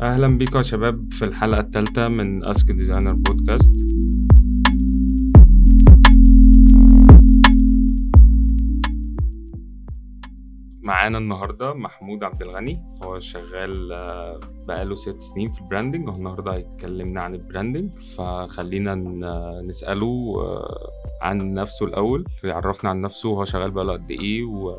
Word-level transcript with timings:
أهلا 0.00 0.38
بيكم 0.38 0.56
يا 0.56 0.62
شباب 0.62 1.12
في 1.12 1.24
الحلقة 1.24 1.60
الثالثة 1.60 2.08
من 2.08 2.44
Ask 2.44 2.70
Designer 2.70 3.12
podcast 3.12 3.70
معانا 10.82 11.18
النهارده 11.18 11.74
محمود 11.74 12.24
عبد 12.24 12.42
الغني. 12.42 12.82
هو 13.04 13.18
شغال 13.18 13.92
آه، 13.92 14.40
بقاله 14.68 14.94
ست 14.94 15.20
سنين 15.22 15.48
في 15.48 15.60
ال 15.60 15.65
branding 15.65 16.08
والنهارده 16.08 16.52
هيكلمنا 16.54 17.22
عن 17.22 17.34
ال 17.34 17.40
branding 17.40 17.90
فخلينا 18.16 18.94
ن- 18.94 19.66
نسأله 19.68 20.34
آه، 20.40 20.90
عن 21.22 21.54
نفسه 21.54 21.86
الأول 21.86 22.24
يعرفنا 22.44 22.90
عن 22.90 23.00
نفسه 23.00 23.28
وهو 23.28 23.44
شغال 23.44 23.70
بقاله 23.70 23.92
قد 23.92 24.10
و- 24.44 24.76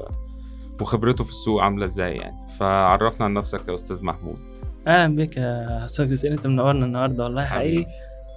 وخبرته 0.81 1.23
في 1.23 1.29
السوق 1.29 1.61
عاملة 1.61 1.85
إزاي 1.85 2.15
يعني. 2.15 2.35
فعرفنا 2.59 3.25
عن 3.25 3.33
نفسك 3.33 3.67
يا 3.67 3.75
أستاذ 3.75 4.03
محمود. 4.05 4.50
أهلا 4.87 5.15
بك 5.15 5.37
يا 5.37 5.85
أستاذ 5.85 6.09
جزئين 6.11 6.33
أنت 6.33 6.47
منورنا 6.47 6.85
النهارده 6.85 7.23
والله 7.23 7.45
حقيقي. 7.45 7.85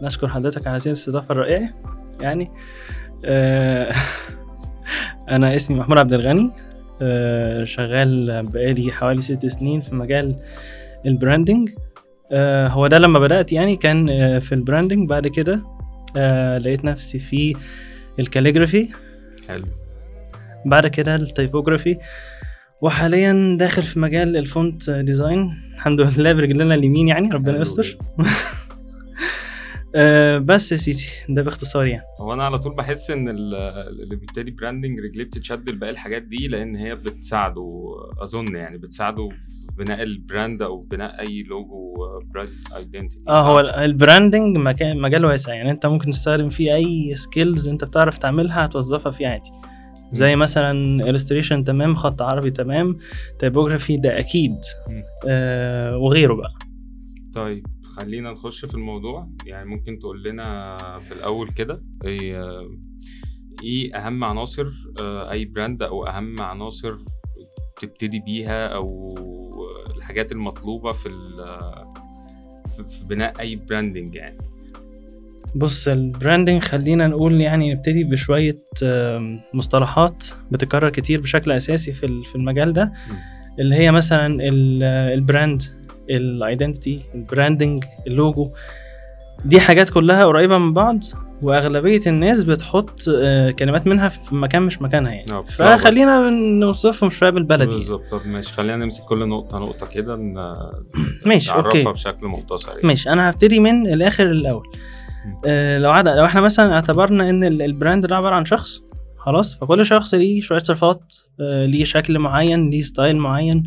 نشكر 0.02 0.28
حضرتك 0.28 0.66
على 0.66 0.76
هذه 0.76 0.86
الاستضافة 0.86 1.32
الرائعة 1.32 1.68
يعني. 2.20 2.50
آه 3.24 3.94
أنا 5.30 5.56
اسمي 5.56 5.78
محمود 5.78 5.98
عبد 5.98 6.12
الغني 6.12 6.50
آه 7.02 7.62
شغال 7.62 8.42
بقالي 8.46 8.92
حوالي 8.92 9.22
ست 9.22 9.46
سنين 9.46 9.80
في 9.80 9.94
مجال 9.94 10.36
ال 11.06 11.13
branding 11.13 11.70
آه 12.32 12.68
هو 12.68 12.86
ده 12.86 12.98
لما 12.98 13.18
بدأت 13.18 13.52
يعني 13.52 13.76
كان 13.76 14.08
آه 14.08 14.38
في 14.38 14.54
ال 14.54 14.60
branding 14.60 15.08
بعد 15.08 15.26
كده 15.26 15.60
آه 16.16 16.58
لقيت 16.58 16.84
نفسي 16.84 17.18
في 17.18 17.56
ال 18.18 18.24
calligraphy 18.24 18.88
حلو. 19.48 19.64
بعد 20.66 20.86
كده 20.86 21.14
ال 21.16 21.24
typography 21.24 21.98
وحاليا 22.84 23.56
داخل 23.60 23.82
في 23.82 23.98
مجال 24.00 24.36
ال 24.36 24.47
font 24.47 24.90
design 24.90 25.54
الحمد 25.74 26.00
لله 26.00 26.32
برجلنا 26.32 26.74
اليمين 26.74 27.08
يعني 27.08 27.28
ربنا 27.32 27.60
يستر. 27.60 27.96
آه، 29.96 30.38
بس 30.38 30.72
يا 30.72 30.76
سيدي 30.76 31.04
ده 31.28 31.42
باختصار 31.42 31.86
يعني. 31.86 32.02
هو 32.20 32.32
أنا 32.32 32.44
على 32.44 32.58
طول 32.58 32.74
بحس 32.74 33.10
إن 33.10 33.28
ال- 33.28 33.54
اللي 34.02 34.16
بيبتدي 34.16 34.50
branding 34.50 35.00
رجليه 35.00 35.24
بتتشد 35.24 35.70
لباقي 35.70 35.90
الحاجات 35.92 36.22
دي 36.22 36.48
لأن 36.48 36.76
هي 36.76 36.94
بتساعده 36.94 37.84
أظن 38.22 38.56
يعني 38.56 38.78
بتساعده 38.78 39.28
في 39.28 39.66
بناء 39.84 40.02
ال 40.02 40.12
brand 40.12 40.62
أو 40.62 40.80
بناء 40.80 41.20
أي 41.20 41.42
logo 41.42 41.94
brand 42.34 42.48
identity 42.76 43.22
آه 43.28 43.42
هو 43.42 43.60
ال- 43.60 43.70
ال 43.70 43.80
branding 43.80 44.56
مجال 44.80 45.24
واسع 45.24 45.54
يعني. 45.54 45.70
أنت 45.70 45.86
ممكن 45.86 46.10
تستخدم 46.10 46.48
فيه 46.48 46.74
أي 46.74 47.14
skills 47.14 47.68
أنت 47.68 47.84
بتعرف 47.84 48.18
تعملها 48.18 48.64
هتوظفها 48.64 49.12
فيه 49.12 49.26
عادي. 49.28 49.50
زي 50.14 50.36
مثلا 50.36 51.02
illustration 51.12 51.64
تمام 51.66 51.94
خط 51.94 52.22
عربي 52.22 52.50
تمام 52.50 52.96
typography 53.38 53.96
ده 53.96 54.18
أكيد. 54.18 54.56
آه 55.28 55.96
وغيره 55.98 56.34
بقى. 56.34 56.52
طيب 57.34 57.66
خلينا 57.96 58.32
نخش 58.32 58.64
في 58.64 58.74
الموضوع. 58.74 59.28
يعني 59.46 59.68
ممكن 59.70 59.98
تقول 59.98 60.22
لنا 60.22 60.76
في 60.98 61.12
الأول 61.14 61.48
كده 61.50 61.82
إيه 62.04 62.60
إيه 63.62 63.94
أهم 63.96 64.24
عناصر 64.24 64.66
آه، 65.00 65.30
أي 65.30 65.44
brand 65.44 65.82
أو 65.82 66.06
أهم 66.06 66.40
عناصر 66.40 66.94
تبتدي 67.80 68.20
بيها 68.26 68.66
أو 68.66 69.14
الحاجات 69.96 70.32
المطلوبة 70.32 70.92
في 70.92 71.08
في- 72.76 72.84
في 72.88 73.04
بناء 73.06 73.40
أي 73.40 73.56
branding 73.56 74.14
يعني؟ 74.14 74.38
بص 75.54 75.88
ال 75.88 75.96
branding 75.96 76.62
خلينا 76.62 77.06
نقول 77.08 77.40
يعني 77.40 77.74
نبتدي 77.74 78.04
بشوية 78.04 78.58
مصطلحات 79.54 80.24
بتتكرر 80.50 80.88
كتير 80.90 81.20
بشكل 81.20 81.52
أساسي 81.52 81.92
في 81.92 82.06
ال- 82.06 82.24
في 82.24 82.34
المجال 82.36 82.72
ده. 82.72 82.92
اللي 83.58 83.74
هي 83.74 83.90
مثلا 83.92 84.26
ال- 84.26 84.82
ال 85.14 85.22
brand 85.22 85.62
identity 86.10 86.98
ال 87.14 87.22
branding 87.22 87.84
ال 88.06 88.15
logo 88.15 88.50
دي 89.44 89.60
حاجات 89.60 89.90
كلها 89.90 90.24
قريبة 90.24 90.58
من 90.58 90.72
بعض 90.72 90.98
وأغلبية 91.42 92.00
الناس 92.06 92.44
بتحط 92.44 93.00
آه، 93.16 93.50
كلمات 93.50 93.86
منها 93.86 94.08
في 94.08 94.34
مكان 94.34 94.62
مش 94.62 94.82
مكانها 94.82 95.12
يعني. 95.12 95.32
آه،. 95.32 95.42
فخلينا 95.42 96.30
نوصفهم 96.60 97.10
شوية 97.10 97.30
بالبلدي. 97.30 97.76
بالظبط. 97.76 98.02
طب 98.10 98.20
ماشي 98.26 98.52
خلينا 98.52 98.76
نمسك 98.76 99.02
كل 99.04 99.28
نقطة 99.28 99.58
نقطة 99.58 99.86
كده 99.86 100.16
ماشي 101.26 101.50
نعرفها 101.50 101.66
okay 101.66 101.84
بشكل 101.84 102.26
مختصر 102.26 102.68
يعني. 102.68 102.80
ماشي 102.84 103.10
أنا 103.10 103.30
هبتدي 103.30 103.60
من 103.60 103.86
الآخر 103.92 104.30
الأول. 104.30 104.66
مم. 104.66 105.03
آه 105.46 105.78
لو 105.78 105.90
عدا 105.90 106.14
لو 106.14 106.24
إحنا 106.24 106.40
مثلا 106.40 106.72
اعتبرنا 106.74 107.30
إن 107.30 107.44
ال- 107.44 107.62
ال 107.62 107.69
brand 107.69 108.06
ده 108.06 108.16
عبارة 108.16 108.34
عن 108.34 108.44
شخص 108.44 108.80
خلاص 109.18 109.58
فكل 109.58 109.86
شخص 109.86 110.14
ليه 110.14 110.40
شوية 110.40 110.58
صفات 110.58 111.00
آه 111.40 111.66
ليه 111.66 111.84
شكل 111.84 112.18
معين 112.18 112.70
ليه 112.70 112.82
style 112.82 113.16
معين 113.16 113.62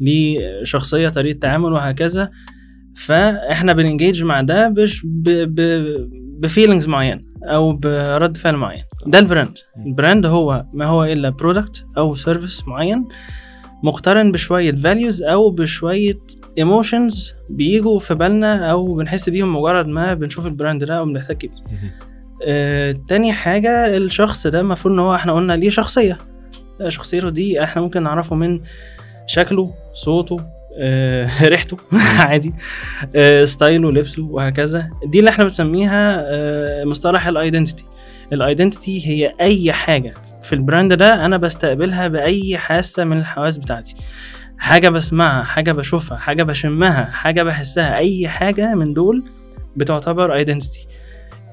ليه 0.00 0.38
شخصية 0.64 1.08
طريقة 1.08 1.38
تعامل 1.38 1.72
وهكذا. 1.72 2.30
فاحنا 2.96 3.72
بن 3.72 3.85
engage 3.85 4.24
مع 4.24 4.40
ده 4.40 4.68
بش 4.68 5.02
ب 5.04 5.22
ب 5.28 5.60
ب 6.40 6.45
feelings 6.45 6.88
معين 6.88 7.26
أو 7.44 7.72
برد 7.72 8.36
فعل 8.36 8.56
معين. 8.56 8.84
ده 9.06 9.18
ال 9.18 9.23
brand. 9.23 9.54
ال 9.86 9.93
brand 9.93 10.26
هو 10.26 10.64
ما 10.74 10.86
هو 10.86 11.04
إلا 11.04 11.28
product 11.28 11.84
أو 11.98 12.14
service 12.14 12.68
معين. 12.68 13.08
مقترن 13.82 14.32
بشوية 14.32 14.72
values 14.74 15.22
أو 15.22 15.50
بشوية 15.50 16.18
emotions 16.58 17.32
بيجوا 17.50 17.98
في 17.98 18.14
بالنا 18.14 18.70
أو 18.70 18.94
بنحس 18.94 19.28
بيهم 19.28 19.56
مجرد 19.56 19.86
ما 19.86 20.14
بنشوف 20.14 20.46
ال 20.46 20.52
brand 20.52 20.84
ده 20.84 20.94
أو 20.98 21.04
بنحتك 21.04 21.36
بيه. 21.46 21.50
آه 22.46 22.94
تاني 23.08 23.32
حاجة 23.32 23.96
الشخص 23.96 24.46
ده 24.46 24.60
المفروض 24.60 24.94
إن 24.94 25.00
هو 25.00 25.14
إحنا 25.14 25.32
قلنا 25.32 25.52
ليه 25.52 25.70
شخصية. 25.70 26.18
آه، 26.80 26.88
شخصيته 26.88 27.30
دي 27.30 27.62
إحنا 27.62 27.82
ممكن 27.82 28.02
نعرفه 28.02 28.36
من 28.36 28.60
شكله 29.26 29.74
صوته 29.94 30.40
آه 30.78 31.30
ريحته 31.48 31.76
عادي 32.18 32.52
آه 33.14 33.44
style 33.44 33.84
ه 33.84 33.92
لبسه 33.92 34.22
وهكذا. 34.24 34.88
دي 35.06 35.18
اللي 35.18 35.30
إحنا 35.30 35.44
بنسميها 35.44 36.24
آه 36.26 36.84
مصطلح 36.84 37.26
ال 37.26 37.32
identity 37.32 37.84
ال 38.32 38.40
identity 38.40 39.08
هي 39.08 39.32
أي 39.40 39.72
حاجة 39.72 40.14
في 40.46 40.52
ال 40.52 40.59
brand 40.59 40.92
ده 40.92 41.24
أنا 41.26 41.36
بستقبلها 41.36 42.08
بأي 42.08 42.58
حاسة 42.58 43.04
من 43.04 43.18
الحواس 43.18 43.58
بتاعتي. 43.58 43.94
حاجة 44.58 44.88
بسمعها 44.88 45.42
حاجة 45.42 45.72
بشوفها 45.72 46.18
حاجة 46.18 46.42
بشمها 46.42 47.04
حاجة 47.04 47.42
بحسها 47.42 47.96
أي 47.96 48.28
حاجة 48.28 48.74
من 48.74 48.94
دول 48.94 49.24
بتعتبر 49.76 50.34
identity 50.34 50.86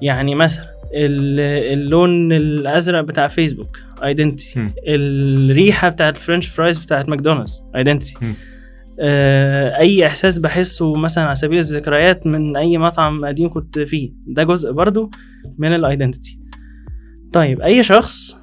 يعني 0.01 0.35
مثلا 0.35 0.65
ال- 0.93 1.73
اللون 1.79 2.31
الأزرق 2.33 3.01
بتاع 3.01 3.27
فيسبوك 3.27 3.77
identity. 4.03 4.59
الريحة 4.87 5.89
بتاعت 5.89 6.15
ال 6.15 6.20
french 6.20 6.47
fries 6.47 6.77
بتاعت 6.77 7.09
ماكدونالدز 7.09 7.63
identity. 7.75 8.17
آه، 8.99 9.77
أي 9.77 10.07
إحساس 10.07 10.37
بحسه 10.39 10.95
مثلا 10.95 11.23
على 11.25 11.35
سبيل 11.35 11.59
الذكريات 11.59 12.27
من 12.27 12.57
أي 12.57 12.77
مطعم 12.77 13.25
قديم 13.25 13.49
كنت 13.49 13.79
فيه 13.79 14.11
ده 14.27 14.43
جزء 14.43 14.71
برضو 14.71 15.11
من 15.57 15.75
ال 15.75 15.83
identity 15.83 16.39
طيب 17.33 17.61
أي 17.61 17.83
شخص 17.83 18.35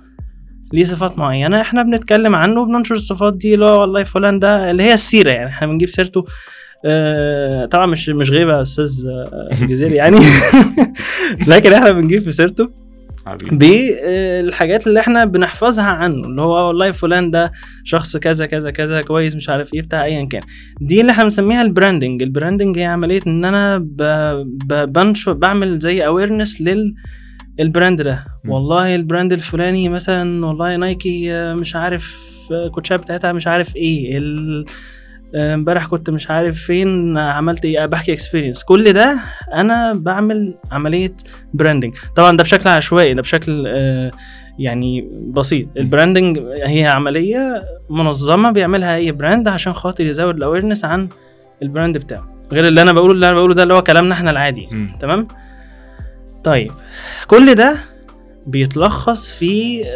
ليه 0.72 0.84
صفات 0.84 1.18
معينة. 1.18 1.60
إحنا 1.60 1.82
بنتكلم 1.82 2.34
عنه 2.34 2.60
وبننشر 2.60 2.94
الصفات 2.94 3.36
دي 3.36 3.54
اللي 3.54 3.64
هو 3.66 3.80
والله 3.80 4.02
فلان 4.04 4.38
ده 4.38 4.70
اللي 4.70 4.82
هي 4.82 4.94
السيرة 4.94 5.30
يعني. 5.30 5.48
إحنا 5.50 5.66
بنجيب 5.66 5.88
سيرته. 5.88 6.24
آه 6.84 7.66
طبعا 7.66 7.86
مش 7.86 8.08
مش 8.08 8.30
غيبة 8.30 8.56
يا 8.56 8.62
أستاذ 8.62 9.06
آه، 9.06 9.50
جزيري 9.70 9.94
يعني. 9.94 10.18
لكن 11.48 11.72
إحنا 11.72 11.90
بنجيب 11.90 12.22
في 12.22 12.32
سيرته 12.32 12.70
بالحاجات 13.52 14.86
اللي 14.86 15.00
إحنا 15.00 15.24
بنحفظها 15.24 15.84
عنه 15.84 16.26
اللي 16.26 16.42
هو 16.42 16.68
والله 16.68 16.90
فلان 16.90 17.30
ده 17.30 17.52
شخص 17.84 18.16
كذا 18.16 18.46
كذا 18.46 18.70
كذا 18.70 19.02
كويس 19.02 19.36
مش 19.36 19.48
عارف 19.48 19.74
إيه 19.74 19.82
بتاع 19.82 20.04
ايا 20.04 20.24
كان. 20.24 20.42
دي 20.80 21.00
اللي 21.00 21.12
إحنا 21.12 21.24
بنسميها 21.24 21.62
ال 21.62 21.69
branding 21.69 22.22
ال 22.22 22.28
branding 22.28 22.78
هي 22.78 22.84
عملية 22.84 23.20
إن 23.26 23.44
أنا 23.44 23.78
ب... 23.78 23.96
ب... 24.66 24.92
بنشر 24.92 25.32
بعمل 25.32 25.78
زي 25.78 26.06
awareness 26.06 26.60
لل 26.60 26.94
ال 27.60 27.67
brand 27.67 28.02
ده. 28.02 28.24
والله 28.48 28.94
ال 28.94 29.00
brand 29.00 29.32
الفلاني 29.32 29.88
مثلا 29.88 30.46
والله 30.46 30.76
نايكي 30.76 31.32
آه، 31.32 31.54
مش 31.54 31.76
عارف 31.76 32.16
آه، 32.52 32.66
الكوتشات 32.66 33.00
بتاعتها 33.00 33.32
مش 33.32 33.46
عارف 33.46 33.76
إيه. 33.76 34.18
آه، 35.34 35.54
امبارح 35.54 35.86
كنت 35.86 36.10
مش 36.10 36.30
عارف 36.30 36.58
فين 36.62 37.16
آه، 37.16 37.30
عملت 37.32 37.64
إيه 37.64 37.82
آه، 37.82 37.86
بحكي 37.86 38.12
experience 38.12 38.64
كل 38.64 38.92
ده 38.92 39.18
أنا 39.54 39.92
بعمل 39.94 40.54
عملية 40.72 41.12
branding 41.54 41.94
طبعا 42.16 42.36
ده 42.36 42.42
بشكل 42.42 42.68
عشوائي 42.68 43.14
ده 43.14 43.22
بشكل 43.22 43.64
آه، 43.66 44.10
يعني 44.58 45.08
بسيط. 45.30 45.68
ال 45.76 45.83
branding 45.83 46.38
هي 46.64 46.86
عملية 46.86 47.62
منظمة 47.90 48.50
بيعملها 48.50 48.96
أي 48.96 49.12
brand 49.12 49.48
عشان 49.48 49.72
خاطر 49.72 50.06
يزود 50.06 50.36
ال 50.36 50.41
awareness 50.41 50.84
عن 50.84 51.08
ال 51.62 51.68
brand 51.68 51.98
بتاعه. 51.98 52.32
غير 52.52 52.66
اللي 52.66 52.82
أنا 52.82 52.92
بقوله 52.92 53.12
اللي 53.12 53.26
أنا 53.26 53.34
بقوله 53.34 53.54
ده 53.54 53.62
اللي 53.62 53.74
هو 53.74 53.82
كلامنا 53.82 54.14
إحنا 54.14 54.30
العادي. 54.30 54.68
تمام؟ 55.00 55.28
طيب 56.44 56.72
كل 57.26 57.54
ده 57.54 57.76
بيتلخص 58.46 59.28
في 59.28 59.82
آه، 59.84 59.88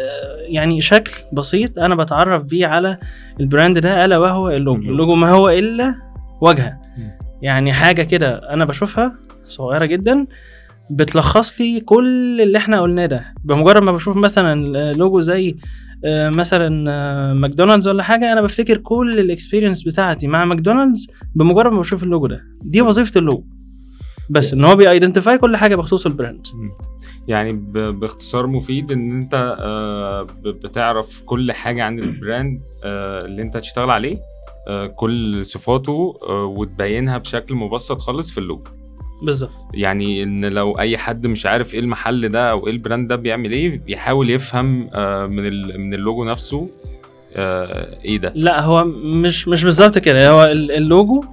يعني 0.47 0.81
شكل 0.81 1.11
بسيط 1.33 1.79
أنا 1.79 1.95
بتعرف 1.95 2.43
بيه 2.43 2.67
على 2.67 2.97
ال 3.39 3.45
brand 3.45 3.77
ده 3.79 4.05
ألا 4.05 4.17
وهو 4.17 4.49
ال 4.49 4.54
logo. 4.54 4.81
ال 4.81 4.87
logo. 4.87 5.15
ما 5.15 5.29
هو 5.29 5.49
إلا 5.49 5.95
واجهه. 6.41 6.79
يعني 7.41 7.73
حاجة 7.73 8.01
كده 8.01 8.35
أنا 8.53 8.65
بشوفها 8.65 9.11
صغيرة 9.47 9.85
جدا 9.85 10.25
بتلخص 10.91 11.61
لي 11.61 11.79
كل 11.79 12.41
اللي 12.41 12.57
إحنا 12.57 12.81
قلناه 12.81 13.05
ده. 13.05 13.23
بمجرد 13.43 13.83
ما 13.83 13.91
بشوف 13.91 14.17
مثلا 14.17 14.93
لوجو 14.93 15.19
زي 15.19 15.55
آه، 16.05 16.29
مثلا 16.29 16.91
آه، 16.91 17.33
ماكدونالدز 17.33 17.87
ولا 17.87 18.03
حاجة 18.03 18.33
أنا 18.33 18.41
بفتكر 18.41 18.77
كل 18.77 19.19
ال 19.19 19.25
experience 19.25 19.83
بتاعتي 19.83 20.27
مع 20.27 20.45
ماكدونالدز 20.45 21.07
بمجرد 21.35 21.71
ما 21.71 21.79
بشوف 21.79 22.03
اللوجو 22.03 22.27
ده. 22.27 22.41
دي 22.63 22.81
وظيفة 22.81 23.19
اللوجو. 23.19 23.43
بس 24.29 24.53
إن 24.53 24.65
هو 24.65 24.75
بي 24.75 24.87
identify 24.87 25.37
كل 25.37 25.57
حاجة 25.57 25.75
بخصوص 25.75 26.05
ال 26.05 26.12
brand 26.12 26.47
يعني 27.27 27.53
باختصار 27.91 28.47
مفيد 28.47 28.91
إن 28.91 29.11
أنت 29.21 29.55
آه، 29.59 30.27
بتعرف 30.45 31.21
كل 31.25 31.51
حاجة 31.51 31.83
عن 31.83 31.99
ال 31.99 32.09
brand 32.09 32.61
آه، 32.83 33.25
اللي 33.25 33.41
أنت 33.41 33.55
هتشتغل 33.57 33.91
عليه 33.91 34.17
آه، 34.67 34.87
كل 34.87 35.45
صفاته 35.45 36.17
وتبينها 36.29 37.17
بشكل 37.17 37.55
مبسط 37.55 37.99
خالص 37.99 38.31
في 38.31 38.37
اللوجو. 38.37 38.63
بالظبط. 39.21 39.51
يعني 39.73 40.23
إن 40.23 40.45
لو 40.45 40.79
أي 40.79 40.97
حد 40.97 41.27
مش 41.27 41.45
عارف 41.45 41.73
إيه 41.73 41.79
المحل 41.79 42.29
ده 42.29 42.51
أو 42.51 42.67
إيه 42.67 42.73
ال 42.73 42.79
brand 42.79 43.07
ده 43.07 43.15
بيعمل 43.15 43.51
إيه 43.51 43.81
يحاول 43.87 44.29
يفهم 44.29 44.65
من 45.35 45.43
من 45.79 45.93
اللوجو 45.93 46.23
نفسه 46.23 46.69
إيه 47.35 48.17
ده. 48.17 48.31
لا 48.35 48.61
هو 48.61 48.83
مش 49.03 49.47
مش 49.47 49.63
بالظبط 49.63 49.97
كده. 49.97 50.29
هو 50.29 50.43
ال- 50.43 50.71
اللوجو 50.71 51.23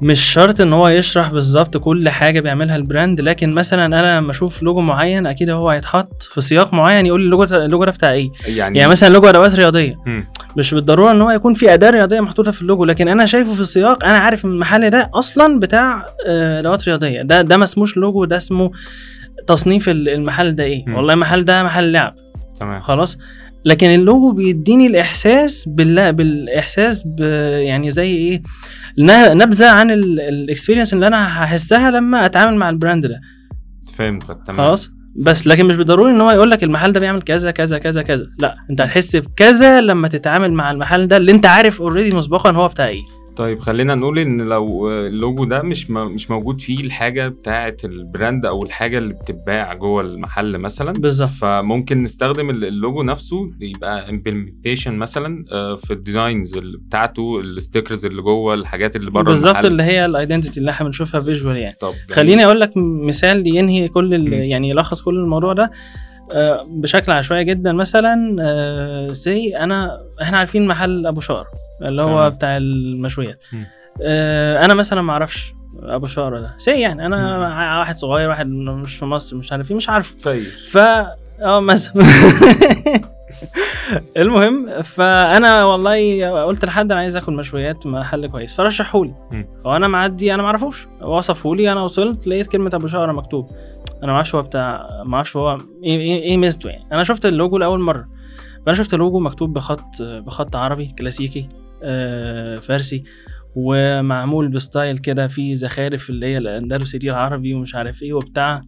مش 0.00 0.20
شرط 0.20 0.60
إن 0.60 0.72
هو 0.72 0.88
يشرح 0.88 1.30
بالظبط 1.32 1.76
كل 1.76 2.08
حاجة 2.08 2.40
بيعملها 2.40 2.76
ال 2.76 2.83
brand 2.83 3.20
لكن 3.20 3.54
مثلا 3.54 3.86
أنا 3.86 4.18
لما 4.18 4.30
أشوف 4.30 4.62
لوجو 4.62 4.80
معين 4.80 5.26
أكيد 5.26 5.50
هو 5.50 5.70
هيتحط 5.70 6.22
في 6.22 6.40
سياق 6.40 6.74
معين 6.74 7.06
يقول 7.06 7.20
لي 7.20 7.24
ال 7.26 7.30
logo 7.30 7.44
ال 7.56 7.62
logo 7.62 7.84
ده 7.84 7.90
بتاع 7.90 8.12
إيه. 8.12 8.30
يعني, 8.46 8.78
يعني 8.78 8.90
مثلا 8.90 9.08
لوجو 9.08 9.28
أدوات 9.28 9.54
رياضية. 9.54 9.94
مم. 10.06 10.26
مش 10.56 10.74
بالضرورة 10.74 11.10
إن 11.12 11.20
هو 11.22 11.30
يكون 11.30 11.54
في 11.54 11.74
أداة 11.74 11.90
رياضية 11.90 12.20
محطوطة 12.20 12.50
في 12.50 12.62
اللوجو 12.62 12.84
لكن 12.84 13.08
أنا 13.08 13.26
شايفه 13.26 13.54
في 13.54 13.60
السياق 13.60 14.04
أنا 14.04 14.18
عارف 14.18 14.44
إن 14.44 14.50
المحل 14.50 14.90
ده 14.90 15.10
أصلا 15.14 15.60
بتاع 15.60 16.06
آه، 16.26 16.58
أدوات 16.60 16.88
رياضية. 16.88 17.22
ده 17.22 17.42
ده 17.42 17.56
ما 17.56 17.64
اسموش 17.64 17.96
لوجو 17.96 18.24
ده 18.24 18.36
اسمه 18.36 18.70
تصنيف 19.46 19.88
ال- 19.88 20.08
المحل 20.08 20.54
ده 20.54 20.64
إيه. 20.64 20.84
مم. 20.86 20.94
والله 20.94 21.14
المحل 21.14 21.44
ده 21.44 21.62
محل 21.62 21.92
لعب. 21.92 22.14
تمام. 22.60 22.80
خلاص؟ 22.80 23.18
لكن 23.66 23.86
اللوجو 23.86 24.32
بيديني 24.32 24.86
الإحساس 24.86 25.68
بال... 25.68 26.12
بالإحساس 26.12 27.02
ب... 27.06 27.20
يعني 27.62 27.90
زي 27.90 28.12
إيه 28.16 28.42
نبذة 29.34 29.70
عن 29.70 29.90
ال 29.90 29.99
experience 29.99 30.92
اللي 30.94 31.06
أنا 31.06 31.44
هحسها 31.44 31.90
لما 31.90 32.26
أتعامل 32.26 32.56
مع 32.56 32.70
ال 32.70 32.76
brand 32.76 33.06
ده. 33.06 33.20
فهمتك 33.94 34.38
تمام. 34.46 34.56
خلاص؟ 34.58 34.90
بس 35.16 35.46
لكن 35.46 35.64
مش 35.64 35.76
بالضروري 35.76 36.12
إن 36.12 36.20
هو 36.20 36.30
يقول 36.30 36.50
لك 36.50 36.64
المحل 36.64 36.92
ده 36.92 37.00
بيعمل 37.00 37.22
كذا 37.22 37.50
كذا 37.50 37.78
كذا 37.78 38.02
كذا. 38.02 38.26
لا 38.38 38.56
أنت 38.70 38.80
هتحس 38.80 39.16
بكذا 39.16 39.80
لما 39.80 40.08
تتعامل 40.08 40.52
مع 40.52 40.70
المحل 40.70 41.06
ده 41.08 41.16
اللي 41.16 41.32
أنت 41.32 41.46
عارف 41.46 41.82
already 41.82 42.16
مسبقا 42.16 42.50
هو 42.50 42.68
بتاع 42.68 42.86
إيه. 42.88 43.02
طيب 43.36 43.60
خلينا 43.60 43.94
نقول 43.94 44.18
إن 44.18 44.40
لو 44.40 44.90
اللوجو 44.90 45.44
ده 45.44 45.62
مش 45.62 45.90
مش 45.90 46.30
موجود 46.30 46.60
فيه 46.60 46.80
الحاجة 46.80 47.28
بتاعه 47.28 47.76
ال 47.84 47.94
brand 47.94 48.46
أو 48.46 48.62
الحاجة 48.64 48.98
اللي 48.98 49.14
بتتباع 49.14 49.74
جوه 49.74 50.02
المحل 50.02 50.58
مثلا. 50.58 50.92
بالظبط. 50.92 51.28
فممكن 51.28 52.02
نستخدم 52.02 52.50
ال- 52.50 52.64
اللوجو 52.64 53.02
نفسه 53.02 53.50
يبقى 53.60 54.08
implementation 54.10 54.94
مثلا 54.94 55.44
آه، 55.52 55.76
في 55.76 55.92
ال 55.92 56.00
designs 56.00 56.56
اللي 56.56 56.78
بتاعته 56.78 57.40
ال 57.40 57.47
stickers 57.47 58.06
اللي 58.06 58.22
جوه 58.22 58.54
الحاجات 58.54 58.96
اللي 58.96 59.10
بره 59.10 59.22
بالظبط 59.22 59.64
اللي 59.64 59.82
هي 59.82 60.04
ال 60.06 60.12
identity 60.12 60.60
اللي 60.60 60.70
إحنا 60.70 60.86
بنشوفها 60.86 61.20
visual 61.20 61.56
يعني. 61.56 61.76
طب. 61.80 61.92
خليني 62.10 62.44
أقول 62.44 62.60
لك 62.60 62.72
مثال 62.76 63.56
ينهي 63.56 63.88
كل. 63.88 64.32
يعني 64.32 64.70
يلخص 64.70 65.02
كل 65.02 65.14
الموضوع 65.18 65.52
ده 65.52 65.70
آه، 66.32 66.62
بشكل 66.70 67.12
عشوائي 67.12 67.44
جدا. 67.44 67.72
مثلا 67.72 68.36
say 69.12 69.56
أنا 69.56 69.98
إحنا 70.22 70.38
عارفين 70.38 70.66
محل 70.66 71.06
أبو 71.06 71.20
شقر. 71.20 71.46
اللي 71.82 72.02
هو 72.02 72.08
تمام. 72.18 72.28
بتاع 72.28 72.56
المشويات. 72.56 73.42
آه، 74.02 74.64
أنا 74.64 74.74
مثلا 74.74 75.02
ما 75.02 75.12
أعرفش 75.12 75.52
أبو 75.82 76.06
شقر 76.06 76.38
ده. 76.40 76.54
say 76.58 76.80
يعني 76.80 77.06
أنا 77.06 77.38
واحد 77.78 77.98
صغير 77.98 78.28
واحد 78.28 78.46
مش 78.46 78.96
في 78.96 79.04
مصر 79.04 79.36
مش 79.36 79.52
عارف 79.52 79.70
إيه 79.70 79.76
مش 79.76 79.88
عارفه. 79.88 80.18
فاير 80.18 80.44
ف 80.70 80.78
آه 81.42 81.60
مثلا. 81.60 82.04
المهم 84.16 84.82
فأنا 84.82 85.64
والله 85.64 86.30
قلت 86.44 86.64
لحد 86.64 86.92
أنا 86.92 87.00
عايز 87.00 87.16
آكل 87.16 87.32
مشويات 87.32 87.86
محل 87.86 88.26
كويس. 88.26 88.54
فرشحولي. 88.54 89.14
وأنا 89.64 89.88
معدي 89.88 90.34
أنا 90.34 90.42
ما 90.42 90.48
أعرفوش. 90.48 90.86
وصفولي 91.02 91.72
أنا 91.72 91.80
وصلت 91.82 92.26
لقيت 92.26 92.46
كلمة 92.46 92.70
أبو 92.74 92.86
شقره 92.86 93.12
مكتوب. 93.12 93.50
أنا 94.02 94.06
ما 94.06 94.12
أعرفش 94.12 94.34
هو 94.34 94.42
بتاع 94.42 94.88
ما 95.04 95.16
أعرفش 95.16 95.36
هو 95.36 95.58
إيه 95.84 95.98
إيه, 96.00 96.22
إيه 96.22 96.36
ميزته 96.36 96.68
يعني. 96.68 96.84
أنا 96.92 97.04
شفت 97.04 97.26
اللوجو 97.26 97.58
لأول 97.58 97.80
مرة. 97.80 98.08
فأنا 98.66 98.76
شفت 98.76 98.94
اللوجو 98.94 99.20
مكتوب 99.20 99.52
بخط 99.52 100.02
بخط 100.02 100.56
عربي 100.56 100.94
كلاسيكي. 100.98 101.48
فارسي 102.60 103.04
ومعمول 103.56 104.48
ب 104.48 104.56
style 104.56 104.98
كده 104.98 105.26
فيه 105.26 105.54
زخارف 105.54 106.10
اللي 106.10 106.26
هي 106.26 106.38
الأندلسي 106.38 106.98
دي 106.98 107.10
العربي 107.10 107.54
ومش 107.54 107.74
عارف 107.74 108.02
إيه 108.02 108.12
وبتاع 108.12 108.62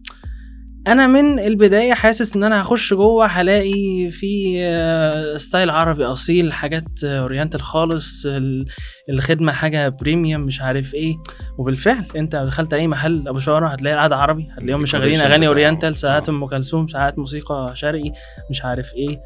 أنا 0.87 1.07
من 1.07 1.39
البداية 1.39 1.93
حاسس 1.93 2.35
إن 2.35 2.43
أنا 2.43 2.61
هخش 2.61 2.93
جوه 2.93 3.25
هلاقي 3.25 4.09
في 4.11 4.55
آه، 4.63 5.35
style 5.37 5.69
عربي 5.69 6.05
أصيل 6.05 6.53
حاجات 6.53 6.83
آه، 7.05 7.19
oriental 7.19 7.61
خالص 7.61 8.25
ال- 8.25 8.65
الخدمة 9.09 9.51
حاجة 9.51 9.89
premium 9.89 10.41
مش 10.41 10.61
عارف 10.61 10.93
إيه 10.93 11.15
وبالفعل 11.57 12.05
أنت 12.15 12.35
لو 12.35 12.45
دخلت 12.45 12.73
أي 12.73 12.87
محل 12.87 13.27
أبو 13.27 13.39
شقره 13.39 13.67
هتلاقي 13.67 13.93
القعدة 13.93 14.15
عربي 14.15 14.47
هتلاقيهم 14.57 14.81
مشغلين 14.81 15.15
أغاني. 15.21 15.47
oriental 15.47 15.95
ساعات 15.95 16.29
آه. 16.29 16.31
أم 16.33 16.45
كلثوم 16.45 16.87
ساعات 16.87 17.19
موسيقى 17.19 17.71
شرقي 17.75 18.11
مش 18.49 18.65
عارف 18.65 18.93
إيه 18.93 19.09
آه، 19.09 19.21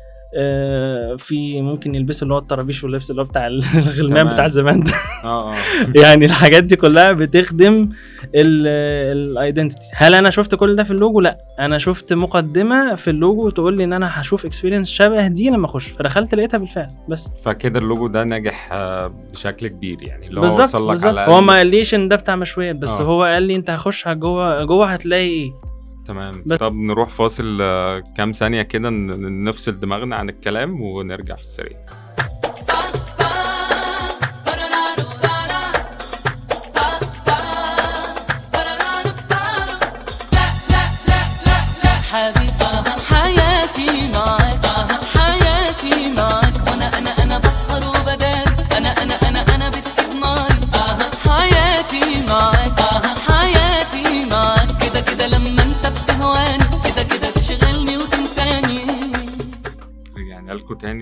في 1.17 1.61
ممكن 1.61 1.95
يلبسوا 1.95 2.23
اللي 2.23 2.33
هو 2.33 2.37
الطرابيش 2.37 2.83
واللبس 2.83 3.11
اللي 3.11 3.21
هو 3.21 3.25
بتاع 3.25 3.47
الغلمان. 3.75 4.27
بتاع 4.29 4.47
زمان 4.47 4.83
ده. 4.83 4.91
آه 5.23 5.51
آه. 5.53 5.55
يعني 6.03 6.25
الحاجات 6.25 6.63
دي 6.63 6.75
كلها 6.75 7.11
بتخدم 7.13 7.89
ال 8.35 8.51
identity 8.51 9.81
هل 9.95 10.13
أنا 10.15 10.29
شفت 10.29 10.55
كل 10.55 10.75
ده 10.75 10.83
في 10.83 10.91
اللوجو؟ 10.91 11.19
لأ. 11.21 11.37
أنا 11.59 11.77
شفت 11.77 12.13
مقدمة 12.13 12.95
في 12.95 13.09
اللوجو 13.09 13.49
تقول 13.49 13.77
لي 13.77 13.83
إن 13.83 13.93
أنا 13.93 14.21
هشوف 14.21 14.45
experience 14.45 14.89
شبه 14.89 15.27
دي 15.27 15.49
لما 15.49 15.65
أخش. 15.65 15.87
فدخلت 15.87 16.35
لقيتها 16.35 16.57
بالفعل. 16.57 16.89
بس. 17.09 17.29
فكده 17.43 17.79
اللوجو 17.79 18.07
ده 18.07 18.23
ناجح 18.23 18.69
آه، 18.73 19.13
بشكل 19.33 19.67
كبير 19.67 19.97
يعني. 20.03 20.27
اللي 20.27 20.39
هو 20.39 20.45
وصل 20.45 20.89
لك 20.89 21.05
على 21.05 21.25
هو 21.31 21.41
ما 21.41 21.53
قاليش 21.53 21.95
إن 21.95 22.07
ده 22.07 22.15
بتاع 22.15 22.35
مشويات 22.35 22.75
بس 22.75 23.01
آه. 23.01 23.03
هو 23.03 23.23
قال 23.23 23.43
لي 23.43 23.55
أنت 23.55 23.69
هخش 23.69 24.07
جوه 24.07 24.63
جوه 24.63 24.87
هتلاقي 24.87 25.27
إيه؟ 25.27 25.51
تمام. 26.05 26.43
بس- 26.45 26.59
طب 26.59 26.73
نروح 26.73 27.09
فاصل 27.09 27.57
آه، 27.61 28.03
كام 28.17 28.31
ثانية 28.31 28.61
كده 28.61 28.89
نفصل 28.89 29.79
دماغنا 29.79 30.15
عن 30.15 30.29
الكلام 30.29 30.81
ونرجع 30.81 31.35
في 31.35 31.41
السريع. 31.41 31.77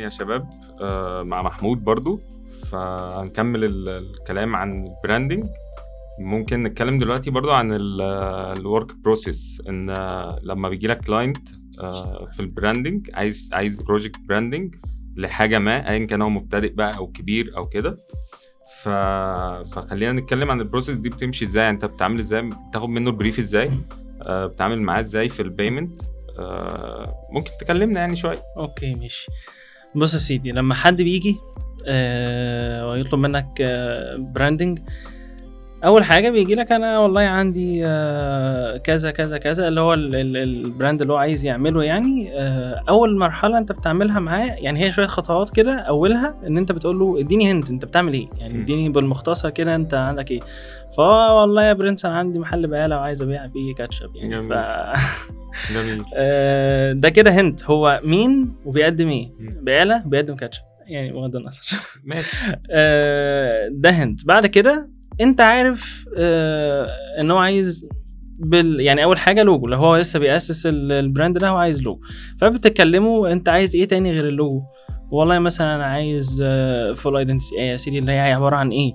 يا 0.01 0.09
شباب. 0.09 0.47
آه، 0.81 1.23
مع 1.23 1.41
محمود 1.41 1.83
برضو. 1.83 2.21
فهنكمل 2.71 3.63
ال- 3.63 3.89
الكلام 3.89 4.55
عن 4.55 4.85
ال 4.87 4.94
branding 4.94 5.45
ممكن 6.19 6.63
نتكلم 6.63 6.97
دلوقتي 6.97 7.29
برضو 7.29 7.51
عن 7.51 7.71
ال 7.73 7.98
work 7.98 8.95
process 8.95 9.61
إن 9.69 9.89
آه، 9.89 10.39
لما 10.43 10.69
بيجي 10.69 10.87
لك 10.87 11.05
client 11.05 11.49
في 12.31 12.39
ال 12.39 12.47
branding 12.47 13.09
عايز 13.13 13.49
عايز 13.53 13.75
project 13.75 14.19
branding 14.19 14.75
لحاجة 15.15 15.59
ما 15.59 15.89
ايا 15.89 16.05
كان 16.05 16.21
هو 16.21 16.29
مبتدئ 16.29 16.73
بقى 16.73 16.97
أو 16.97 17.07
كبير 17.07 17.57
أو 17.57 17.65
كده. 17.69 17.97
ف... 18.81 18.89
فخلينا 19.73 20.11
نتكلم 20.11 20.51
عن 20.51 20.61
ال 20.61 20.65
process 20.66 20.95
دي 20.97 21.09
بتمشي 21.09 21.45
إزاي. 21.45 21.69
أنت 21.69 21.85
بتعمل 21.85 22.19
إزاي؟ 22.19 22.49
بتاخد 22.69 22.89
منه 22.89 23.09
ال 23.09 23.14
brief 23.14 23.39
إزاي؟ 23.39 23.69
آه، 24.21 24.45
بتعمل 24.47 24.81
معاه 24.81 24.99
إزاي 24.99 25.29
في 25.29 25.41
ال 25.41 25.49
payment 25.49 26.01
ممكن 27.31 27.51
تكلمنا 27.59 27.99
يعني 27.99 28.15
شوية. 28.15 28.41
okay 28.57 28.95
ماشي. 28.95 29.31
بص 29.95 30.13
يا 30.13 30.19
سيدي 30.19 30.51
لما 30.51 30.73
حد 30.73 30.97
بيجي 31.01 31.37
آه 31.85 32.89
ويطلب 32.89 33.19
منك 33.19 33.47
آه 33.61 34.15
branding 34.17 34.79
أول 35.85 36.03
حاجة 36.03 36.29
بيجي 36.29 36.55
لك 36.55 36.71
أنا 36.71 36.99
والله 36.99 37.21
عندي 37.21 37.81
آه 37.85 38.77
كذا 38.77 39.11
كذا 39.11 39.37
كذا 39.37 39.67
اللي 39.67 39.81
هو 39.81 39.93
ال- 39.93 40.15
ال- 40.15 40.37
ال 40.37 40.48
brand 40.48 41.01
اللي 41.01 41.13
هو 41.13 41.17
عايز 41.17 41.45
يعمله 41.45 41.83
يعني. 41.83 42.31
آه 42.33 42.83
أول 42.89 43.17
مرحلة 43.19 43.57
أنت 43.57 43.71
بتعملها 43.71 44.19
معاه 44.19 44.45
يعني 44.59 44.85
هي 44.85 44.91
شوية 44.91 45.07
خطوات 45.07 45.49
كده 45.49 45.73
أولها 45.75 46.35
إن 46.47 46.57
أنت 46.57 46.71
بتقول 46.71 46.99
له 46.99 47.19
إديني 47.19 47.51
hint 47.51 47.69
أنت 47.71 47.85
بتعمل 47.85 48.13
إيه؟ 48.13 48.27
يعني. 48.39 48.61
إديني 48.61 48.89
بالمختصر 48.89 49.49
كده 49.49 49.75
أنت 49.75 49.93
عندك 49.93 50.31
إيه؟ 50.31 50.39
فهو 50.97 51.41
والله 51.41 51.63
يا 51.63 51.73
برنس 51.73 52.05
أنا 52.05 52.17
عندي 52.17 52.39
محل 52.39 52.67
بقالة 52.67 52.97
وعايز 52.97 53.21
أبيع 53.21 53.47
فيه 53.47 53.75
كاتشب 53.75 54.15
يعني. 54.15 54.35
جميل. 54.35 54.49
ف... 54.49 54.53
جميل. 55.73 56.03
آه، 56.15 56.93
ده 56.93 57.09
كده 57.09 57.31
hint 57.31 57.63
هو 57.63 58.01
مين 58.03 58.53
وبيقدم 58.65 59.09
إيه. 59.09 59.31
بقالة 59.39 60.03
بيقدم 60.05 60.35
كاتشب 60.35 60.61
يعني 60.87 61.11
بغض 61.11 61.35
النظر. 61.35 61.61
ماشي. 62.03 62.37
ده 63.81 63.89
hint 63.89 64.25
بعد 64.25 64.45
كده 64.45 64.89
انت 65.21 65.41
عارف 65.41 66.05
آه، 66.17 66.87
ان 67.21 67.31
هو 67.31 67.37
عايز 67.37 67.85
بال 68.39 68.79
يعني 68.79 69.03
اول 69.03 69.17
حاجة 69.17 69.43
لوجو 69.43 69.67
لو 69.67 69.77
هو 69.77 69.97
لسه 69.97 70.19
بيأسس 70.19 70.65
ال- 70.65 70.91
ال 70.91 70.99
brand 70.99 71.37
ده 71.37 71.49
هو 71.49 71.57
عايز 71.57 71.81
لوجو. 71.83 72.01
فبتتكلموا 72.41 73.31
انت 73.31 73.49
عايز 73.49 73.75
إيه 73.75 73.87
تاني 73.87 74.11
غير 74.11 74.27
اللوجو؟ 74.27 74.61
والله 75.11 75.39
مثلا 75.39 75.75
أنا 75.75 75.83
عايز 75.85 76.43
full 76.95 77.17
identity 77.17 77.45
يا 77.59 77.75
سيدي 77.77 77.99
اللي 77.99 78.11
هي 78.11 78.19
عبارة 78.31 78.55
عن 78.55 78.69
إيه؟ 78.71 78.91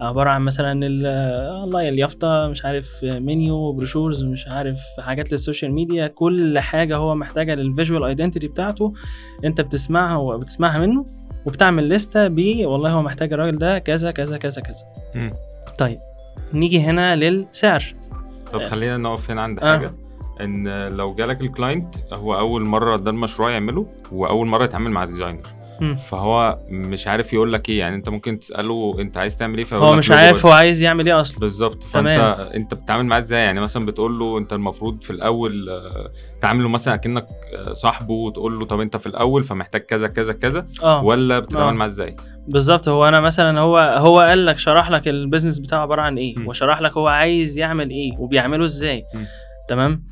عبارة 0.00 0.30
عن 0.30 0.42
مثلا 0.42 0.86
ال- 0.86 1.06
آه، 1.06 1.60
والله 1.60 1.88
اليافطة 1.88 2.48
مش 2.48 2.64
عارف 2.64 3.04
menu 3.04 3.72
brochures 3.72 4.24
مش 4.24 4.48
عارف 4.48 4.78
حاجات 5.00 5.32
لل 5.32 5.42
social 5.42 5.72
media. 5.72 6.06
كل 6.06 6.58
حاجة 6.58 6.96
هو 6.96 7.14
محتاجها 7.14 7.54
لل 7.54 7.66
visual 7.66 8.04
identity 8.04 8.48
بتاعته. 8.48 8.92
انت 9.44 9.60
بتسمعها 9.60 10.16
وبتسمعها 10.16 10.78
منه 10.78 11.06
وبتعمل 11.46 11.88
لستة 11.88 12.28
ب 12.28 12.38
والله 12.64 12.90
هو 12.90 13.02
محتاج 13.02 13.32
الراجل 13.32 13.58
ده 13.58 13.78
كذا 13.78 14.10
كذا 14.10 14.36
كذا 14.38 14.62
كذا. 14.62 14.80
طيب 15.78 15.98
نيجي 16.52 16.80
هنا 16.80 17.16
للسعر 17.16 17.94
طب 18.52 18.62
خلينا 18.62 18.96
نقف 18.96 19.30
هنا 19.30 19.42
عند 19.42 19.58
آه. 19.58 19.76
حاجة 19.76 19.92
إن 20.40 20.88
لو 20.88 21.14
جالك 21.14 21.40
ال 21.40 21.48
client 21.48 21.94
هو 22.12 22.38
أول 22.38 22.62
مرة 22.64 22.96
ده 22.96 23.10
المشروع 23.10 23.50
يعمله 23.50 23.86
وأول 24.12 24.46
مرة 24.46 24.64
يتعامل 24.64 24.90
مع 24.90 25.04
designer. 25.04 25.46
فهو 25.94 26.58
مش 26.68 27.08
عارف 27.08 27.32
يقول 27.32 27.52
لك 27.52 27.68
إيه 27.68 27.78
يعني 27.78 27.96
انت 27.96 28.08
ممكن 28.08 28.38
تسأله 28.38 28.96
انت 28.98 29.16
عايز 29.16 29.36
تعمل 29.36 29.58
إيه 29.58 29.66
هو 29.72 29.94
مش 29.94 30.10
عارف. 30.10 30.46
هو 30.46 30.52
عايز 30.52 30.82
يعمل 30.82 31.06
إيه 31.06 31.20
أصلا 31.20 31.38
بالظبط 31.40 31.82
فانت 31.82 32.06
تمام. 32.06 32.40
انت 32.54 32.74
بتتعامل 32.74 33.06
معاه 33.06 33.18
إزاي 33.18 33.40
يعني 33.40 33.60
مثلا 33.60 33.86
بتقول 33.86 34.18
له 34.18 34.38
انت 34.38 34.52
المفروض 34.52 35.02
في 35.02 35.10
الأول 35.10 35.68
آه، 35.68 36.10
تعامله 36.40 36.68
مثلا 36.68 36.94
أكنك 36.94 37.26
آه، 37.54 37.72
صاحبه 37.72 38.14
وتقول 38.14 38.58
له 38.58 38.66
طب 38.66 38.80
انت 38.80 38.96
في 38.96 39.06
الأول 39.06 39.44
فمحتاج 39.44 39.80
كذا 39.80 40.08
كذا 40.08 40.32
كذا 40.32 40.66
آه 40.82 41.04
ولا 41.04 41.38
بتتعامل 41.38 41.68
آه. 41.68 41.72
معاه 41.72 41.88
إزاي 41.88 42.16
بالظبط 42.48 42.88
هو 42.88 43.08
أنا 43.08 43.20
مثلا 43.20 43.60
هو 43.60 43.78
هو 43.78 44.20
قال 44.20 44.46
لك 44.46 44.58
شرح 44.58 44.90
لك 44.90 45.08
ال 45.08 45.14
business 45.14 45.58
بتاعه 45.58 45.80
عبارة 45.80 46.02
عن 46.02 46.18
إيه 46.18 46.38
م. 46.38 46.48
وشرح 46.48 46.80
لك 46.80 46.92
هو 46.96 47.08
عايز 47.08 47.58
يعمل 47.58 47.90
إيه 47.90 48.18
وبيعمله 48.18 48.64
إزاي 48.64 49.04
م. 49.14 49.18
تمام 49.68 50.02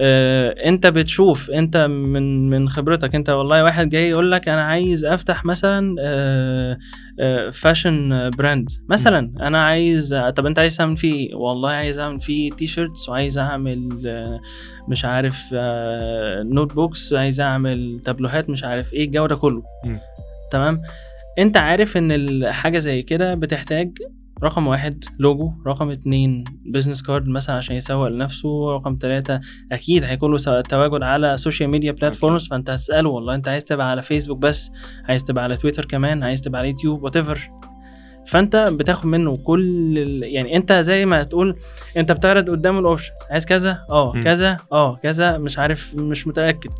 آه 0.00 0.50
انت 0.50 0.86
بتشوف 0.86 1.50
انت 1.50 1.76
من 1.76 2.50
من 2.50 2.68
خبرتك 2.68 3.14
انت 3.14 3.30
والله 3.30 3.64
واحد 3.64 3.88
جاي 3.88 4.08
يقول 4.10 4.32
لك 4.32 4.48
أنا 4.48 4.62
عايز 4.62 5.04
افتح 5.04 5.44
مثلا 5.44 5.96
آه 6.00 6.78
آه 7.20 7.50
fashion 7.50 8.30
brand 8.30 8.68
مثلا 8.88 9.32
أنا 9.40 9.64
عايز 9.64 10.14
طب 10.36 10.46
انت 10.46 10.58
عايز 10.58 10.76
تعمل 10.76 10.96
فيه 10.96 11.12
إيه؟ 11.14 11.34
والله 11.34 11.70
عايز 11.70 11.98
اعمل 11.98 12.20
فيه 12.20 12.50
T-shirts 12.50 13.08
وعايز 13.08 13.38
اعمل 13.38 14.02
آه 14.06 14.40
مش 14.88 15.04
عارف 15.04 15.42
آه 15.54 16.42
notebooks 16.42 17.12
عايز 17.12 17.40
اعمل 17.40 18.00
تابلوهات 18.04 18.50
مش 18.50 18.64
عارف 18.64 18.92
إيه 18.94 19.04
الجو 19.04 19.26
ده 19.26 19.36
كله. 19.36 19.62
تمام؟ 20.50 20.82
انت 21.38 21.56
عارف 21.56 21.96
ان 21.96 22.12
الحاجة 22.12 22.78
زي 22.78 23.02
كده 23.02 23.34
بتحتاج 23.34 23.90
رقم 24.42 24.66
واحد 24.66 25.04
لوجو 25.18 25.52
رقم 25.66 25.90
اتنين 25.90 26.44
business 26.66 27.02
card 27.02 27.28
مثلا 27.28 27.56
عشان 27.56 27.76
يسوق 27.76 28.08
لنفسه 28.08 28.72
رقم 28.72 28.96
تلاتة 28.96 29.40
أكيد 29.72 30.04
هيكون 30.04 30.30
له 30.32 30.60
تواجد 30.60 31.02
على 31.02 31.36
social 31.36 31.70
media 31.70 31.92
platforms 31.92 32.48
فأنت 32.48 32.70
هتسأله 32.70 33.08
والله 33.08 33.34
أنت 33.34 33.48
عايز 33.48 33.64
تبقى 33.64 33.90
على 33.90 34.02
فيسبوك 34.02 34.38
بس 34.38 34.70
عايز 35.08 35.24
تبقى 35.24 35.44
على 35.44 35.56
تويتر 35.56 35.84
كمان 35.84 36.22
عايز 36.22 36.40
تبقى 36.40 36.58
على 36.60 36.68
يوتيوب 36.68 37.02
what 37.02 37.16
فأنت 38.26 38.56
بتاخد 38.56 39.06
منه 39.06 39.36
كل 39.36 39.98
ال... 39.98 40.22
يعني 40.22 40.56
أنت 40.56 40.72
زي 40.72 41.06
ما 41.06 41.22
تقول 41.22 41.56
أنت 41.96 42.12
بتعرض 42.12 42.50
قدامه 42.50 42.78
ال 42.78 42.83
option 42.83 43.12
عايز 43.30 43.46
كذا؟ 43.46 43.78
آه. 43.90 44.20
كذا؟ 44.20 44.58
آه 44.72 44.96
كذا؟ 44.96 45.38
مش 45.38 45.58
عارف 45.58 45.94
مش 45.94 46.26
متأكد. 46.26 46.70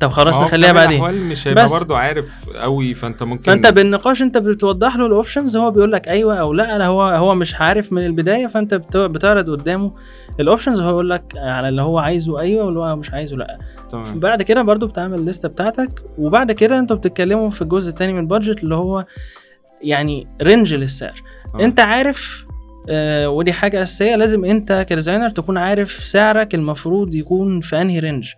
طب 0.00 0.10
خلاص 0.10 0.36
هو 0.36 0.44
نخليها 0.44 0.72
بعدين 0.72 1.28
مش 1.28 1.48
هيبقى 1.48 1.64
بس. 1.64 1.72
برضه 1.72 1.96
عارف 1.98 2.48
قوي 2.54 2.94
فأنت 2.94 3.22
ممكن 3.22 3.42
فأنت 3.42 3.66
بالنقاش 3.66 4.22
أنت 4.22 4.38
بتوضح 4.38 4.96
له 4.96 5.06
ال 5.06 5.12
options 5.12 5.56
هو 5.56 5.70
بيقول 5.70 5.92
لك 5.92 6.08
أيوه 6.08 6.34
أو 6.36 6.52
لأ 6.52 6.78
لا 6.78 6.86
هو 6.86 7.02
هو 7.02 7.34
مش 7.34 7.60
عارف 7.60 7.92
من 7.92 8.06
البداية 8.06 8.46
فأنت 8.46 8.74
بت- 8.74 8.96
بتعرض 8.96 9.50
قدامه 9.50 9.92
ال 10.40 10.45
options 10.45 10.80
وهو 10.80 10.90
يقول 10.90 11.10
لك 11.10 11.22
على 11.36 11.68
اللي 11.68 11.82
هو 11.82 11.98
عايزه 11.98 12.40
أيوه 12.40 12.64
واللي 12.64 12.80
هو 12.80 12.96
مش 12.96 13.10
عايزه 13.12 13.36
لأ 13.36 13.58
تمام 13.90 14.20
بعد 14.20 14.42
كده 14.42 14.62
برضو 14.62 14.86
بتعمل 14.86 15.18
الليسته 15.18 15.48
بتاعتك 15.48 16.02
وبعد 16.18 16.52
كده 16.52 16.78
أنتوا 16.78 16.96
بتتكلموا 16.96 17.50
في 17.50 17.62
الجزء 17.62 17.90
الثاني 17.90 18.12
من 18.12 18.20
ال 18.20 18.26
budget 18.26 18.62
اللي 18.64 18.74
هو 18.74 19.04
يعني 19.82 20.26
range 20.42 20.74
للسعر 20.74 21.22
آه. 21.54 21.60
أنت 21.64 21.80
عارف 21.80 22.44
آه 22.88 23.28
ودي 23.28 23.52
حاجة 23.52 23.82
أساسية 23.82 24.16
لازم 24.16 24.44
أنت 24.44 24.86
ك 24.88 24.93
designer 24.93 25.30
تكون 25.30 25.58
عارف 25.58 25.90
سعرك 25.92 26.54
المفروض 26.54 27.14
يكون 27.14 27.60
في 27.60 27.80
أنهي 27.82 27.98
range 27.98 28.28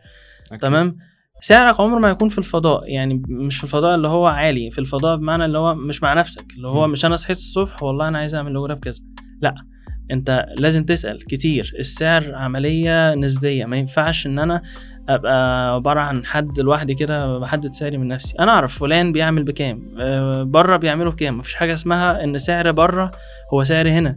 أكيد. 0.47 0.59
تمام 0.61 0.97
سعرك 1.45 1.81
عمره 1.81 1.99
ما 1.99 2.11
يكون 2.11 2.29
في 2.29 2.39
الفضاء 2.39 2.83
يعني 2.87 3.23
مش 3.29 3.57
في 3.57 3.65
الفضاء 3.65 3.95
اللي 3.95 4.09
هو 4.09 4.27
عالي 4.27 4.71
في 4.71 4.79
الفضاء 4.79 5.17
بمعنى 5.17 5.45
اللي 5.45 5.59
هو 5.59 5.75
مش 5.75 6.03
مع 6.03 6.15
نفسك 6.15 6.45
اللي 6.57 6.69
هو. 6.69 6.87
مش 6.89 7.05
أنا 7.05 7.17
صحيت 7.17 7.37
الصبح 7.37 7.83
والله 7.83 8.09
أنا 8.09 8.19
عايز 8.19 8.35
أعمل 8.35 8.53
لوجو 8.53 8.75
بكذا. 8.75 9.01
لا 9.41 9.55
أنت 10.11 10.47
لازم 10.59 10.85
تسأل 10.85 11.25
كتير 11.25 11.73
السعر 11.79 12.35
عملية 12.35 13.15
نسبية 13.15 13.65
ما 13.65 13.77
ينفعش 13.77 14.27
إن 14.27 14.39
أنا 14.39 14.63
أبقى 15.09 15.71
عبارة 15.75 16.01
عن 16.01 16.25
حد 16.25 16.61
لوحدي 16.61 16.95
كده 16.95 17.39
بحدد 17.39 17.73
سعري 17.73 17.99
من 17.99 18.09
نفسي. 18.09 18.35
أنا 18.41 18.51
أعرف 18.53 18.79
فلان 18.79 19.13
بيعمل 19.13 19.45
بكام 19.45 19.83
أه 19.99 20.43
بره 20.43 20.77
بيعملوا 20.77 21.13
بكام 21.13 21.39
مفيش 21.39 21.55
حاجة 21.55 21.75
اسمها 21.75 22.25
إن 22.25 22.39
سعر 22.39 22.71
بره 22.71 23.11
هو 23.55 23.65
سعر 23.65 23.89
هنا. 23.89 24.17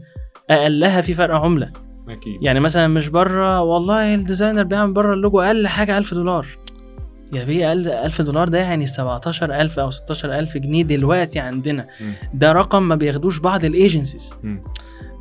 أقلها 0.50 1.02
في 1.02 1.14
فرق 1.14 1.36
عملة. 1.36 1.72
أكيد. 2.10 2.44
يعني 2.44 2.60
مثلا 2.60 2.88
مش 2.88 3.10
بره 3.10 3.62
والله 3.62 4.16
ال 4.16 4.21
designer 4.21 4.64
بيعمل 4.64 4.94
بره 4.94 5.14
اللوجو 5.14 5.42
أقل 5.42 5.68
حاجة 5.68 5.98
1000 5.98 6.14
دولار. 6.14 6.48
يا 7.34 7.44
بيه 7.44 7.68
أقل 7.70 7.88
1000 7.88 8.22
دولار 8.22 8.50
ده 8.50 8.58
يعني 8.58 8.86
17000 8.86 9.80
أو 9.80 9.90
16000 9.92 10.58
جنيه 10.58 10.84
دلوقتي 10.84 11.40
عندنا. 11.40 11.86
ده 12.34 12.52
رقم 12.52 12.84
ما 12.84 12.96
بياخدوش 12.96 13.40
بعض 13.40 13.66
ال 13.66 13.73
agencies. 13.73 14.34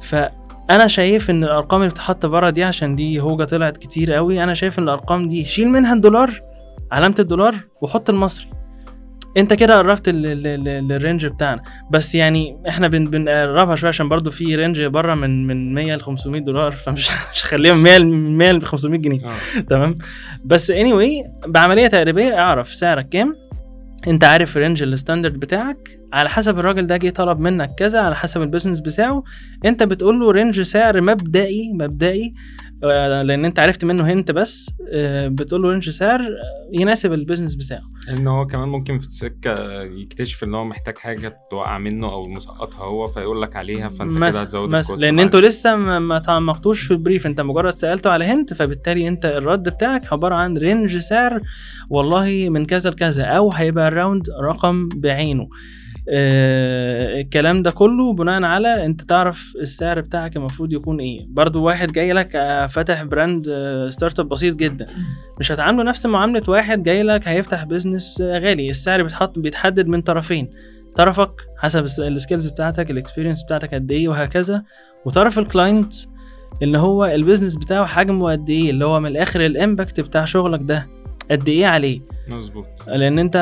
فأنا 0.02 0.86
شايف 0.86 1.30
إن 1.30 1.44
الأرقام 1.44 1.80
اللي 1.80 1.90
بتتحط 1.90 2.26
بره 2.26 2.50
دي 2.50 2.64
عشان 2.64 2.94
دي 2.96 3.20
هوجة 3.20 3.44
طلعت 3.44 3.76
كتير 3.76 4.12
قوي 4.12 4.42
أنا 4.44 4.54
شايف 4.54 4.78
إن 4.78 4.84
الأرقام 4.84 5.28
دي 5.28 5.44
شيل 5.44 5.68
منها 5.68 5.94
الدولار 5.94 6.40
علامة 6.92 7.14
الدولار 7.18 7.54
وحط 7.82 8.10
المصري 8.10 8.46
انت 9.36 9.52
كده 9.54 9.78
قربت 9.78 10.08
لل 10.08 10.42
range 10.42 11.26
بتاعنا. 11.26 11.62
بس 11.90 12.14
يعني 12.14 12.56
إحنا 12.68 12.88
بن 12.88 13.04
بنقربها 13.04 13.74
شوية 13.74 13.88
عشان 13.88 14.08
برضو 14.08 14.30
في 14.30 14.56
range 14.56 14.82
بره 14.82 15.14
من 15.14 15.46
من 15.46 15.74
100 15.74 15.94
ل 15.96 16.00
500 16.00 16.40
دولار 16.40 16.72
فمش 16.72 17.10
مش 17.32 17.44
هخليها 17.44 17.74
من 17.74 17.82
100 17.82 17.98
ل 17.98 18.06
100 18.06 18.52
ل 18.52 18.62
500 18.62 19.00
جنيه. 19.00 19.20
آه. 19.26 19.60
تمام؟ 19.60 19.98
بس 20.44 20.72
anyway 20.72 21.46
بعملية 21.46 21.86
تقريبية 21.86 22.38
اعرف 22.38 22.74
سعرك 22.74 23.08
كام. 23.08 23.36
انت 24.08 24.24
عارف 24.24 24.56
range 24.56 24.82
ال 24.82 24.89
standard 24.89 25.40
بتاعك. 25.40 25.98
على 26.12 26.28
حسب 26.28 26.58
الراجل 26.58 26.86
ده 26.86 26.96
جه 26.96 27.10
طلب 27.10 27.38
منك 27.38 27.70
كذا 27.78 28.00
على 28.00 28.16
حسب 28.16 28.42
ال 28.42 28.46
business 28.46 28.80
بتاعه. 28.80 29.22
انت 29.64 29.82
بتقول 29.82 30.20
له 30.20 30.30
range 30.30 30.60
سعر 30.60 31.00
مبدئي 31.00 31.72
مبدئي 31.72 32.34
لأن 32.82 33.44
أنت 33.44 33.58
عرفت 33.58 33.84
منه 33.84 34.12
hint 34.12 34.30
بس 34.30 34.70
آه، 34.92 35.28
بتقول 35.28 35.62
له 35.62 35.70
range 35.70 35.88
سعر 35.88 36.20
آه، 36.20 36.26
يناسب 36.72 37.12
ال 37.12 37.17
business 37.17 37.54
بتاعه 37.54 37.82
إن 38.10 38.26
هو 38.26 38.46
كمان 38.46 38.68
ممكن 38.68 38.98
في 38.98 39.06
السكة 39.06 39.82
يكتشف 39.82 40.44
إن 40.44 40.54
هو 40.54 40.64
محتاج 40.64 40.98
حاجة 40.98 41.34
توقع 41.50 41.78
منه 41.78 42.12
أو 42.12 42.28
مسقطها 42.28 42.84
هو 42.84 43.06
فيقول 43.06 43.42
لك 43.42 43.56
عليها 43.56 43.88
فأنت 43.88 44.16
كده 44.16 44.26
هتزود 44.28 44.68
مثلا 44.68 44.96
لأن. 44.96 45.20
أنتوا 45.20 45.40
لسه 45.40 45.76
ما 45.98 46.18
تعمقتوش 46.18 46.82
في 46.82 46.90
ال 46.90 46.96
brief 46.96 47.26
أنت 47.26 47.40
مجرد 47.40 47.72
سألته 47.72 48.10
على 48.10 48.24
hint 48.24 48.54
فبالتالي 48.54 49.08
أنت 49.08 49.24
الرد 49.24 49.68
بتاعك 49.68 50.12
عبارة 50.12 50.34
عن 50.34 50.56
range 50.56 50.98
سعر 50.98 51.40
والله 51.90 52.48
من 52.48 52.66
كذا 52.66 52.90
لكذا 52.90 53.24
أو 53.24 53.52
هيبقى 53.52 53.88
ال 53.88 53.95
round 53.95 54.26
رقم 54.42 54.88
بعينه 54.88 55.42
آه 55.42 55.83
الكلام 56.08 57.62
ده 57.62 57.70
كله 57.70 58.12
بناء 58.12 58.42
على 58.42 58.86
انت 58.86 59.02
تعرف 59.02 59.52
السعر 59.60 60.00
بتاعك 60.00 60.36
المفروض 60.36 60.72
يكون 60.72 61.00
إيه. 61.00 61.26
برضو 61.28 61.62
واحد 61.62 61.92
جاي 61.92 62.12
لك 62.12 62.36
آه، 62.36 62.66
فاتح 62.66 63.02
brand 63.02 63.48
آه 63.48 63.90
startup 63.90 64.28
بسيط 64.28 64.56
جدا. 64.56 64.86
مش 65.40 65.52
هتعامله 65.52 65.82
نفس 65.82 66.06
معاملة 66.06 66.42
واحد 66.48 66.82
جاي 66.82 67.02
لك 67.02 67.28
هيفتح 67.28 67.64
business 67.64 68.20
آه، 68.20 68.38
غالي. 68.38 68.70
السعر 68.70 69.02
بيتحط 69.02 69.38
بيتحدد 69.38 69.86
من 69.86 70.00
طرفين. 70.02 70.48
طرفك 70.96 71.30
حسب 71.58 71.84
الس- 71.84 72.00
ال 72.00 72.07
skills 72.07 72.48
بتاعتك 72.48 72.90
ال 72.90 72.95
experience 72.95 73.44
بتاعتك 73.44 73.74
قد 73.74 73.90
إيه 73.90 74.08
وهكذا. 74.08 74.62
وطرف 75.04 75.38
ال 75.38 75.46
client 75.46 75.94
اللي 76.62 76.78
هو 76.78 77.04
ال 77.04 77.10
business 77.10 77.56
بتاعه 77.56 77.86
حجمه 77.86 78.30
قد 78.32 78.50
إيه 78.50 78.70
اللي 78.70 78.84
هو 78.84 79.00
من 79.00 79.10
الآخر 79.10 79.46
ال 79.46 79.54
impact 79.54 80.00
بتاع 80.00 80.24
شغلك 80.24 80.60
ده. 80.62 80.86
قد 81.30 81.48
إيه 81.48 81.66
عليه. 81.66 82.00
مظبوط. 82.30 82.64
لأن 82.86 83.18
أنت 83.18 83.36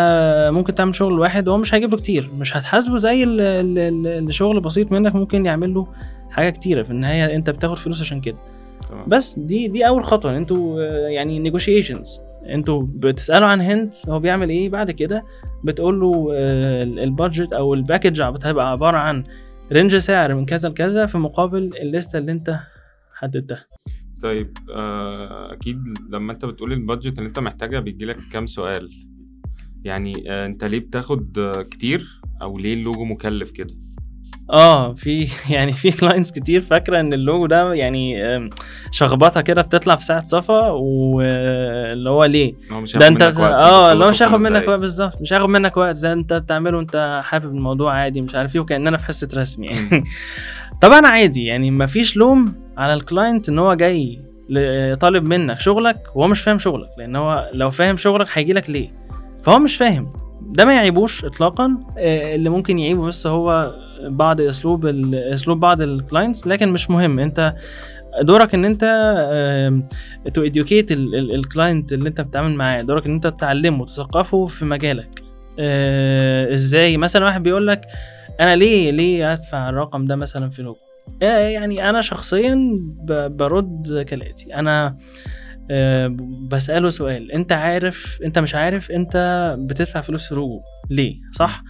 ممكن 0.52 0.74
تعمل 0.74 0.94
شغل 0.94 1.18
واحد 1.18 1.48
وهو 1.48 1.58
مش 1.58 1.74
هيجيب 1.74 1.90
له 1.90 1.96
كتير. 1.96 2.30
مش 2.32 2.56
هتحاسبه 2.56 2.96
زي 2.96 3.24
ال- 3.24 3.40
ال- 3.40 3.78
ال- 3.78 4.06
اللي 4.06 4.32
شغل 4.32 4.60
بسيط 4.60 4.92
منك 4.92 5.14
ممكن 5.14 5.46
يعمل 5.46 5.74
له 5.74 5.86
حاجة 6.30 6.50
كتيرة. 6.50 6.82
في 6.82 6.90
النهاية 6.90 7.36
أنت 7.36 7.50
بتاخد 7.50 7.78
فلوس 7.78 8.00
عشان 8.00 8.20
كده. 8.20 8.36
تمام. 8.88 9.04
بس 9.08 9.38
دي 9.38 9.68
دي 9.68 9.86
أول 9.88 10.04
خطوة. 10.04 10.30
إن 10.30 10.36
أنتوا 10.36 10.82
يعني 11.08 11.38
negotiations 11.38 12.20
أنتوا 12.48 12.82
بتسألوا 12.88 13.48
عن 13.48 13.60
hint 13.60 13.94
هو 14.08 14.18
بيعمل 14.20 14.50
إيه. 14.50 14.68
بعد 14.68 14.90
كده 14.90 15.24
بتقول 15.64 16.00
له 16.00 16.28
آه، 16.34 16.82
ال 16.82 16.92
budget 16.92 17.52
أو 17.52 17.74
ال 17.74 17.80
package 17.80 18.22
هتبقى 18.22 18.70
عبارة 18.70 18.98
عن 18.98 19.24
range 19.72 19.96
سعر 19.96 20.34
من 20.34 20.44
كذا 20.46 20.68
لكذا 20.68 21.06
في 21.06 21.18
مقابل 21.18 21.70
الليسته 21.82 22.18
اللي 22.18 22.32
أنت 22.32 22.56
حددتها. 23.14 23.64
طيب 24.22 24.58
آه، 24.70 25.52
أكيد 25.52 25.78
لما 26.10 26.32
أنت 26.32 26.44
بتقول 26.44 26.72
ال 26.72 26.79
budget 26.79 27.18
اللي 27.18 27.28
أنت 27.28 27.38
محتاجها 27.38 27.80
بيجي 27.80 28.04
لك 28.04 28.16
كام 28.32 28.46
سؤال. 28.46 28.90
يعني 29.84 30.24
آه، 30.32 30.46
أنت 30.46 30.64
ليه 30.64 30.78
بتاخد 30.78 31.38
آه، 31.38 31.62
كتير 31.62 32.20
أو 32.42 32.58
ليه 32.58 32.74
اللوجو 32.74 33.04
مكلف 33.04 33.50
كده؟ 33.50 33.74
آه 34.50 34.94
في 34.94 35.28
يعني 35.54 35.72
في 35.72 35.90
clients 35.90 36.30
كتير 36.30 36.60
فاكرة 36.60 37.00
إن 37.00 37.12
اللوجو 37.12 37.46
ده 37.46 37.74
يعني 37.74 38.24
آم، 38.24 38.50
شخبطة 38.90 39.40
كده 39.40 39.62
بتطلع 39.62 39.96
في 39.96 40.04
ساعة 40.04 40.26
صفا 40.26 40.68
واللي 40.70 42.10
هو 42.10 42.24
ليه؟ 42.24 42.54
مش 42.70 42.96
ده 42.96 43.06
أنت 43.08 43.22
آه 43.22 43.92
اللي 43.92 44.04
هو 44.04 44.10
مش 44.10 44.22
هياخد 44.22 44.40
منك. 44.40 44.68
وقت 44.68 44.80
بالظبط. 44.80 45.20
مش 45.22 45.32
هياخد 45.32 45.48
منك 45.48 45.76
وقت 45.76 45.96
ده 45.96 46.12
أنت 46.12 46.32
بتعمله 46.32 46.80
انت 46.80 47.20
حابب 47.24 47.50
الموضوع 47.54 47.92
عادي 47.94 48.20
مش 48.20 48.34
عارف 48.34 48.54
إيه 48.54 48.60
وكاننا 48.60 48.96
في 48.96 49.06
حصة 49.06 49.28
رسم 49.34 49.64
يعني. 49.64 50.04
طبعا 50.82 51.06
عادي 51.06 51.44
يعني 51.44 51.70
مفيش 51.70 52.16
لوم 52.16 52.54
على 52.76 52.94
ال 52.94 53.02
client 53.02 53.48
إن 53.48 53.58
هو 53.58 53.74
جاي 53.74 54.18
طالب 55.00 55.24
منك 55.24 55.60
شغلك 55.60 55.96
وهو 56.14 56.28
مش 56.28 56.40
فاهم 56.40 56.58
شغلك 56.58 56.88
لأن 56.98 57.16
هو 57.16 57.50
لو 57.52 57.70
فاهم 57.70 57.96
شغلك 57.96 58.26
هيجي 58.32 58.52
لك 58.52 58.70
ليه؟ 58.70 58.88
فهو 59.42 59.58
مش 59.58 59.76
فاهم. 59.76 60.12
ده 60.40 60.64
ما 60.64 60.74
يعيبوش 60.74 61.24
اطلاقا 61.24 61.76
آه، 61.98 62.34
اللي 62.34 62.48
ممكن 62.48 62.78
يعيبه 62.78 63.06
بس 63.06 63.26
هو 63.26 63.74
بعض 64.02 64.40
أسلوب 64.40 64.86
أسلوب 65.14 65.60
بعض 65.60 65.80
ال 65.80 65.88
clients 65.88 66.46
لكن 66.46 66.68
مش 66.68 66.90
مهم. 66.90 67.18
أنت 67.18 67.54
دورك 68.20 68.54
إن 68.54 68.64
أنت 68.64 68.84
to 70.34 70.46
educate 70.46 70.86
ال 70.90 71.05
client 71.05 71.92
اللي 71.92 72.08
أنت 72.08 72.20
بتتعامل 72.20 72.54
معاه 72.54 72.82
دورك 72.82 73.06
إن 73.06 73.12
أنت 73.14 73.26
تعلمه 73.26 73.86
تثقفه 73.86 74.46
في 74.46 74.64
مجالك. 74.64 75.22
آه، 75.58 76.52
إزاي؟ 76.52 76.96
مثلا 76.96 77.24
واحد 77.24 77.42
بيقول 77.42 77.66
لك 77.66 77.80
أنا 78.40 78.56
ليه 78.56 78.90
ليه 78.90 79.32
أدفع 79.32 79.68
الرقم 79.68 80.04
ده 80.06 80.16
مثلا 80.16 80.50
في 80.50 80.62
لوجو 80.62 80.78
آه، 81.22 81.38
يعني 81.48 81.90
أنا 81.90 82.00
شخصيا 82.00 82.58
برد 83.28 84.04
كالاتي 84.08 84.54
أنا 84.54 84.96
آه، 85.70 86.16
بسأله 86.50 86.90
سؤال 86.90 87.32
أنت 87.32 87.52
عارف 87.52 88.18
أنت 88.24 88.38
مش 88.38 88.54
عارف 88.54 88.90
أنت 88.90 89.16
بتدفع 89.58 90.00
فلوس 90.00 90.28
في 90.28 90.34
لوجو 90.34 90.60
ليه؟ 90.90 91.14
صح؟ 91.32 91.62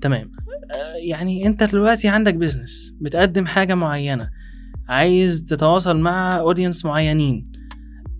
تمام. 0.00 0.30
آه، 0.74 0.94
يعني 1.02 1.46
أنت 1.46 1.62
دلوقتي 1.64 2.08
عندك 2.08 2.34
business 2.34 2.94
بتقدم 3.00 3.46
حاجة 3.46 3.74
معينة 3.74 4.30
عايز 4.88 5.44
تتواصل 5.44 5.96
مع 5.98 6.38
audience 6.38 6.84
معينين. 6.84 7.52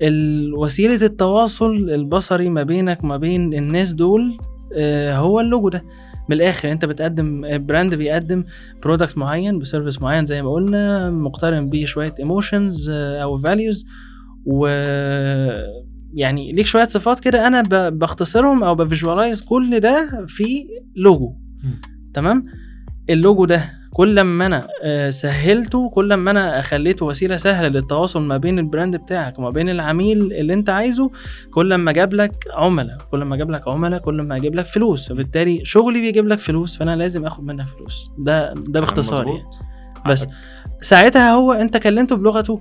ال- 0.03 0.55
وسيله 0.55 1.07
التواصل 1.07 1.73
البصري 1.75 2.49
ما 2.49 2.63
بينك 2.63 3.05
وما 3.05 3.17
بين 3.17 3.55
الناس 3.55 3.93
دول 3.93 4.39
هو 5.13 5.41
اللوجو 5.41 5.69
ده. 5.69 5.83
من 6.33 6.41
الآخر 6.41 6.73
انت 6.73 6.85
بتقدم 6.85 7.59
brand 7.67 7.95
بيقدم 7.95 8.45
product 8.83 9.19
معين 9.19 9.59
ب 9.59 9.64
service 9.64 10.03
معين 10.03 10.27
زي 10.27 10.43
ما 10.43 10.51
قلنا 10.53 11.11
مقترن 11.11 11.69
بيه 11.69 11.85
شوية 11.85 12.15
emotions 12.19 12.91
أو 12.91 13.39
values 13.39 13.87
و 14.47 14.67
يعني 16.15 16.53
ليك 16.53 16.67
شوية 16.67 16.85
صفات 16.85 17.21
كده 17.21 17.47
أنا 17.47 17.89
بختصرهم 17.89 18.65
أو 18.65 18.75
ب 18.75 18.82
visualize 18.82 19.43
كل 19.43 19.81
ده 19.81 20.27
في 20.27 20.45
لوجو. 20.97 21.37
تمام 22.15 22.45
اللوجو 23.11 23.45
ده 23.45 23.65
كل 23.95 24.21
ما 24.21 24.47
أنا 24.47 24.69
آه، 24.83 25.11
سهلته 25.11 25.91
كل 25.91 26.15
ما 26.15 26.31
أنا 26.31 26.63
خليته 26.63 27.07
وسيلة 27.07 27.37
سهلة 27.37 27.69
للتواصل 27.69 28.23
ما 28.23 28.37
بين 28.37 28.59
ال 28.59 28.65
brand 28.65 28.97
بتاعك 28.97 29.39
وما 29.39 29.51
بين 29.51 29.69
العميل 29.69 30.33
اللي 30.33 30.55
أنت 30.55 30.71
عايزه 30.71 31.11
كل 31.55 31.75
ما 31.75 31.93
جاب 31.93 32.15
لك 32.15 32.33
عملاء 32.55 32.99
كل 33.11 33.23
ما 33.23 33.37
جاب 33.37 33.51
لك 33.51 33.69
عملاء 33.69 34.01
كل 34.01 34.23
ما 34.23 34.37
يجيب 34.37 34.55
لك 34.55 34.67
فلوس 34.67 35.11
وبالتالي 35.11 35.65
شغلي 35.65 36.01
بيجيب 36.01 36.29
لك 36.29 36.41
فلوس 36.41 36.77
فأنا 36.77 36.97
لازم 36.97 37.27
آخد 37.27 37.45
منك 37.45 37.67
فلوس 37.67 38.11
ده 38.19 38.55
ده 38.55 38.81
باختصار 38.81 39.27
يعني. 39.27 39.43
بس. 40.09 40.27
ساعتها 40.83 41.33
هو 41.33 41.53
أنت 41.53 41.77
كلمته 41.77 42.17
بلغته 42.17 42.61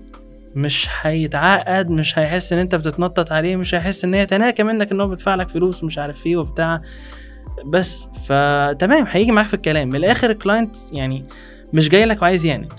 مش 0.55 0.87
هيتعقد 1.01 1.89
مش 1.89 2.19
هيحس 2.19 2.53
إن 2.53 2.59
أنت 2.59 2.75
بتتنطط 2.75 3.31
عليه 3.31 3.55
مش 3.55 3.75
هيحس 3.75 4.03
إن 4.05 4.13
هي 4.13 4.25
تناكة 4.25 4.63
منك 4.63 4.91
إن 4.91 5.01
هو 5.01 5.07
بيدفع 5.07 5.35
لك 5.35 5.49
فلوس 5.49 5.83
ومش 5.83 5.97
عارف 5.97 6.25
إيه 6.25 6.37
وبتاع 6.37 6.81
بس 7.65 8.07
فتمام 8.25 9.05
هيجي 9.09 9.31
معاك 9.31 9.47
في 9.47 9.53
الكلام. 9.53 9.87
من 9.89 9.95
الآخر 9.95 10.29
ال 10.29 10.36
client 10.36 10.75
يعني 10.91 11.25
مش 11.73 11.89
جاي 11.89 12.05
لك 12.05 12.21
وعايز 12.21 12.45
يعند. 12.45 12.73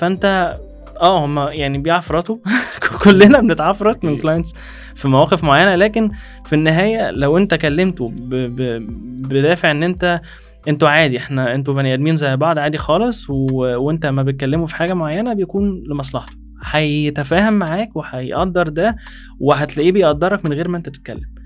فأنت 0.00 0.56
آه 1.00 1.24
هم 1.24 1.38
يعني 1.38 1.78
بيعفرطوا 1.78 2.36
كلنا 3.04 3.40
بنتعفرط 3.40 4.04
من. 4.04 4.16
clients 4.18 4.54
في 4.94 5.08
مواقف 5.08 5.44
معينة. 5.44 5.76
لكن 5.76 6.10
في 6.46 6.52
النهاية 6.52 7.10
لو 7.10 7.38
أنت 7.38 7.54
كلمته 7.54 8.08
ب... 8.08 8.34
ب... 8.34 8.86
بدافع 9.28 9.70
إن 9.70 9.82
أنت 9.82 10.20
أنتوا 10.68 10.88
عادي 10.88 11.16
إحنا 11.18 11.54
أنتوا 11.54 11.74
بني 11.74 11.94
آدمين 11.94 12.16
زي 12.16 12.36
بعض 12.36 12.58
عادي 12.58 12.78
خالص 12.78 13.30
و... 13.30 13.34
وأنت 13.76 14.06
ما 14.06 14.22
بتكلمه 14.22 14.66
في 14.66 14.74
حاجة 14.74 14.94
معينة 14.94 15.32
بيكون 15.34 15.82
لمصلحته. 15.90 16.32
هيتفاهم 16.64 17.52
معاك 17.52 17.96
وهيقدر 17.96 18.68
ده 18.68 18.96
وهتلاقيه 19.40 19.92
بيقدرك 19.92 20.44
من 20.44 20.52
غير 20.52 20.68
ما 20.68 20.78
أنت 20.78 20.88
تتكلم. 20.88 21.37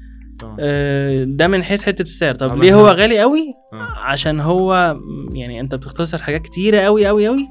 ده 1.24 1.48
من 1.48 1.64
حيث 1.64 1.82
حتة 1.82 2.02
السعر. 2.02 2.34
طب 2.34 2.58
ليه 2.58 2.74
هو 2.74 2.86
غالي 2.88 3.20
قوي؟ 3.20 3.54
آه. 3.72 3.76
عشان 3.98 4.40
هو 4.40 4.96
يعني 5.32 5.60
انت 5.60 5.74
بتختصر 5.74 6.18
حاجات 6.22 6.42
كتيرة 6.42 6.80
قوي 6.80 7.06
قوي 7.06 7.26
قوي. 7.26 7.48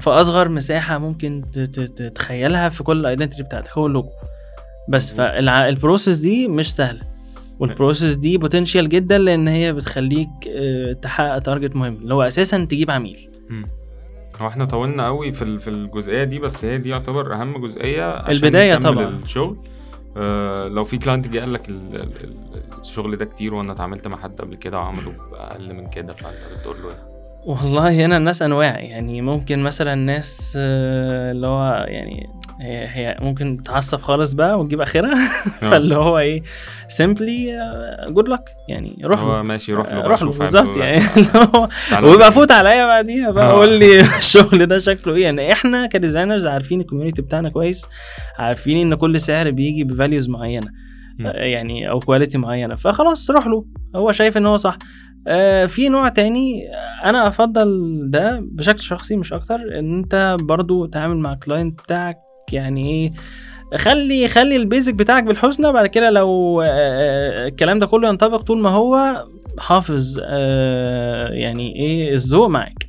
في 0.00 0.10
اصغر 0.10 0.48
مساحة 0.48 0.98
ممكن 0.98 1.42
تتخيلها 1.96 2.68
في 2.68 2.82
كل 2.82 3.00
ال 3.00 3.05
identity 3.05 3.42
بتاعتك 3.42 3.78
هو 3.78 3.86
اللوجو 3.86 4.08
بس. 4.88 5.14
فال 5.14 5.37
process 5.37 6.18
دي 6.18 6.48
مش 6.48 6.72
سهلة. 6.72 7.00
وال 7.58 7.71
process 7.71 8.16
دي 8.16 8.38
potential 8.38 8.88
جدا 8.88 9.18
لأن 9.18 9.48
هي 9.48 9.72
بتخليك 9.72 10.28
آه، 10.56 10.92
تحقق 10.92 11.38
target 11.38 11.76
مهم 11.76 11.94
اللي 11.94 12.14
هو 12.14 12.22
أساسا 12.22 12.64
تجيب 12.64 12.90
عميل. 12.90 13.28
هو 14.40 14.48
إحنا 14.48 14.64
طولنا 14.64 15.06
قوي 15.06 15.32
في 15.32 15.58
في 15.58 15.70
الجزئية 15.70 16.24
دي 16.24 16.38
بس 16.38 16.64
هي 16.64 16.78
دي 16.78 16.88
يعتبر 16.88 17.34
أهم 17.34 17.66
جزئية 17.66 18.04
عشان 18.04 18.30
البداية 18.44 18.74
نكمل 18.74 18.94
طبعاً. 18.94 19.08
الشغل. 19.22 19.56
آه 20.16 20.68
لو 20.68 20.84
في 20.84 20.98
client 20.98 21.28
جه 21.28 21.40
قال 21.40 21.52
لك 21.52 21.68
ال- 21.68 21.96
ال- 21.96 22.24
ال- 22.24 22.80
الشغل 22.80 23.16
ده 23.16 23.24
كتير 23.24 23.54
وأنا 23.54 23.72
اتعاملت 23.72 24.06
مع 24.08 24.16
حد 24.16 24.40
قبل 24.40 24.54
كده 24.56 24.78
وعمله 24.78 25.14
بأقل 25.30 25.74
من 25.74 25.86
كده 25.90 26.12
فأنت 26.12 26.36
بتقول 26.60 26.82
له 26.82 26.88
إيه؟ 26.88 27.13
والله 27.46 27.90
هنا 27.90 28.16
الناس 28.16 28.42
أنواع 28.42 28.80
يعني 28.80 29.22
ممكن 29.22 29.58
مثلا 29.62 29.94
ناس 29.94 30.58
آه، 30.60 31.32
اللي 31.32 31.46
هو 31.46 31.84
يعني 31.88 32.26
هي, 32.60 32.86
هي 32.88 33.18
ممكن 33.20 33.62
تتعصب 33.62 34.00
خالص 34.00 34.32
بقى 34.32 34.60
وتجيب 34.60 34.80
آخرها. 34.80 35.28
فاللي 35.70 35.96
هو 35.96 36.18
إيه 36.18 36.42
simply 36.88 37.58
good 38.08 38.28
luck 38.28 38.40
يعني 38.68 38.98
روح 39.04 39.20
هو 39.20 39.42
ماشي 39.42 39.72
روح 39.72 39.88
له 39.88 40.02
روح 40.06 40.20
بقى 40.24 40.32
له. 40.32 40.38
بالظبط 40.38 40.76
يعني. 40.76 40.96
إيه. 40.96 41.02
اللي 41.16 41.50
هو 41.54 41.68
تعالى 41.90 42.08
ويبقى 42.08 42.32
فوت 42.32 42.50
عليا 42.50 42.86
بعديها 42.86 43.30
بقى 43.30 43.46
آه. 43.46 43.52
قول 43.52 43.78
لي 43.78 44.00
الشغل 44.18 44.66
ده 44.66 44.78
شكله 44.78 45.14
إيه. 45.14 45.22
يعني 45.22 45.52
إحنا 45.52 45.86
ك 45.86 45.92
designers 45.92 46.46
عارفين 46.46 46.80
ال 46.80 46.84
community 46.84 47.22
بتاعنا 47.22 47.48
كويس 47.50 47.86
عارفين 48.38 48.86
إن 48.86 48.94
كل 48.94 49.20
سعر 49.20 49.50
بيجي 49.50 49.84
ب 49.84 49.90
values 49.90 50.28
معينة. 50.28 50.68
آه، 51.20 51.44
يعني 51.44 51.90
أو 51.90 52.00
quality 52.00 52.38
معينة. 52.38 52.74
فخلاص 52.74 53.30
روح 53.30 53.46
له. 53.46 53.64
هو 53.96 54.12
شايف 54.12 54.36
إن 54.36 54.46
هو 54.46 54.56
صح. 54.56 54.78
آه، 55.28 55.66
في 55.66 55.88
نوع 55.88 56.08
تاني 56.08 56.68
أنا 57.04 57.28
أفضل 57.28 58.00
ده 58.10 58.40
بشكل 58.42 58.80
شخصي 58.80 59.16
مش 59.16 59.32
أكتر 59.32 59.78
إن 59.78 59.98
أنت 59.98 60.36
برضو 60.40 60.86
تعامل 60.86 61.16
مع 61.16 61.32
ال 61.32 61.39
client 61.39 61.80
بتاعك 61.82 62.16
يعني 62.52 62.90
إيه 62.90 63.12
خلي 63.78 64.28
خلي 64.28 64.56
ال 64.56 64.62
basic 64.62 64.94
بتاعك 64.94 65.24
بالحسنى 65.24 65.72
بعد 65.72 65.86
كده 65.86 66.10
لو 66.10 66.62
آه، 66.62 66.66
آه، 66.66 67.48
الكلام 67.48 67.78
ده 67.78 67.86
كله 67.86 68.08
ينطبق 68.08 68.42
طول 68.42 68.60
ما 68.62 68.70
هو 68.70 69.24
حافظ 69.58 70.20
آه، 70.24 71.28
يعني 71.28 71.76
إيه 71.76 72.14
الذوق 72.14 72.48
معاك. 72.48 72.88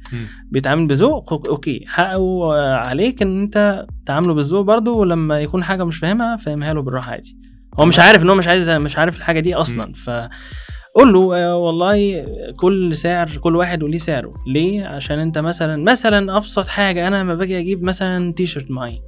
بيتعامل 0.52 0.88
بذوق 0.88 1.34
okay 1.50 1.86
حقه 1.88 2.54
عليك 2.76 3.22
إن 3.22 3.42
أنت 3.42 3.86
تعامله 4.06 4.34
بالذوق 4.34 4.62
برضه 4.62 4.92
ولما 4.92 5.40
يكون 5.42 5.64
حاجة 5.64 5.84
مش 5.84 5.98
فاهمها 5.98 6.38
فهمها 6.38 6.74
له 6.74 6.82
بالراحة 6.82 7.12
عادي. 7.12 7.38
هو 7.80 7.86
مش 7.86 8.00
عارف 8.00 8.24
إن 8.24 8.30
هو 8.30 8.36
مش 8.36 8.48
عايز 8.48 8.70
مش 8.70 8.98
عارف 8.98 9.18
الحاجة 9.18 9.40
دي 9.40 9.56
أصلا 9.56 9.94
ف 9.94 10.10
قول 10.96 11.14
له 11.14 11.38
آه، 11.38 11.56
والله 11.58 12.26
كل 12.56 12.96
سعر 12.96 13.38
كل 13.38 13.56
واحد 13.56 13.84
وليه 13.84 13.98
سعره. 13.98 14.34
ليه؟ 14.48 14.86
عشان 14.86 15.20
انت 15.20 15.38
مثلا 15.38 15.84
مثلا 15.84 16.38
أبسط 16.38 16.68
حاجة 16.68 17.08
أنا 17.08 17.16
لما 17.22 17.36
باجي 17.36 17.60
أجيب 17.60 17.84
مثلا 17.84 18.34
تي 18.34 18.46
شيرت 18.46 18.72
معين. 18.72 19.02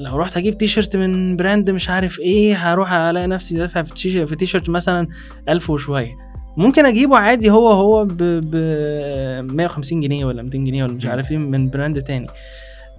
لو 0.00 0.16
رحت 0.16 0.36
أجيب 0.36 0.58
تي 0.58 0.68
شيرت 0.68 0.96
من 0.96 1.36
brand 1.36 1.70
مش 1.70 1.90
عارف 1.90 2.20
إيه 2.20 2.54
هروح 2.54 2.92
ألاقي 2.92 3.26
نفسي 3.26 3.56
دافع 3.56 3.82
في 3.82 4.36
تي 4.36 4.46
شيرت 4.46 4.70
مثلا 4.70 5.08
ألف 5.48 5.70
وشوية. 5.70 6.14
ممكن 6.56 6.86
أجيبه 6.86 7.16
عادي 7.16 7.50
هو 7.50 7.68
هو 7.70 8.04
ب, 8.04 8.16
ب 8.22 8.56
150 9.52 10.00
جنيه 10.00 10.24
ولا 10.24 10.42
200 10.42 10.58
جنيه 10.58 10.84
ولا 10.84 10.92
مش. 10.92 11.06
عارف 11.06 11.30
إيه 11.30 11.38
من 11.38 11.70
brand 11.70 12.02
تاني. 12.02 12.26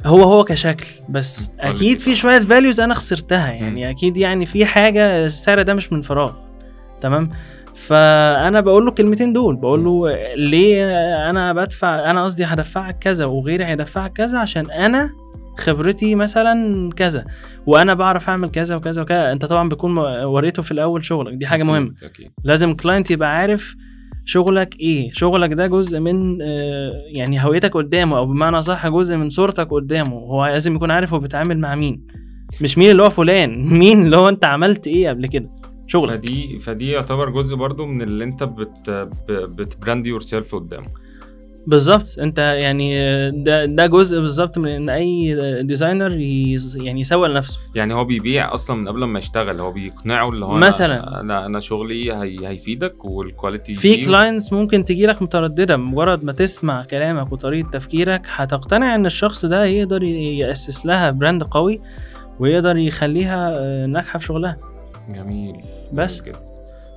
هو 0.05 0.23
هو 0.23 0.43
كشكل 0.43 0.87
بس. 1.09 1.49
أكيد 1.59 1.99
في 1.99 2.15
شوية 2.15 2.39
values 2.39 2.79
أنا 2.79 2.93
خسرتها 2.93 3.51
يعني. 3.51 3.89
أكيد 3.89 4.17
يعني 4.17 4.45
في 4.45 4.65
حاجة 4.65 5.25
السعر 5.25 5.61
ده 5.61 5.73
مش 5.73 5.93
من 5.93 6.01
فراغ. 6.01 6.33
تمام؟ 7.01 7.29
فأنا 7.87 8.61
بقول 8.61 8.83
له 8.83 8.89
الكلمتين 8.89 9.33
دول 9.33 9.55
بقول 9.55 9.83
له 9.83 10.15
ليه 10.35 10.83
أنا 11.29 11.53
بدفع 11.53 12.11
أنا 12.11 12.23
قصدي 12.23 12.43
هدفعك 12.43 12.99
كذا 12.99 13.25
وغيري 13.25 13.65
هيدفعك 13.65 14.13
كذا 14.13 14.39
عشان 14.39 14.71
أنا 14.71 15.09
خبرتي 15.57 16.15
مثلا 16.15 16.89
كذا 16.95 17.25
وأنا 17.65 17.93
بعرف 17.93 18.29
أعمل 18.29 18.49
كذا 18.49 18.75
وكذا 18.75 19.01
وكذا. 19.01 19.31
أنت 19.31 19.45
طبعا 19.45 19.69
بتكون 19.69 19.97
وريته 20.23 20.63
في 20.63 20.71
الأول 20.71 21.05
شغلك 21.05 21.33
دي 21.33 21.45
حاجة 21.45 21.63
مهمة. 21.63 21.91
لازم 22.43 22.73
client 22.73 23.11
يبقى 23.11 23.37
عارف 23.37 23.75
شغلك 24.25 24.79
إيه. 24.79 25.11
شغلك 25.13 25.53
ده 25.53 25.67
جزء 25.67 25.99
من 25.99 26.41
آه، 26.41 26.91
يعني 27.07 27.45
هويتك 27.45 27.73
قدامه 27.77 28.17
أو 28.17 28.25
بمعنى 28.25 28.61
صح 28.61 28.87
جزء 28.87 29.15
من 29.15 29.29
صورتك 29.29 29.67
قدامه. 29.73 30.15
هو 30.17 30.45
لازم 30.45 30.75
يكون 30.75 30.91
عارف 30.91 31.13
هو 31.13 31.19
بيتعامل 31.19 31.59
مع 31.59 31.75
مين. 31.75 32.07
مش 32.61 32.77
مين 32.77 32.91
اللي 32.91 33.03
هو 33.03 33.09
فلان 33.09 33.65
مين 33.65 34.05
اللي 34.05 34.17
هو 34.17 34.29
أنت 34.29 34.45
عملت 34.45 34.87
إيه 34.87 35.09
قبل 35.09 35.27
كده. 35.27 35.49
شغلك. 35.91 36.19
فدي 36.19 36.59
فدي 36.59 36.89
يعتبر 36.91 37.29
جزء 37.29 37.55
برضو 37.55 37.85
من 37.85 38.01
اللي 38.01 38.23
انت 38.23 38.43
بت 38.43 38.89
بت 39.29 40.05
brand 40.07 40.21
yourself 40.21 40.55
قدامه 40.55 40.87
بالظبط. 41.67 42.19
انت 42.19 42.37
يعني 42.39 42.95
ده 43.31 43.65
ده 43.65 43.85
جزء 43.87 44.19
بالظبط 44.19 44.57
من 44.57 44.67
إن 44.67 44.89
أي 44.89 45.35
designer 45.63 46.11
يز- 46.17 46.75
يعني 46.81 47.01
يسوق 47.01 47.27
لنفسه. 47.27 47.59
يعني 47.75 47.93
هو 47.93 48.05
بيبيع 48.05 48.53
أصلا 48.53 48.75
من 48.77 48.87
قبل 48.87 49.03
ما 49.03 49.19
يشتغل. 49.19 49.59
هو 49.59 49.71
بيقنعه 49.71 50.29
اللي 50.29 50.45
هو 50.45 50.51
مثلاً. 50.53 51.19
أنا 51.21 51.45
أنا, 51.45 51.59
شغلي 51.59 52.13
هي 52.13 52.47
هيفيدك 52.47 53.05
وال 53.05 53.20
quality 53.20 53.73
في 53.73 54.05
clients 54.05 54.53
ممكن 54.53 54.85
تجي 54.85 55.05
لك 55.05 55.21
مترددة. 55.21 55.77
مجرد 55.77 56.23
ما 56.23 56.31
تسمع 56.33 56.83
كلامك 56.83 57.31
وطريقة 57.31 57.69
تفكيرك 57.69 58.21
هتقتنع 58.35 58.95
إن 58.95 59.05
الشخص 59.05 59.45
ده 59.45 59.65
يقدر 59.65 60.03
يأسس 60.03 60.85
لها 60.85 61.11
brand 61.11 61.43
قوي 61.43 61.81
ويقدر 62.39 62.77
يخليها 62.77 63.53
آه، 63.55 63.85
ناجحة 63.85 64.19
في 64.19 64.25
شغلها. 64.25 64.57
جميل. 65.09 65.55
بس. 65.93 66.21
جميل 66.21 66.35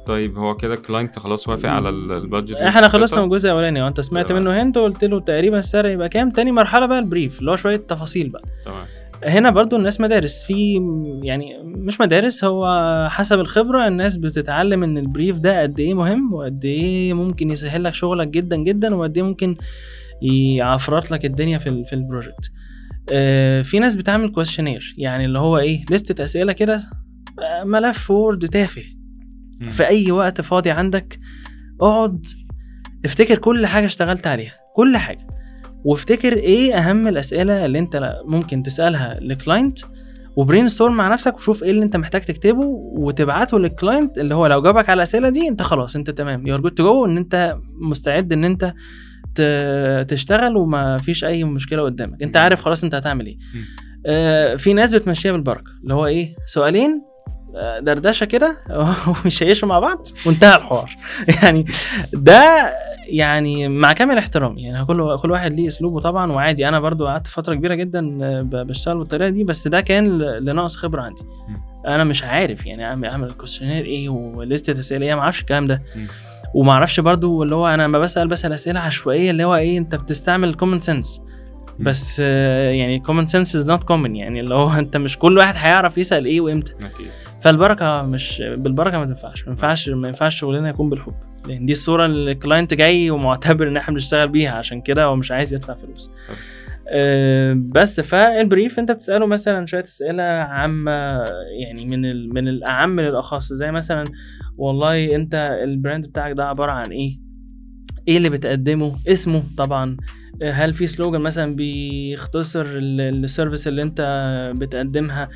طيب 0.07 0.39
هو 0.39 0.57
كده 0.57 0.77
client 0.77 1.19
خلاص 1.19 1.49
وافق 1.49 1.69
على 1.69 1.89
ال- 1.89 2.13
ال 2.13 2.19
budget 2.19 2.57
إحنا 2.57 2.89
خلصنا 2.89 3.19
من 3.21 3.25
الجزء 3.25 3.49
الاولاني. 3.51 3.83
وانت 3.83 4.01
سمعت 4.01 4.29
تمام. 4.29 4.43
منه 4.43 4.63
هنت 4.63 4.77
وقلت 4.77 5.05
له 5.05 5.21
تقريبا 5.21 5.59
السعر 5.59 5.87
يبقى 5.87 6.09
كام؟ 6.09 6.31
تاني 6.31 6.53
مرحلة 6.53 6.87
بقى 6.87 6.99
ال 6.99 7.06
brief 7.06 7.41
اللي 7.41 7.51
هو 7.51 7.57
شوية 7.57 7.77
تفاصيل 7.77 8.29
بقى. 8.29 8.43
تمام. 8.65 8.85
هنا 9.25 9.51
برضو 9.51 9.77
الناس 9.77 10.01
مدارس. 10.01 10.43
في 10.47 10.81
يعني 11.23 11.59
مش 11.65 12.01
مدارس 12.01 12.45
هو 12.45 12.67
حسب 13.11 13.41
الخبرة 13.41 13.87
الناس 13.89 14.17
بتتعلم 14.17 14.83
إن 14.83 14.99
ال 14.99 15.06
brief 15.06 15.39
ده 15.39 15.63
قد 15.63 15.81
إيه 15.81 15.95
مهم 15.95 16.35
وقد 16.35 16.65
إيه 16.65 17.13
ممكن 17.15 17.51
يسهل 17.51 17.85
لك 17.85 17.95
شغلك 17.95 18.29
جدا 18.29 18.57
جدا 18.57 18.95
وقد 18.95 19.17
إيه 19.17 19.25
ممكن 19.25 19.57
يعفرت 20.23 21.11
لك 21.11 21.25
الدنيا 21.25 21.59
في 21.59 21.85
في 21.85 21.93
ال 21.93 22.00
project 22.00 22.51
آه، 23.13 23.63
في 23.63 23.79
ناس 23.79 23.97
بتعمل 23.97 24.33
questionnaire 24.33 24.95
يعني 24.99 25.25
اللي 25.25 25.39
هو 25.39 25.59
إيه 25.59 25.85
لستة 25.91 26.25
أسئلة 26.25 26.53
كده 26.53 26.81
ملف 27.65 28.11
Word 28.11 28.49
تافه. 28.49 28.83
في 29.71 29.87
أي 29.87 30.11
وقت 30.11 30.41
فاضي 30.41 30.71
عندك 30.71 31.19
اقعد 31.81 32.27
افتكر 33.05 33.39
كل 33.39 33.67
حاجة 33.67 33.87
اشتغلت 33.87 34.27
عليها 34.27 34.53
كل 34.77 34.97
حاجة. 34.97 35.27
وافتكر 35.85 36.33
إيه 36.33 36.75
أهم 36.75 37.09
الأسئلة 37.09 37.65
اللي 37.65 37.79
أنت 37.79 38.15
ممكن 38.27 38.63
تسألها 38.63 39.19
ل 39.21 39.28
client 39.28 39.72
و 39.72 39.79
brainstorm 40.37 40.97
مع 40.97 41.13
نفسك 41.13 41.35
وشوف 41.37 41.63
إيه 41.65 41.71
اللي 41.71 41.85
أنت 41.85 41.97
محتاج 41.97 42.23
تكتبه 42.23 42.65
وتبعته 42.99 43.59
لل 43.59 43.74
client 43.74 44.19
اللي 44.19 44.35
هو 44.35 44.47
لو 44.47 44.63
جاوبك 44.63 44.89
على 44.89 44.97
الأسئلة 44.97 45.29
دي 45.29 45.49
أنت 45.49 45.63
خلاص 45.63 45.97
أنت 45.97 46.11
تمام. 46.11 46.47
you're 46.47 46.61
good 46.61 46.71
to 46.71 46.83
go 46.85 47.07
إن 47.07 47.17
أنت 47.17 47.57
مستعد 47.81 48.33
إن 48.33 48.45
أنت 48.45 48.75
تشتغل 50.09 50.57
وما 50.57 50.99
فيش 50.99 51.25
أي 51.25 51.45
مشكلة 51.45 51.83
قدامك. 51.83 52.23
أنت 52.23 52.37
عارف 52.37 52.63
خلاص 52.63 52.85
أنت 52.85 52.95
هتعمل 52.95 53.27
إيه. 53.27 53.37
آه 54.07 54.57
في 54.57 54.73
ناس 54.73 54.95
بتمشيها 54.95 55.33
بالبركة 55.33 55.71
اللي 55.83 55.95
هو 55.95 56.07
إيه؟ 56.07 56.35
سؤالين 56.47 57.03
دردشة 57.81 58.25
كده 58.25 58.57
ويشيشوا 59.25 59.69
مع 59.69 59.79
بعض. 59.79 60.09
وانتهى 60.27 60.57
الحوار. 60.57 60.91
يعني 61.43 61.65
ده 62.13 62.73
يعني 63.09 63.69
مع 63.69 63.93
كامل 63.93 64.19
احترامي. 64.19 64.63
يعني 64.63 64.85
كل 64.85 65.19
كل 65.19 65.31
واحد 65.31 65.53
ليه 65.55 65.67
أسلوبه 65.67 66.01
طبعا 66.01 66.33
وعادي. 66.33 66.69
أنا 66.69 66.81
برضو 66.81 67.07
قعدت 67.07 67.27
فترة 67.27 67.55
كبيرة 67.55 67.75
جدا 67.75 68.19
بشتغل 68.43 68.99
بالطريقة 68.99 69.29
دي 69.31 69.45
بس 69.45 69.69
ده 69.69 69.81
كان 69.81 70.19
لنقص 70.19 70.77
خبرة 70.77 71.03
عندي. 71.03 71.23
أنا 71.87 72.05
مش 72.05 72.25
عارف 72.25 72.67
يعني 72.67 72.85
أعمل 73.09 73.33
questionnaire 73.33 73.85
إيه 73.85 74.09
وليستة 74.09 74.81
أسئلة 74.81 75.07
إيه 75.07 75.15
ما 75.15 75.21
أعرفش 75.21 75.41
الكلام 75.41 75.67
ده. 75.67 75.83
وما 76.55 76.73
أعرفش 76.73 77.01
برضو 77.01 77.43
اللي 77.43 77.55
هو 77.55 77.69
أنا 77.69 77.83
لما 77.83 77.99
بسأل 77.99 78.29
بسأل 78.29 78.53
أسئلة 78.53 78.81
عشوائية 78.81 79.31
اللي 79.31 79.45
هو 79.45 79.55
إيه 79.57 79.79
أنت 79.79 79.95
بتستعمل 79.95 80.55
common 80.55 80.81
sense 80.81 81.23
بس 81.79 82.19
يعني 82.19 82.99
common 82.99 83.27
sense 83.27 83.57
is 83.57 83.71
not 83.71 83.85
common 83.85 84.17
يعني 84.17 84.41
اللي 84.41 84.55
هو 84.55 84.71
أنت 84.71 84.97
مش 84.97 85.19
كل 85.19 85.39
واحد 85.39 85.55
هيعرف 85.59 85.99
يسأل 85.99 86.25
إيه 86.25 86.41
وإمتى. 86.41 86.73
أكيد. 86.73 87.11
فالبركة 87.45 88.03
مش 88.03 88.43
بالبركة 88.57 88.99
ما 88.99 89.07
تنفعش. 89.07 89.45
ما 89.45 89.51
ينفعش 89.51 89.89
ما 89.89 90.09
ينفعش 90.09 90.39
شغلنا 90.41 90.69
يكون 90.69 90.91
بالحب. 90.91 91.15
لأن 91.49 91.67
دي 91.67 91.73
الصورة 91.73 92.07
اللي 92.07 92.33
ال 92.33 92.39
client 92.39 92.75
جاي 92.75 93.11
ومعتبر 93.11 93.69
إن 93.69 93.77
إحنا 93.77 93.95
بنشتغل 93.95 94.29
بيها 94.29 94.51
عشان 94.53 94.81
كده 94.81 95.05
هو 95.05 95.17
مش 95.17 95.31
عايز 95.33 95.55
يدفع 95.55 95.75
فلوس. 95.75 96.11
أه 96.89 97.53
بس 97.59 98.01
فال 98.01 98.23
brief 98.23 98.79
أنت 98.79 98.91
بتسأله 98.91 99.27
مثلا 99.27 99.67
شوية 99.67 99.85
أسئلة 99.85 100.23
عامة 100.23 100.91
يعني 101.61 101.87
من 101.91 102.05
ال... 102.07 102.35
من 102.35 102.49
الأعم 102.49 103.01
للأخص. 103.01 103.53
زي 103.53 103.71
مثلا 103.71 104.05
والله 104.57 105.15
أنت 105.15 105.59
ال 105.65 105.72
brand 105.72 106.07
بتاعك 106.09 106.33
ده 106.33 106.45
عبارة 106.45 106.73
عن 106.73 106.91
إيه؟ 106.91 107.19
إيه 108.09 108.17
اللي 108.17 108.31
بتقدمه؟ 108.31 108.97
اسمه 109.09 109.43
طبعا. 109.57 109.97
آه، 110.43 110.51
هل 110.51 110.75
في 110.75 110.87
slogan 110.87 111.21
مثلا 111.21 111.57
بيختصر 111.57 112.67
ال- 112.67 113.25
ال 113.25 113.30
service 113.30 113.69
اللي 113.69 113.83
أنت 113.83 114.01
بتقدمها؟ 114.57 115.29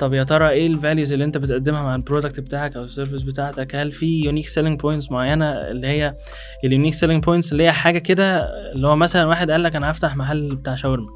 طب 0.00 0.12
يا 0.14 0.24
ترى 0.24 0.48
إيه 0.48 0.66
ال 0.66 0.73
values 0.73 1.12
اللي 1.12 1.24
أنت 1.24 1.38
بتقدمها 1.38 1.82
مع 1.82 1.94
ال 1.94 2.00
product 2.00 2.40
بتاعك 2.40 2.76
أو 2.76 2.82
ال 2.82 2.87
service 2.87 3.22
بتاعتك 3.22 3.74
هل 3.76 3.92
في 3.92 4.24
unique 4.24 4.48
selling 4.48 4.80
points 4.80 5.10
معينة 5.12 5.50
اللي 5.52 5.86
هي 5.86 6.14
ال 6.64 6.68
unique 6.68 6.94
selling 6.94 7.24
points 7.24 7.52
اللي 7.52 7.62
هي 7.62 7.72
حاجة 7.72 7.98
كده 7.98 8.38
اللي 8.72 8.86
هو 8.88 8.96
مثلا 8.96 9.26
واحد 9.26 9.50
قال 9.50 9.62
لك 9.62 9.76
أنا 9.76 9.90
هفتح 9.90 10.16
محل 10.16 10.56
بتاع 10.56 10.74
شاورما. 10.74 11.06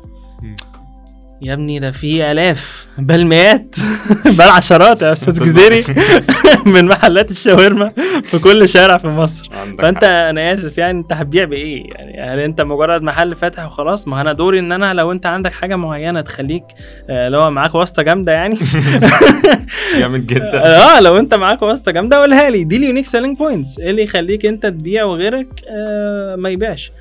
يا 1.43 1.55
ابني 1.55 1.79
ده 1.79 1.91
في 1.91 2.31
آلاف. 2.33 2.87
بل 2.99 3.25
مئات. 3.25 3.77
بل 4.39 4.45
عشرات 4.45 5.03
يا 5.03 5.13
أستاذ 5.13 5.35
جزيري. 5.45 5.85
من 6.75 6.85
محلات 6.85 7.31
الشاورما 7.31 7.93
في 8.25 8.39
كل 8.39 8.69
شارع 8.69 8.97
في 8.97 9.07
مصر. 9.09 9.51
فأنت. 9.79 10.05
أنا 10.05 10.53
آسف 10.53 10.79
يعني 10.79 10.99
أنت 10.99 11.13
هتبيع 11.13 11.45
بإيه؟ 11.45 11.83
يعني 11.95 12.33
هل 12.35 12.39
أنت 12.39 12.61
مجرد 12.61 13.03
محل 13.03 13.35
فاتح 13.35 13.67
وخلاص؟ 13.67 14.09
ما 14.09 14.21
أنا 14.21 14.33
دوري 14.33 14.59
إن 14.59 14.73
أنا 14.73 14.95
لو 14.95 15.13
أنت 15.13 15.27
عندك 15.27 15.53
حاجة 15.53 15.77
معينة 15.77 16.21
تخليك 16.21 16.65
آه، 17.11 17.29
لو 17.29 17.51
معاك 17.51 17.75
واسطة 17.75 18.03
جامدة 18.03 18.33
يعني. 18.33 18.59
جامد 19.99 20.27
جدا. 20.27 20.65
آه 20.97 21.01
لو 21.01 21.19
أنت 21.19 21.35
معاك 21.35 21.63
واسطة 21.63 21.93
جامدة 21.93 22.17
قولها 22.17 22.51
لي. 22.51 22.65
دي 22.65 22.77
ال 22.77 22.81
unique 22.81 23.07
selling 23.07 23.39
points 23.39 23.79
إيه 23.79 23.91
اللي 23.91 24.03
يخليك 24.03 24.47
أنت 24.47 24.67
تبيع 24.67 25.05
وغيرك؟ 25.05 25.47
آه 25.71 26.37
ما 26.37 26.49
يبيعش. 26.51 26.93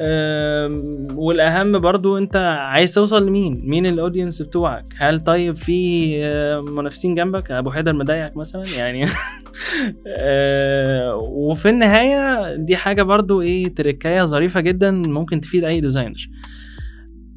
آم، 0.00 1.06
والأهم 1.14 1.78
برضو 1.78 2.18
أنت 2.18 2.36
عايز 2.60 2.94
توصل 2.94 3.26
لمين؟ 3.26 3.60
مين 3.74 3.86
ال 3.86 3.92
audience 3.92 4.42
بتوعك؟ 4.42 4.84
هل 4.96 5.20
طيب 5.20 5.56
في 5.56 6.10
آه، 6.24 6.60
منافسين 6.60 7.14
جنبك؟ 7.14 7.50
أبو 7.50 7.70
حيدر 7.70 7.92
مضايقك 7.92 8.36
مثلا؟ 8.36 8.64
يعني 8.78 9.04
آه، 10.18 11.16
وفي 11.16 11.68
النهاية 11.68 12.54
دي 12.56 12.76
حاجة 12.76 13.02
برضو 13.02 13.40
إيه 13.42 13.74
تركايه 13.74 14.24
ظريفة 14.24 14.60
جدا 14.60 14.90
ممكن 14.90 15.40
تفيد 15.40 15.64
أي 15.64 15.80
designer 15.80 16.28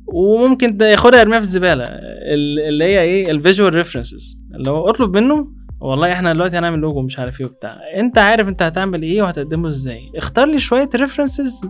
وممكن 0.08 0.78
ياخدها 0.82 1.20
يرميها 1.20 1.40
في 1.40 1.46
الزبالة. 1.46 1.84
ال- 1.84 2.60
اللي 2.60 2.84
هي 2.84 3.02
إيه 3.02 3.32
ال 3.32 3.38
visual 3.38 3.76
references 3.76 4.38
اللي 4.56 4.70
هو 4.72 4.90
اطلب 4.90 5.18
منه 5.18 5.48
والله 5.82 6.14
إحنا 6.14 6.34
دلوقتي 6.34 6.58
هنعمل 6.58 6.80
لوجو 6.80 7.02
مش 7.02 7.20
عارف 7.20 7.42
إيه 7.42 7.46
وبتاع. 7.48 7.78
أنت 7.96 8.18
عارف 8.18 8.48
أنت 8.48 8.62
هتعمل 8.62 9.02
إيه 9.02 9.22
وهتقدمه 9.22 9.70
إزاي. 9.70 10.02
اختار 10.16 10.48
لي 10.48 10.60
شوية 10.60 10.90
references 10.96 11.62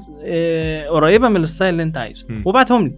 قريبة 0.90 1.30
من 1.30 1.42
ال 1.42 1.46
style 1.46 1.70
اللي 1.74 1.84
أنت 1.84 1.98
عايزه. 1.98 2.26
وابعتهم 2.46 2.88
لي. 2.88 2.98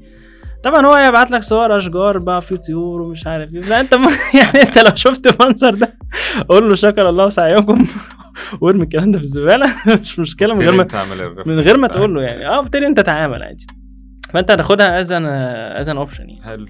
طبعا 0.63 0.85
هو 0.85 0.93
هيبعت 0.93 1.31
لك 1.31 1.43
صور 1.43 1.77
أشجار 1.77 2.17
بقى 2.17 2.41
في 2.41 2.57
طيور 2.57 3.01
ومش 3.01 3.27
عارف 3.27 3.55
إيه. 3.55 3.61
لا 3.61 3.79
أنت 3.79 3.93
م... 3.95 3.99
يعني 4.39 4.61
أنت 4.61 4.77
لو 4.77 4.95
شفت 4.95 5.41
المنظر 5.41 5.75
ده 5.75 5.93
قول 6.49 6.69
له 6.69 6.75
شكر 6.75 7.09
الله 7.09 7.29
سعيكم 7.29 7.85
وارمي 8.61 8.83
الكلام 8.83 9.11
ده 9.11 9.17
في 9.19 9.23
الزبالة. 9.23 9.65
مش 10.01 10.19
مشكلة 10.19 10.53
من 10.53 10.61
غير 10.61 10.71
ما 10.73 10.87
من 11.45 11.59
غير 11.59 11.77
ما. 11.77 11.87
تقول 11.87 12.15
له 12.15 12.21
يعني. 12.21 12.47
آه 12.47 12.59
ابتدي 12.59 12.87
أنت 12.87 12.99
تعامل 12.99 13.43
عادي. 13.43 13.67
فأنت 14.33 14.51
هتاخدها 14.51 14.99
as 14.99 15.11
an 15.11 15.25
as 15.25 15.89
an 15.89 15.97
option 15.97 16.29
يعني. 16.29 16.43
حلو. 16.43 16.65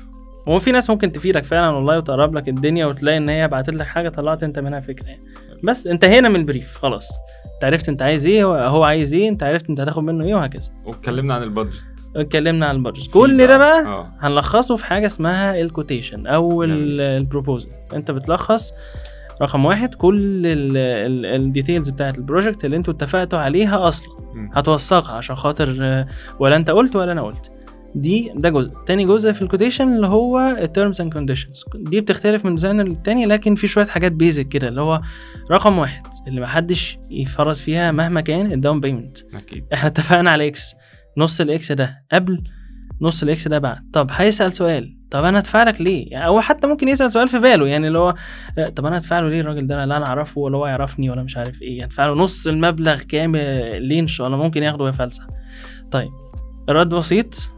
هو 0.48 0.60
في 0.60 0.72
ناس 0.72 0.90
ممكن 0.90 1.12
تفيدك 1.12 1.44
فعلا 1.44 1.70
والله 1.70 1.98
وتقرب 1.98 2.36
لك 2.36 2.50
الدنيا 2.50 2.86
وتلاقي 2.86 3.18
إن 3.18 3.30
هي 3.30 3.48
بعتت 3.48 3.74
لك 3.74 3.86
حاجة 3.88 4.10
طلعت 4.10 4.44
أنت 4.44 4.60
منها 4.60 4.80
فكرة 4.80 5.06
يعني. 5.06 5.22
بس 5.64 5.88
انتهينا 5.88 6.30
من 6.30 6.36
ال 6.36 6.43
brief 6.43 6.78
خلاص. 6.78 7.10
أنت 7.56 7.64
عرفت 7.66 7.90
أنت 7.90 8.02
عايز 8.02 8.26
إيه 8.28 8.44
هو- 8.44 8.56
هو 8.56 8.84
عايز 8.84 9.14
إيه 9.14 9.30
أنت 9.30 9.44
عرفت 9.44 9.70
أنت 9.70 9.80
هتاخد 9.80 10.04
منه 10.04 10.26
إيه 10.26 10.34
وهكذا. 10.36 10.70
واتكلمنا 10.86 11.34
عن 11.34 11.44
ال 11.44 11.49
budget. 11.49 11.84
اتكلمنا 12.16 12.66
عن 12.66 12.76
ال 12.76 12.80
budget. 12.80 13.12
كل 13.14 13.48
ده 13.48 13.58
بقى. 13.58 13.86
آه. 13.86 14.08
هنلخصه 14.20 14.76
في 14.76 14.86
حاجة 14.86 15.06
اسمها 15.06 15.62
ال 15.62 15.69
quotation 15.69 16.28
أو. 16.28 16.64
ال 16.64 16.76
proposal 16.76 17.70
أنت 17.94 18.12
بتلخص 18.12 18.72
رقم 19.42 19.66
واحد 19.66 19.94
كل 19.96 20.42
ال 21.26 21.34
details 21.34 21.90
بتاعت 21.90 22.18
ال 22.18 22.24
project 22.24 22.66
اللي 22.66 22.78
أنتوا 22.78 22.94
اتفقتوا 22.94 23.40
عليها 23.40 23.88
أصلا. 23.88 24.10
هتوثقها 24.54 25.16
عشان 25.16 25.36
خاطر 25.36 25.70
ولا 26.40 26.56
أنت 26.56 26.70
قلت 26.70 26.96
ولا 26.96 27.12
أنا 27.12 27.22
قلت. 27.22 27.52
دي 27.96 28.32
ده 28.36 28.50
جزء. 28.50 28.72
تاني 28.86 29.06
جزء 29.06 29.32
في 29.32 29.42
ال 29.42 29.47
quotation 29.47 29.96
اللي 29.96 30.08
هو 30.08 30.40
ال 30.62 30.69
terms 30.69 31.02
and 31.02 31.14
conditions 31.14 31.66
دي 31.76 32.02
بتختلف 32.02 32.46
من 32.46 32.56
designer 32.56 32.84
للتاني 32.84 33.26
لكن 33.26 33.56
في 33.56 33.68
شوية 33.68 33.86
حاجات 33.86 34.12
basic 34.12 34.48
كده 34.48 34.68
اللي 34.68 34.82
هو 34.82 35.02
رقم 35.52 35.78
واحد 35.78 36.04
اللي 36.28 36.42
محدش 36.42 36.98
يفرط 37.10 37.56
فيها 37.56 37.92
مهما 37.92 38.22
كان 38.22 38.52
ال 38.52 38.58
down 38.58 38.80
payment 38.80 39.18
أكيد. 39.36 39.66
إحنا 39.74 39.88
اتفقنا 39.90 40.32
على 40.32 40.48
X 40.48 40.74
نص 41.20 41.42
ال 41.42 41.57
X 41.57 41.72
ده 41.72 42.04
قبل 42.12 42.44
نص 43.02 43.24
ال 43.24 43.36
X 43.36 43.48
ده 43.48 43.60
بعد. 43.60 43.78
طب 43.94 44.08
هيسأل 44.12 44.54
سؤال. 44.54 44.96
طب 45.12 45.24
أنا 45.24 45.38
ادفع 45.38 45.64
لك 45.64 45.82
ليه؟ 45.82 46.12
يعني 46.12 46.26
أو 46.26 46.42
حتى 46.42 46.68
ممكن 46.68 46.88
يسأل 46.88 47.14
سؤال 47.14 47.28
في 47.28 47.40
باله. 47.40 47.68
يعني 47.68 47.88
اللي 47.88 48.00
هو 48.00 48.16
آه، 48.58 48.70
طب 48.70 48.86
أنا 48.86 48.98
ادفع 48.98 49.20
له 49.20 49.30
ليه 49.30 49.42
الراجل 49.42 49.68
ده؟ 49.68 49.86
لا 49.86 49.98
أنا 49.98 50.06
أعرفه 50.06 50.42
ولا 50.42 50.58
هو 50.58 50.68
يعرفني 50.68 51.10
ولا 51.10 51.24
مش 51.24 51.38
عارف 51.38 51.62
إيه. 51.62 51.84
ادفع 51.84 52.06
له 52.06 52.14
نص 52.14 52.48
المبلغ 52.48 53.02
كامل 53.02 53.40
ليه 53.84 54.00
إن 54.00 54.08
شاء 54.08 54.28
الله؟ 54.28 54.38
ممكن 54.38 54.64
ياخده 54.64 54.84
ويفلسع 54.84 55.24
طيب 55.92 56.10
الرد 56.70 56.90
بسيط. 56.90 57.50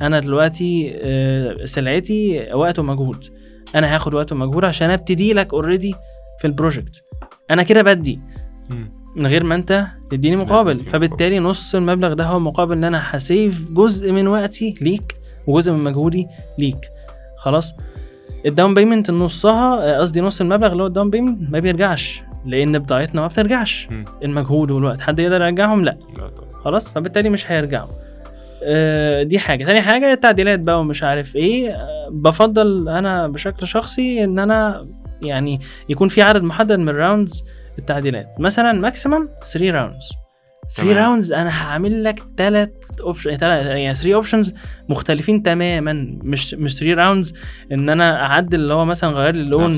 أنا 0.00 0.20
دلوقتي 0.20 0.92
آه، 0.94 1.64
سلعتي 1.64 2.48
وقت 2.54 2.78
ومجهود 2.78 3.24
أنا 3.74 3.94
هاخد 3.94 4.14
وقت 4.14 4.32
ومجهود 4.32 4.64
عشان 4.64 4.90
أبتدي 4.90 5.32
لك 5.32 5.54
already 5.54 5.94
في 6.40 6.46
ال 6.46 6.53
project 6.53 7.04
أنا 7.50 7.62
كده 7.62 7.82
بدي. 7.82 8.20
من 9.16 9.26
غير 9.26 9.44
ما 9.44 9.54
انت 9.54 9.86
تديني 10.10 10.36
مقابل. 10.36 10.80
فبالتالي 10.80 11.38
نص 11.38 11.74
المبلغ 11.74 12.12
ده 12.12 12.24
هو 12.24 12.38
مقابل 12.38 12.72
ان 12.76 12.84
أنا 12.84 13.00
ه 13.04 13.17
save 13.17 13.70
جزء 13.70 14.12
من 14.12 14.28
وقتي 14.28 14.74
ليك 14.80 15.14
وجزء 15.46 15.72
من 15.72 15.84
مجهودي 15.84 16.26
ليك. 16.58 16.78
خلاص؟ 17.38 17.74
ال 18.46 18.52
down 18.52 18.74
payment 18.74 19.10
نصها 19.10 19.94
آه، 19.94 19.98
قصدي 19.98 20.20
نص 20.20 20.40
المبلغ 20.40 20.72
اللي 20.72 20.82
هو 20.82 20.86
ال 20.86 20.91
down 20.91 21.10
payment 21.10 21.50
ما 21.50 21.58
بيرجعش 21.58 22.22
لأن 22.46 22.78
بضاعتنا 22.78 23.20
ما 23.20 23.26
بترجعش. 23.26 23.88
المجهود 24.24 24.70
والوقت 24.70 25.00
حد 25.00 25.18
يقدر 25.18 25.42
يرجعهم؟ 25.42 25.84
لا. 25.84 25.96
خلاص؟ 26.64 26.88
فبالتالي 26.88 27.28
مش 27.28 27.50
هيرجعوا. 27.50 27.88
آه، 28.62 29.22
دي 29.22 29.38
حاجة. 29.38 29.64
تاني 29.64 29.80
حاجة 29.80 30.12
التعديلات 30.12 30.60
بقى 30.60 30.80
ومش 30.80 31.02
عارف 31.02 31.36
إيه. 31.36 31.70
آه، 31.70 32.08
بفضل 32.10 32.88
أنا 32.88 33.28
بشكل 33.28 33.66
شخصي 33.66 34.24
إن 34.24 34.38
أنا 34.38 34.86
يعني 35.22 35.60
يكون 35.88 36.08
في 36.08 36.22
عدد 36.22 36.42
محدد 36.42 36.78
من 36.78 36.88
rounds 36.88 37.44
التعديلات 37.80 38.26
مثلا 38.38 38.72
maximum 38.72 39.28
3 39.52 39.70
rounds 39.70 40.08
3 40.76 40.82
تمام. 40.92 41.04
rounds 41.04 41.32
أنا 41.32 41.62
هعمل 41.62 42.04
لك 42.04 42.22
ثلاث 42.36 42.70
option 43.00 43.30
يعني 43.30 43.94
3 43.94 44.14
options 44.14 44.54
مختلفين 44.88 45.42
تماما 45.42 45.92
مش 46.22 46.54
مش 46.54 46.74
3 46.76 46.94
rounds 46.94 47.34
إن 47.72 47.90
أنا 47.90 48.26
أعدل 48.26 48.60
اللي 48.60 48.74
هو 48.74 48.84
مثلا 48.84 49.10
غير 49.10 49.34
لي 49.34 49.42
اللون. 49.42 49.74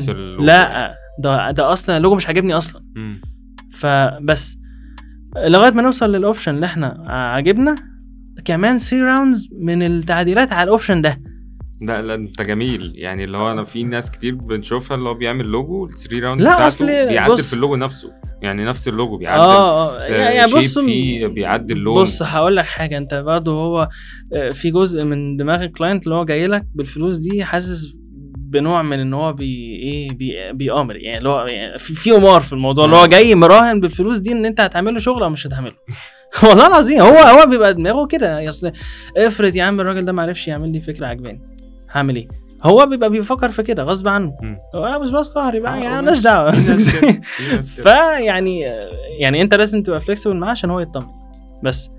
لا 0.46 0.94
ده 1.18 1.50
ده 1.50 1.72
أصلا 1.72 1.96
اللوجو 1.96 2.14
مش 2.14 2.26
عاجبني 2.26 2.54
أصلا 2.54 2.82
مم. 2.96 3.20
فبس 3.72 4.58
لغاية 5.36 5.70
ما 5.72 5.82
نوصل 5.82 6.12
لل 6.12 6.23
option 6.23 6.54
اللي 6.54 6.66
إحنا 6.66 7.04
عاجبنا 7.06 7.76
كمان 8.44 8.78
3 8.78 9.04
rounds 9.04 9.48
من 9.60 9.82
التعديلات 9.82 10.52
على 10.52 10.64
ال 10.64 10.69
option 10.69 11.02
ده 11.02 11.20
لا 11.86 12.02
لا 12.02 12.14
انت 12.14 12.42
جميل. 12.42 12.92
يعني 12.96 13.24
اللي 13.24 13.38
هو 13.38 13.52
أنا 13.52 13.64
في 13.64 13.84
ناس 13.84 14.10
كتير 14.10 14.34
بنشوفها 14.34 14.96
اللي 14.96 15.08
هو 15.08 15.14
بيعمل 15.14 15.44
logo 15.44 15.86
ال 15.86 15.92
three 15.92 16.20
round 16.20 16.40
لا، 16.42 16.46
بتاعته 16.54 16.66
أصل 16.66 16.86
بيعدل 16.86 17.32
بص- 17.34 17.48
في 17.48 17.54
اللوجو 17.56 17.76
نفسه. 17.76 18.10
يعني 18.42 18.64
نفس 18.64 18.88
اللوجو 18.88 19.16
بيعدل. 19.16 19.40
آه 19.40 19.98
آه 19.98 20.04
يعني 20.04 20.48
shape 20.48 20.58
بص 20.58 20.78
فيه 20.78 21.26
بيعدل 21.26 21.76
لون. 21.76 22.00
بص 22.02 22.22
هقول 22.22 22.56
لك 22.56 22.64
حاجة. 22.64 22.98
انت 22.98 23.14
برضه 23.14 23.52
هو 23.52 23.88
آه، 24.32 24.50
في 24.50 24.70
جزء 24.70 25.04
من 25.04 25.36
دماغ 25.36 25.62
ال 25.62 25.68
client 25.68 26.04
اللي 26.04 26.14
هو 26.14 26.24
جاي 26.24 26.46
لك 26.46 26.64
بالفلوس 26.74 27.16
دي 27.16 27.44
حاسس 27.44 27.92
بنوع 28.36 28.82
من 28.82 28.98
إن 29.00 29.14
هو 29.14 29.32
بي 29.32 29.76
إيه 29.76 30.12
بي 30.12 30.52
بيقامر. 30.52 30.96
يعني 30.96 31.18
اللي 31.18 31.28
هو 31.30 31.46
يعني 31.46 31.78
في 31.78 32.10
قمار 32.10 32.40
في 32.40 32.52
الموضوع. 32.52 32.84
اللي 32.84 32.96
هو 32.96 33.06
جاي 33.06 33.34
مراهن 33.34 33.80
بالفلوس 33.80 34.18
دي 34.18 34.32
إن 34.32 34.44
انت 34.46 34.60
هتعمل 34.60 34.92
له 34.94 34.98
شغل 34.98 35.22
أو 35.22 35.30
مش 35.30 35.46
هتعمله. 35.46 35.72
والله 36.48 36.66
العظيم 36.66 37.00
هو 37.00 37.16
هو 37.16 37.46
بيبقى 37.50 37.74
دماغه 37.74 38.06
كده. 38.06 38.48
أصل 38.48 38.72
افرض 39.16 39.56
يا 39.56 39.62
عم 39.64 39.80
الراجل 39.80 40.04
ده 40.04 40.12
ما 40.12 40.22
عرفش 40.22 40.48
يعمل 40.48 40.72
لي 40.72 40.80
فكرة 40.80 41.06
عجباني. 41.06 41.40
هعمل 41.92 42.16
إيه 42.16 42.28
هو 42.62 42.86
بيبقى 42.86 43.10
بيفكر 43.10 43.48
في 43.48 43.62
كده 43.62 43.82
غصب 43.82 44.08
عنه 44.08 44.34
مم. 44.42 44.58
هو 44.74 45.00
بس 45.00 45.28
قهري 45.28 45.60
بقى 45.60 45.80
يعني 45.80 45.94
مالناش 45.94 46.18
دعوة. 46.18 46.50
فيعني 47.82 48.60
يعني 49.18 49.42
انت 49.42 49.54
لازم 49.54 49.82
تبقى 49.82 50.00
flexible 50.00 50.36
معاه 50.36 50.50
عشان 50.50 50.70
هو 50.70 50.80
يطمن 50.80 51.06
بس 51.62 51.90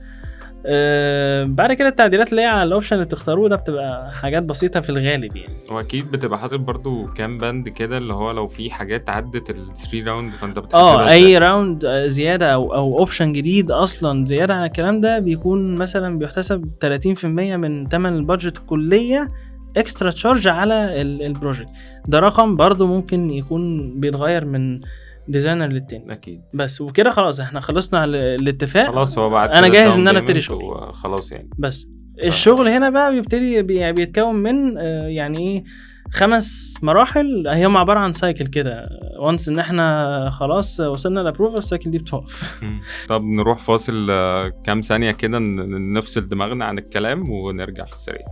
آه 0.65 1.43
بعد 1.43 1.73
كده 1.73 1.87
التعديلات 1.87 2.31
اللي 2.31 2.41
هي 2.41 2.45
على 2.45 2.63
ال 2.63 2.68
option 2.68 2.95
اللي 2.95 3.05
بتختاروه 3.05 3.49
ده 3.49 3.55
بتبقى 3.55 4.11
حاجات 4.11 4.43
بسيطة 4.43 4.81
في 4.81 4.89
الغالب 4.89 5.35
يعني 5.35 5.53
واكيد 5.71 6.11
بتبقى 6.11 6.39
حاطط 6.39 6.59
برضو 6.59 7.05
كام 7.05 7.37
بند 7.37 7.69
كده 7.69 7.97
اللي 7.97 8.13
هو 8.13 8.31
لو 8.31 8.47
في 8.47 8.71
حاجات 8.71 9.09
عدت 9.09 9.49
ال 9.49 9.58
three 9.58 10.03
round 10.03 10.31
فأنت 10.31 10.59
بتحسبها 10.59 11.07
آه. 11.07 11.11
أي 11.11 11.37
round 11.37 11.85
آه، 11.85 12.07
زيادة 12.07 12.53
أو 12.53 12.75
أو 12.75 12.99
option 12.99 13.33
جديد 13.33 13.71
أصلا 13.71 14.25
زيادة 14.25 14.53
عن 14.53 14.65
الكلام 14.65 15.01
ده 15.01 15.19
بيكون 15.19 15.75
مثلا 15.75 16.19
بيحتسب 16.19 16.65
30% 16.85 17.25
من 17.25 17.89
ثمن 17.89 18.13
ال 18.13 18.19
budget 18.19 18.57
الكليه 18.57 19.29
extra 19.77 20.11
charge 20.11 20.47
على 20.47 21.01
ال- 21.01 21.21
ال 21.21 21.27
project 21.27 21.69
ده 22.07 22.19
رقم 22.19 22.55
برضو 22.55 22.87
ممكن 22.87 23.29
يكون 23.29 23.93
بيتغير 23.99 24.45
من 24.45 24.81
designer 25.27 25.67
للتاني. 25.67 26.11
أكيد. 26.13 26.41
بس 26.53 26.81
وكده 26.81 27.11
خلاص 27.11 27.39
إحنا 27.39 27.59
خلصنا 27.59 27.99
على 27.99 28.17
الاتفاق. 28.35 28.91
خلاص 28.91 29.17
هو 29.17 29.29
بعد 29.29 29.49
كده 29.57 29.67
جاهز 29.67 29.97
أنا 29.97 30.11
payment 30.13 30.15
أبتدي 30.17 30.41
شغل. 30.41 30.63
وخلاص 30.63 31.31
يعني. 31.31 31.49
بس 31.59 31.87
الشغل 32.23 32.67
هنا 32.67 32.89
بقى 32.89 33.11
بيبتدي 33.11 33.61
بي- 33.61 33.91
بيتكون 33.91 34.35
من 34.35 34.77
آه، 34.77 35.07
يعني 35.07 35.37
إيه 35.39 35.63
خمس 36.11 36.75
مراحل. 36.81 37.47
هم 37.47 37.77
عبارة 37.77 37.99
عن 37.99 38.13
cycle 38.13 38.47
كده. 38.47 38.89
once 39.19 39.49
إن 39.49 39.59
إحنا 39.59 40.29
خلاص 40.29 40.79
وصلنا 40.79 41.19
ل 41.19 41.23
approval 41.23 41.57
ال 41.57 41.63
cycle 41.63 41.91
دي 41.91 41.97
بتقف. 41.97 42.61
طب 43.09 43.23
نروح 43.23 43.57
فاصل 43.57 44.07
آه، 44.11 44.51
كام 44.65 44.81
ثانية 44.81 45.11
كده 45.11 45.39
نفصل 45.39 46.27
دماغنا 46.29 46.65
عن 46.65 46.77
الكلام 46.77 47.29
ونرجع 47.29 47.85
في 47.85 47.91
السريع 47.91 48.25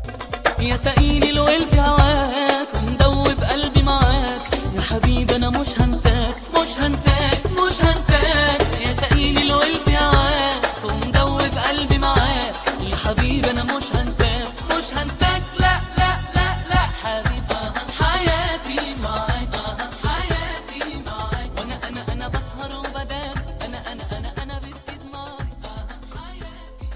يا 0.62 0.76
سقيني 0.78 1.30
الويل 1.30 1.60
في 1.69 1.80
هواك 1.80 2.67
ومدوب 2.76 3.43
قلبي 3.43 3.84
معاك. 3.84 4.41
يا 4.76 4.82
حبيبي 4.82 5.36
أنا 5.36 5.50
مش 5.50 5.82
هنساك 5.82 6.34
مش 6.62 6.80
هنساك 6.80 7.41
مش 7.52 7.82
هنساك. 7.82 8.62
يا 8.88 8.93
سقيني 8.93 9.41
الويل 9.41 9.76
في 9.86 9.97
هواك 9.97 10.62
ومدوب 10.84 11.41
قلبي 11.67 11.97
معاك. 11.97 12.54
يا 12.82 12.95
حبيبي 12.95 13.52
أنا 13.52 13.63
مش 13.63 13.88
هنساك 13.95 14.47
مش 14.78 14.97
هنساك. 14.97 15.41
لا 15.60 15.74
لا 15.97 16.12
لا 16.36 16.47
لا. 16.69 16.82
حبيبي 17.02 17.56
حياتي 18.00 18.95
معاك 19.04 19.56
حياتي 20.04 21.02
معاك. 21.06 21.50
وأنا 21.58 21.88
أنا 21.88 22.02
أنا 22.13 22.28
بسهر 22.28 22.71
وبدار 22.80 23.36
أنا 23.65 23.91
أنا 23.91 24.04
أنا 24.17 24.34
أنا 24.43 24.58
بدي 24.60 24.74
حياتي 26.15 26.88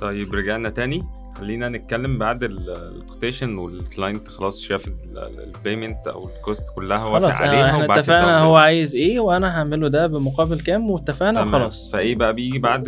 طيب 0.00 0.34
رجعنا 0.34 0.70
تاني؟ 0.70 1.04
خلينا 1.38 1.68
نتكلم 1.68 2.18
بعد 2.18 2.42
الكوتيشن 2.44 3.58
والكلاينت 3.58 4.28
خلاص 4.28 4.62
شاف 4.62 4.88
ال 5.16 5.27
payment 5.27 6.06
أو 6.08 6.28
ال 6.28 6.35
cost 6.35 6.64
كلها 6.76 7.04
خلاص 7.04 7.40
آه، 7.40 7.44
عليها 7.44 7.70
إحنا 7.70 7.84
وبعد 7.84 7.98
اتفقنا 7.98 8.38
هو 8.38 8.56
عايز 8.56 8.94
إيه 8.94 9.20
وأنا 9.20 9.58
هعمله 9.58 9.88
ده 9.88 10.06
بمقابل 10.06 10.60
كام 10.60 10.90
واتفقنا. 10.90 11.44
خلاص 11.44 11.90
فإيه 11.92 12.16
بقى 12.16 12.32
بيجي 12.34 12.58
بعد 12.58 12.84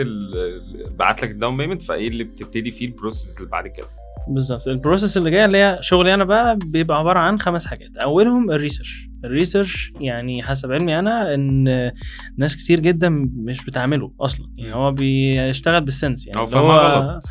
بعت 0.99 1.23
لك 1.23 1.31
ال 1.31 1.36
down 1.36 1.57
payment 1.57 1.83
فإيه 1.83 2.09
اللي 2.09 2.25
بتبتدي 2.25 2.71
فيه 2.71 2.87
ال 2.87 2.93
process 2.93 3.39
اللي 3.39 3.51
بعد 3.51 3.67
كده؟ 3.69 3.87
بالظبط. 4.29 4.69
ال 4.69 4.75
process 4.75 5.17
اللي 5.17 5.31
جاية 5.31 5.45
اللي 5.45 5.59
هي 5.59 5.79
شغلي 5.81 6.15
أنا 6.15 6.25
بقى 6.25 6.57
بيبقى 6.57 6.99
عبارة 6.99 7.19
عن 7.19 7.39
خمس 7.41 7.67
حاجات. 7.67 7.97
أولهم 7.97 8.51
ال 8.51 8.57
research 8.57 9.09
ال 9.25 9.32
research 9.32 9.93
يعني 10.01 10.43
حسب 10.43 10.73
علمي 10.73 10.99
أنا 10.99 11.35
إن 11.35 11.93
ناس 12.37 12.57
كتير 12.57 12.81
جدا 12.81 13.09
مش 13.37 13.65
بتعمله 13.65 14.13
أصلا. 14.21 14.47
يعني 14.57 14.75
هو 14.75 14.93
بيشتغل 14.93 15.81
بال 15.81 15.94
sense 15.94 16.27
يعني 16.27 16.41
هو- 16.41 16.45
غلط. 16.45 17.25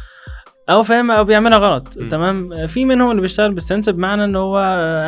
أو 0.69 0.83
فاهم 0.83 1.11
أو 1.11 1.23
بيعملها 1.23 1.57
غلط. 1.57 1.97
م. 1.97 2.09
تمام؟ 2.09 2.67
في 2.67 2.85
منهم 2.85 3.11
اللي 3.11 3.21
بيشتغل 3.21 3.53
بال 3.53 3.63
sense 3.63 3.89
بمعنى 3.89 4.23
إن 4.23 4.35
هو 4.35 4.59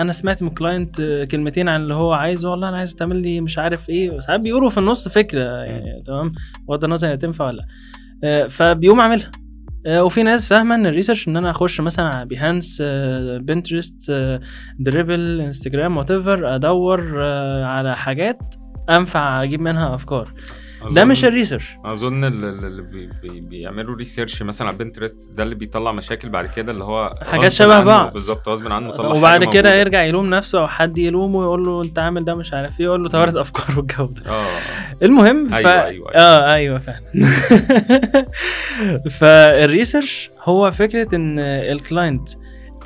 أنا 0.01 0.11
سمعت 0.13 0.43
من 0.43 0.49
client 0.49 1.01
كلمتين 1.31 1.69
عن 1.69 1.81
اللي 1.81 1.93
هو 1.93 2.13
عايزه 2.13 2.51
والله 2.51 2.69
أنا 2.69 2.77
عايز 2.77 2.95
تعمل 2.95 3.15
لي 3.15 3.41
مش 3.41 3.57
عارف 3.59 3.89
إيه. 3.89 4.19
ساعات 4.19 4.39
بيقولوا 4.39 4.69
في 4.69 4.77
النص 4.77 5.07
فكرة 5.07 5.43
يعني 5.43 6.03
تمام؟ 6.07 6.31
بغض 6.67 6.83
النظر 6.83 7.07
هي 7.07 7.17
تنفع 7.17 7.45
ولا 7.45 7.57
لأ. 7.57 7.65
آه، 8.23 8.47
فبيقوم 8.47 9.01
عاملها. 9.01 9.31
آه، 9.85 10.03
وفي 10.03 10.23
ناس 10.23 10.49
فاهمة 10.49 10.75
إن 10.75 10.85
ال 10.85 10.90
research 10.90 11.27
إن 11.27 11.37
أنا 11.37 11.49
أخش 11.49 11.81
مثلا 11.81 12.05
على 12.05 12.25
Behance 12.25 12.81
Pinterest 13.41 14.11
Dribbble 14.79 15.41
Instagram 15.41 15.97
وأدور 15.97 17.13
آه، 17.23 17.65
على 17.65 17.95
حاجات 17.95 18.39
أنفع 18.89 19.43
أجيب 19.43 19.61
منها 19.61 19.95
أفكار. 19.95 20.33
ده 20.91 21.05
مش 21.05 21.25
ال 21.25 21.31
research 21.31 21.75
أظن 21.85 22.23
ال- 22.23 22.45
ال- 22.45 22.65
اللي 22.65 22.81
بي 22.81 23.09
بي 23.21 23.39
بيعملوا 23.39 23.95
research 23.95 24.43
مثلا 24.43 24.67
على 24.67 24.77
Pinterest 24.77 25.31
ده 25.31 25.43
اللي 25.43 25.55
بيطلع 25.55 25.91
مشاكل 25.91 26.29
بعد 26.29 26.45
كده 26.45 26.71
اللي 26.71 26.83
هو 26.83 27.15
حاجات 27.21 27.51
شبه 27.51 27.79
بعض. 27.81 28.13
بالظبط 28.13 28.49
غصب 28.49 28.71
عنه 28.71 28.91
طلع 28.91 29.09
وبعد 29.13 29.39
كده 29.39 29.45
موجودة. 29.45 29.75
يرجع 29.75 30.03
يلوم 30.03 30.29
نفسه 30.29 30.59
أو 30.61 30.67
حد 30.67 30.97
يلومه 30.97 31.39
ويقول 31.39 31.65
له 31.65 31.81
أنت 31.83 31.99
عامل 31.99 32.25
ده 32.25 32.35
مش 32.35 32.53
عارف 32.53 32.79
إيه 32.79 32.85
يقول 32.85 33.03
له 33.03 33.09
طورت 33.09 33.35
أفكار 33.35 33.77
والجو 33.79 34.05
ده 34.05 34.31
آه 34.31 34.45
المهم 35.03 35.47
ف... 35.49 35.53
أيوة، 35.53 35.71
أيوة، 35.71 35.85
أيوة. 35.85 36.11
آه 36.15 36.53
أيوه 36.53 36.79
فعلا 36.79 37.01
فال 39.19 39.42
research 39.42 40.31
هو 40.43 40.71
فكرة 40.71 41.15
إن 41.15 41.39
ال 41.39 41.52
client 41.52 42.29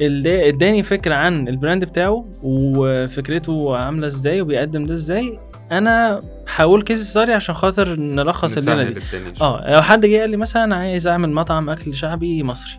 اللي 0.01 0.49
اداني 0.49 0.83
فكرة 0.83 1.15
عن 1.15 1.47
ال 1.47 1.53
brand 1.53 1.83
بتاعه 1.85 2.25
وفكرته 2.43 3.77
عاملة 3.77 4.07
إزاي 4.07 4.41
وبيقدم 4.41 4.85
ده 4.85 4.93
إزاي 4.93 5.39
أنا 5.77 6.23
هقول 6.55 6.81
case 6.81 7.09
study 7.09 7.33
عشان 7.33 7.55
خاطر 7.55 7.95
نلخص 7.99 8.57
الليلة 8.57 8.83
دي. 8.83 8.99
آه 9.41 9.71
لو 9.75 9.81
حد 9.81 10.05
جه 10.05 10.19
قال 10.19 10.29
لي 10.29 10.37
مثلا 10.37 10.63
أنا 10.63 10.75
عايز 10.75 11.07
أعمل 11.07 11.31
مطعم 11.31 11.69
أكل 11.69 11.93
شعبي 11.95 12.43
مصري 12.43 12.71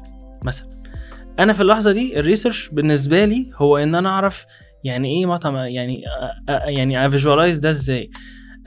مثلا. 0.42 0.68
أنا 1.38 1.52
في 1.52 1.60
اللحظة 1.60 1.92
دي 1.92 2.20
ال 2.20 2.25
research 2.25 2.68
بالنسبة 2.68 3.24
لي 3.24 3.50
هو 3.56 3.76
إن 3.78 3.94
أنا 3.94 4.08
أعرف 4.08 4.44
يعني 4.84 5.08
إيه 5.18 5.26
مطعم 5.26 5.56
يعني 5.56 6.02
أ- 6.04 6.50
أ- 6.50 6.68
يعني 6.68 7.06
ا 7.06 7.11
visualize 7.11 7.58
ده 7.58 7.70
إزاي. 7.70 8.10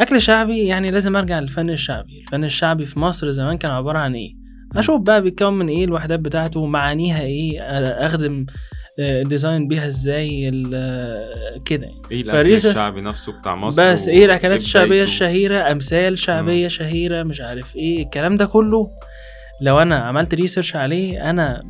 أكل 0.01 0.21
شعبي 0.21 0.65
يعني 0.65 0.91
لازم 0.91 1.15
أرجع 1.15 1.39
للفن 1.39 1.69
الشعبي. 1.69 2.21
الفن 2.21 2.43
الشعبي 2.43 2.85
في 2.85 2.99
مصر 2.99 3.29
زمان 3.31 3.57
كان 3.57 3.71
عبارة 3.71 3.97
عن 3.99 4.15
إيه؟ 4.15 4.33
أشوف 4.75 5.01
بقى 5.01 5.21
بيتكون 5.21 5.53
من 5.53 5.67
إيه 5.69 5.85
الوحدات 5.85 6.19
بتاعته 6.19 6.65
معانيها 6.65 7.21
إيه 7.21 7.59
أخدم 8.05 8.45
آه، 8.49 8.53
ال 8.99 9.09
design 9.09 9.67
بيها 9.67 9.87
إزاي 9.87 10.51
آه، 10.73 11.57
كده 11.65 11.85
يعني. 11.87 12.01
إيه 12.11 12.21
الاكل 12.21 12.53
الشعبي 12.55 13.01
نفسه 13.01 13.39
بتاع 13.39 13.55
مصر 13.55 13.91
بس 13.91 14.07
إيه 14.07 14.25
الأكلات 14.25 14.59
الشعبية؟ 14.59 15.03
الشهيرة؟ 15.03 15.71
أمثال 15.71 16.17
شعبية 16.17 16.67
شهيرة 16.67 17.23
مش 17.23 17.41
عارف 17.41 17.75
إيه 17.75 18.03
الكلام 18.03 18.37
ده 18.37 18.45
كله. 18.45 18.87
لو 19.61 19.79
أنا 19.79 19.95
عملت 19.95 20.33
research 20.33 20.75
عليه 20.75 21.29
أنا 21.29 21.61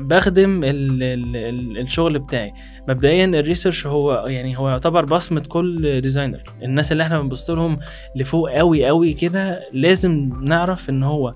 بخدم 0.00 0.64
ال 0.64 1.02
ال 1.02 1.36
ال 1.36 1.78
الشغل 1.78 2.18
بتاعي. 2.18 2.52
مبدئيا 2.88 3.24
ال 3.24 3.31
research 3.31 3.86
هو 3.86 4.26
يعني 4.26 4.58
هو 4.58 4.68
يعتبر 4.68 5.04
بصمة 5.04 5.42
كل 5.48 6.00
designer 6.00 6.42
الناس 6.62 6.92
اللي 6.92 7.02
إحنا 7.02 7.20
بنبص 7.20 7.50
لهم 7.50 7.78
لفوق 8.16 8.50
قوي 8.50 8.86
قوي 8.86 9.12
كده 9.12 9.60
لازم 9.72 10.32
نعرف 10.42 10.90
إن 10.90 11.02
هو 11.02 11.34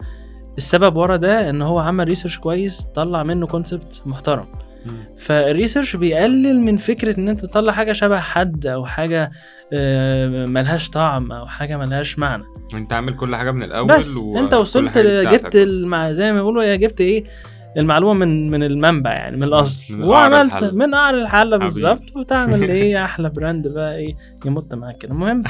السبب 0.58 0.96
ورا 0.96 1.16
ده 1.16 1.50
إن 1.50 1.62
هو 1.62 1.78
عمل 1.78 2.08
research 2.08 2.38
كويس 2.38 2.82
طلع 2.94 3.22
منه 3.22 3.46
concept 3.46 4.02
محترم. 4.06 4.46
فال 5.18 5.34
research 5.34 5.96
بيقلل 5.96 6.60
من 6.60 6.76
فكرة 6.76 7.20
إن 7.20 7.28
أنت 7.28 7.40
تطلع 7.40 7.72
حاجة 7.72 7.92
شبه 7.92 8.18
حد 8.20 8.66
أو 8.66 8.84
حاجة 8.86 9.30
آه، 9.72 10.46
ملهاش 10.46 10.90
طعم 10.90 11.32
أو 11.32 11.46
حاجة 11.46 11.76
ملهاش 11.76 12.18
معنى. 12.18 12.42
أنت 12.74 12.92
عامل 12.92 13.14
كل 13.16 13.36
حاجة 13.36 13.50
من 13.50 13.62
الأول 13.62 13.88
بس 13.98 14.16
و- 14.16 14.38
أنت 14.38 14.54
وصلت 14.54 14.98
جبت. 14.98 15.56
المع... 15.56 16.12
زي 16.12 16.32
ما 16.32 16.38
بيقولوا 16.38 16.62
يا 16.62 16.76
جبت 16.76 17.00
إيه؟ 17.00 17.24
المعلومة 17.76 18.14
من 18.26 18.50
من 18.50 18.62
المنبع 18.62 19.12
يعني 19.12 19.36
من 19.36 19.42
الأصل. 19.42 19.94
من 19.96 20.02
وعملت. 20.04 20.64
من 20.74 20.94
قعر 20.94 21.14
الحله. 21.18 21.56
بالظبط. 21.56 22.16
وتعمل 22.16 22.70
إيه؟ 22.70 23.00
أحلى 23.04 23.28
brand 23.30 23.68
بقى 23.68 23.96
إيه؟ 23.96 24.14
يمط 24.46 24.74
معاك 24.74 24.98
كده. 24.98 25.12
المهم. 25.12 25.42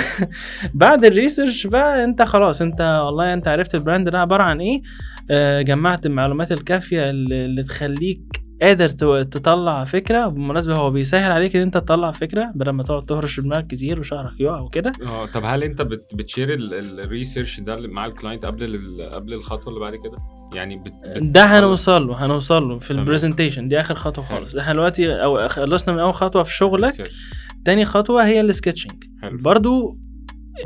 بعد 0.74 1.04
ال 1.04 1.11
research 1.11 1.66
بقى 1.66 2.04
أنت 2.04 2.22
خلاص 2.22 2.62
أنت 2.62 2.80
والله 3.06 3.32
أنت 3.34 3.48
عرفت 3.48 3.74
ال 3.74 3.80
brand 3.80 4.08
ده 4.08 4.20
عبارة 4.20 4.42
عن 4.42 4.60
إيه؟ 4.60 4.82
آه، 5.30 5.62
جمعت 5.62 6.06
المعلومات 6.06 6.52
الكافية 6.52 7.10
اللي 7.10 7.44
اللي 7.44 7.62
تخليك 7.62 8.20
قادر 8.62 8.88
تطلع 9.22 9.84
فكرة 9.84 10.26
بالمناسبه 10.26 10.74
هو 10.74 10.90
بيسهل 10.90 11.32
عليك 11.32 11.56
إن 11.56 11.62
أنت 11.62 11.74
تطلع 11.74 12.10
فكرة 12.10 12.52
بدل 12.54 12.70
ما 12.70 12.82
تقعد 12.82 13.04
تهرش 13.04 13.40
دماغك 13.40 13.66
كتير 13.66 14.00
وشعرك 14.00 14.40
يقع 14.40 14.60
وكده؟ 14.60 14.92
آه 15.06 15.26
طب 15.26 15.44
هل 15.44 15.62
أنت 15.62 15.82
بت 15.82 16.14
بت 16.14 16.25
share 16.25 16.54
ال 16.54 16.66
research 16.66 17.60
ده 17.60 17.76
مع 17.80 18.06
ال 18.06 18.11
client 18.11 18.44
قبل 18.46 18.80
قبل 19.12 19.32
الخطوة 19.34 19.68
اللي 19.68 19.80
بعد 19.80 19.92
كده؟ 19.94 20.18
يعني 20.54 20.76
بت 20.76 20.92
بت 21.16 21.22
ده 21.22 21.44
هنوصل 21.44 22.06
له 22.06 22.24
هنوصل 22.24 22.68
له 22.68 22.78
في. 22.78 22.90
ال 22.90 22.96
presentation 22.96 23.68
دي 23.68 23.80
آخر 23.80 23.94
خطوة. 23.94 24.24
خالص. 24.24 24.56
إحنا 24.56 24.72
دلوقتي 24.72 25.12
أو 25.22 25.48
خلصنا 25.48 25.94
من 25.94 26.00
أول 26.00 26.14
خطوة 26.14 26.42
في 26.42 26.54
شغلك 26.54 26.94
research. 26.94 27.12
تاني 27.64 27.84
خطوة 27.84 28.26
هي 28.26 28.40
ال 28.40 28.46
sketching 28.46 29.04
برضو 29.32 29.98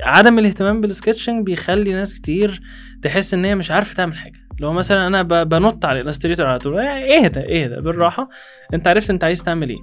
عدم 0.02 0.38
الاهتمام 0.38 0.80
بال 0.80 0.92
sketching 0.92 1.46
بيخلي 1.46 1.92
ناس 1.92 2.14
كتير 2.14 2.60
تحس 3.02 3.34
إن 3.34 3.44
هي 3.44 3.54
مش 3.54 3.70
عارفة 3.70 3.94
تعمل 3.94 4.16
حاجة. 4.16 4.41
لو 4.60 4.72
مثلا 4.72 5.06
أنا 5.06 5.22
بنط 5.42 5.84
على 5.84 6.00
ال 6.00 6.04
Illustrator 6.04 6.46
على 6.46 6.58
طول 6.58 6.78
إيه 6.78 7.24
اهدى 7.24 7.40
اهدى 7.64 7.80
بالراحة. 7.80 8.28
أنت 8.74 8.88
عرفت 8.88 9.10
أنت 9.10 9.24
عايز 9.24 9.42
تعمل 9.42 9.68
إيه. 9.68 9.78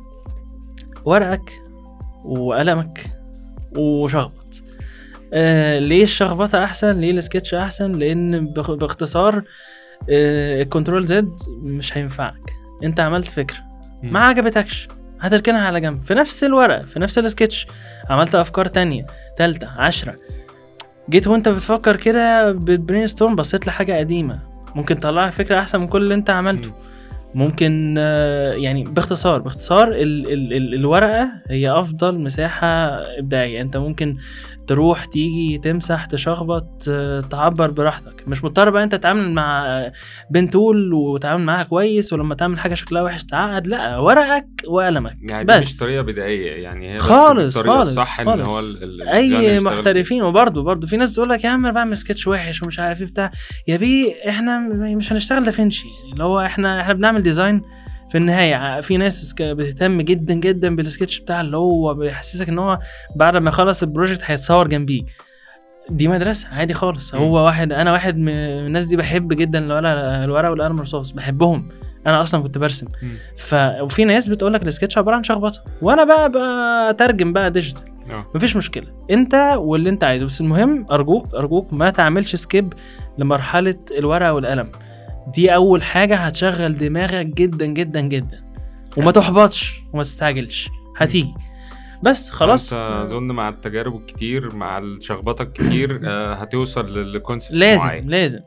ورقك 1.06 1.52
وقلمك 2.26 3.06
وشخبط. 3.78 4.64
آه 5.34 5.80
ليه 5.80 6.04
الشخبطة 6.04 6.64
أحسن؟ 6.64 7.00
ليه 7.00 7.12
السكتش 7.12 7.54
أحسن؟ 7.54 7.92
لأن 7.92 8.46
باخ- 8.54 8.72
باختصار 8.72 9.44
آه 10.10 10.62
ال 10.62 10.67
control 10.67 11.06
Z 11.06 11.32
مش 11.64 11.98
هينفعك. 11.98 12.40
أنت 12.84 13.00
عملت 13.00 13.28
فكرة. 13.28 13.58
ما 14.04 14.20
عجبتكش 14.20 14.88
هتركنها 15.22 15.68
على 15.68 15.82
جنب. 15.82 16.02
في 16.02 16.14
نفس 16.14 16.44
الورقة 16.44 16.86
في 16.86 17.00
نفس 17.00 17.18
السكتش 17.18 17.68
عملت 18.10 18.36
أفكار 18.36 18.66
تانية 18.66 19.06
تالتة 19.38 19.68
عشرة. 19.78 20.16
جيت 21.10 21.28
وأنت 21.28 21.50
بتفكر 21.50 21.96
كده 21.96 22.52
بال 22.52 23.08
brainstorm 23.08 23.36
بصيت 23.36 23.68
لحاجة 23.68 23.98
قديمة. 24.00 24.49
ممكن 24.76 25.00
تطلع 25.00 25.30
فكرة 25.30 25.60
أحسن 25.60 25.80
من 25.80 25.88
كل 25.88 26.02
اللي 26.02 26.14
أنت 26.14 26.30
عملته. 26.30 26.72
ممكن 27.36 27.96
آه، 27.98 28.54
يعني 28.54 28.84
باختصار 28.84 29.42
باختصار 29.42 29.88
ال 29.88 30.32
ال 30.34 30.54
ال 30.54 30.74
الورقة 30.74 31.30
هي 31.50 31.72
أفضل 31.72 32.20
مساحة 32.20 32.68
إبداعية. 33.20 33.62
أنت 33.62 33.78
ممكن 33.78 34.18
تروح 34.70 35.06
تيجي 35.06 35.58
تمسح 35.58 36.06
تشخبط 36.06 36.84
تعبر 37.32 37.72
براحتك. 37.72 38.24
مش 38.28 38.44
مضطر 38.44 38.70
بقى 38.70 38.84
انت 38.84 38.96
تتعامل 38.96 39.32
مع 39.32 39.82
pen 40.32 40.58
tool 40.58 40.94
وتتعامل 40.94 41.44
معاها 41.44 41.64
كويس 41.64 42.14
ولما 42.14 42.36
تعمل 42.36 42.60
حاجة 42.60 42.74
شكلها 42.74 43.02
وحش 43.02 43.24
تعقد. 43.24 43.68
لا 43.68 43.98
ورقك 43.98 44.48
وقلمك. 44.68 45.18
يعني 45.22 45.44
دي 45.46 45.52
مش 45.60 45.60
بس 45.60 45.78
طريقة 45.84 46.02
بدائية 46.02 46.64
يعني 46.64 46.92
هي 46.94 46.96
بس 46.96 47.02
خالص، 47.02 47.58
الطريقة 47.58 47.76
خالص، 47.84 47.98
ان 48.20 48.26
خالص. 48.26 48.48
هو 48.54 48.60
ال- 48.60 48.84
ال- 48.84 49.02
ال 49.10 49.14
designer 49.14 49.50
اي 49.50 49.60
محترفين 49.60 50.24
وبرضه 50.24 50.64
برضه 50.64 50.88
في 50.88 50.98
ناس 50.98 51.16
تقول 51.16 51.30
لك 51.30 51.44
يا 51.44 51.50
عم 51.50 51.66
أنا 51.66 51.74
بعمل 51.74 51.98
سكتش 51.98 52.28
وحش 52.28 52.64
ومش 52.64 52.80
عارف 52.80 53.02
إيه 53.02 53.08
بتاع. 53.08 53.32
يا 53.68 53.78
بيه 53.78 54.14
إحنا 54.30 54.60
مش 54.96 55.14
هنشتغل 55.14 55.44
دافنشي 55.44 55.88
يعني 55.88 56.14
اللي 56.14 56.24
هو 56.24 56.40
إحنا 56.42 56.82
إحنا 56.82 56.94
بنعمل 56.94 57.24
design 57.24 57.62
في 58.12 58.18
النهاية 58.18 58.82
في 58.82 58.98
ناس 58.98 59.36
بتهتم 59.42 60.02
جدا 60.02 60.34
جدا 60.34 60.76
بالسكتش 60.76 61.20
بتاع 61.20 61.42
اللي 61.42 61.58
هو 61.58 61.94
بيحسسك 61.94 62.50
إن 62.50 62.60
هو 62.60 62.80
بعد 63.16 63.38
ما 63.38 63.50
يخلص 63.50 63.84
ال 63.84 63.88
project 63.89 64.22
هيتصور 64.26 64.68
جنبيه. 64.68 65.02
دي 65.90 66.08
مدرسة 66.08 66.48
عادي 66.52 66.74
خالص. 66.74 67.16
هو 67.16 67.36
واحد 67.46 67.72
أنا 67.72 67.92
واحد 67.92 68.18
من 68.18 68.34
الناس 68.34 68.86
دي 68.86 68.98
بحب 68.98 69.34
جدا 69.34 69.60
الورق 69.60 69.90
الورق 70.24 70.50
والقلم 70.50 70.78
الرصاص 70.78 71.12
بحبهم. 71.12 71.70
أنا 72.08 72.22
أصلا 72.22 72.44
كنت 72.44 72.58
برسم. 72.58 72.88
ف 73.38 73.56
وفي 73.82 74.06
ناس 74.06 74.28
بتقول 74.28 74.54
لك 74.54 74.64
السكتش 74.64 74.98
عبارة 74.98 75.16
عن 75.16 75.24
شخبطة. 75.24 75.64
وأنا 75.82 76.04
بقى 76.04 76.32
بترجم 76.94 77.34
بقى 77.34 77.52
digital 77.52 77.84
آه. 78.12 78.26
مفيش 78.36 78.56
مشكلة. 78.56 78.86
أنت 79.12 79.54
واللي 79.58 79.90
أنت 79.90 80.04
عايزه. 80.04 80.26
بس 80.26 80.42
المهم 80.42 80.86
أرجوك 80.92 81.36
أرجوك 81.36 81.74
ما 81.74 81.90
تعملش 81.90 82.36
skip 82.36 82.74
لمرحلة 83.18 83.76
الورقه 83.98 84.34
والقلم. 84.34 84.72
دي 85.28 85.56
أول 85.56 85.84
حاجة 85.84 86.16
هتشغل 86.16 86.78
دماغك 86.78 87.26
جدا 87.26 87.66
جدا 87.66 88.02
جدا. 88.02 88.44
وما. 88.98 89.12
تحبطش 89.12 89.82
وما 89.94 90.04
تستعجلش. 90.04 90.70
هتيجي. 90.98 91.34
بس 92.04 92.30
خلاص. 92.30 92.74
أظن 92.74 93.28
مع 93.28 93.50
التجارب 93.50 93.96
الكتير 93.96 94.56
مع 94.56 94.78
الشخبطه 94.78 95.42
الكتير 95.44 96.02
آه، 96.06 96.34
هتوصل 96.34 97.14
ل 97.16 97.21
concept 97.21 97.58
لازم 97.60 97.86
معين. 97.86 98.10
لازم. 98.10 98.40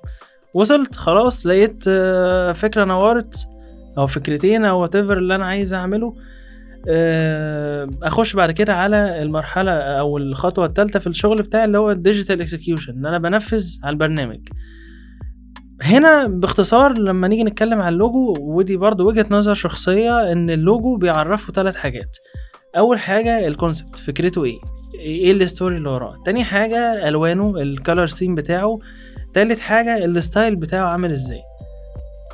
وصلت 0.55 0.97
خلاص 0.97 1.47
لقيت 1.47 1.85
آه، 1.89 2.53
فكرة 2.53 2.85
نورت 2.85 3.47
أو 3.99 4.07
فكرتين 4.07 4.65
أو 4.65 4.81
what 4.83 4.97
اللي 4.97 5.35
أنا 5.35 5.47
عايز 5.47 5.75
أعمله. 5.75 6.17
آه، 6.89 7.89
أخش 8.03 8.37
بعد 8.37 8.51
كده 8.51 8.75
على 8.77 9.23
المرحلة 9.23 9.73
أو 9.73 10.19
الخطوة 10.19 10.67
الثالثه 10.67 10.99
في 10.99 11.07
الشغل 11.07 11.43
بتاعي 11.43 11.65
اللي 11.65 11.79
هو 11.79 11.91
ال 11.91 11.97
digital 11.97 12.41
execution 12.41 12.93
إن 12.93 13.07
أنا 13.07 13.19
بنفذ 13.19 13.77
على 13.85 13.93
البرنامج. 13.93 14.41
هنا 15.83 16.27
باختصار 16.27 16.99
لما 16.99 17.29
نيجي 17.29 17.45
نتكلم 17.45 17.81
عن 17.81 17.92
اللوجو 17.92 18.35
ودي 18.40 18.77
برضو 18.77 19.09
وجهة 19.09 19.27
نظر 19.31 19.55
شخصية 19.55 20.33
إن 20.33 20.51
اللوجو 20.51 20.97
بيعرفه 20.97 21.53
ثلاث 21.53 21.77
حاجات 21.77 22.16
أول 22.77 22.99
حاجة 22.99 23.47
ال 23.47 23.53
concept 23.53 23.97
فكرته 23.97 24.45
إيه 24.45 24.59
إيه 24.95 25.33
ال 25.33 25.40
story 25.40 25.77
اللي 25.77 25.88
وراه 25.88 26.16
تاني 26.25 26.45
حاجة 26.45 27.09
ألوانه 27.09 27.57
ال 27.57 27.65
color 27.65 28.07
theme 28.07 28.35
بتاعه 28.35 28.79
تالت 29.35 29.61
حاجة 29.61 30.05
ال 30.05 30.13
style 30.13 30.57
بتاعه 30.57 30.87
عامل 30.92 31.11
إزاي 31.11 31.40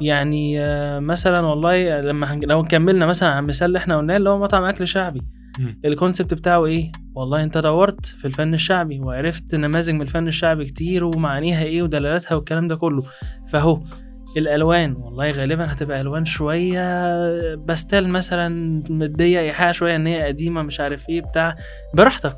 يعني 0.01 0.61
آه، 0.61 0.99
مثلا 0.99 1.47
والله 1.47 2.01
لما. 2.01 2.41
لو 2.45 2.63
كملنا 2.63 3.07
مثلا 3.07 3.29
على 3.29 3.39
المثال 3.39 3.67
اللي 3.67 3.79
إحنا 3.79 3.99
قلناه 3.99 4.17
اللي 4.17 4.31
هو 4.31 4.39
مطعم 4.39 4.65
أكل 4.65 4.89
شعبي. 4.89 5.21
ال 5.85 5.91
concept 5.91 6.35
بتاعه 6.35 6.67
إيه؟ 6.67 6.93
والله 7.15 7.43
أنت 7.43 7.59
دورت 7.59 8.07
في 8.07 8.25
الفن 8.25 8.55
الشعبي 8.55 9.01
وعرفت 9.01 9.55
نماذج 9.55 9.91
من 9.91 10.03
الفن 10.03 10.29
الشعبي 10.29 10.65
كتير 10.65 11.05
ومعانيها 11.05 11.63
إيه 11.63 11.83
ودلالاتها 11.83 12.35
والكلام 12.35 12.69
ده 12.69 12.77
كله. 12.77 13.03
فهو 13.49 13.81
الألوان 14.37 14.93
والله 14.93 15.31
غالبا 15.31 15.73
هتبقى 15.73 16.01
ألوان 16.01 16.25
شوية 16.25 17.55
باستيل 17.55 18.09
مثلا 18.09 18.83
مدية 18.91 19.41
إيحاء 19.41 19.73
شوية 19.73 19.97
إن 19.97 20.07
هي 20.07 20.23
قديمة 20.23 20.63
مش 20.63 20.81
عارف 20.81 21.09
إيه 21.09 21.21
بتاع. 21.21 21.57
براحتك. 21.95 22.37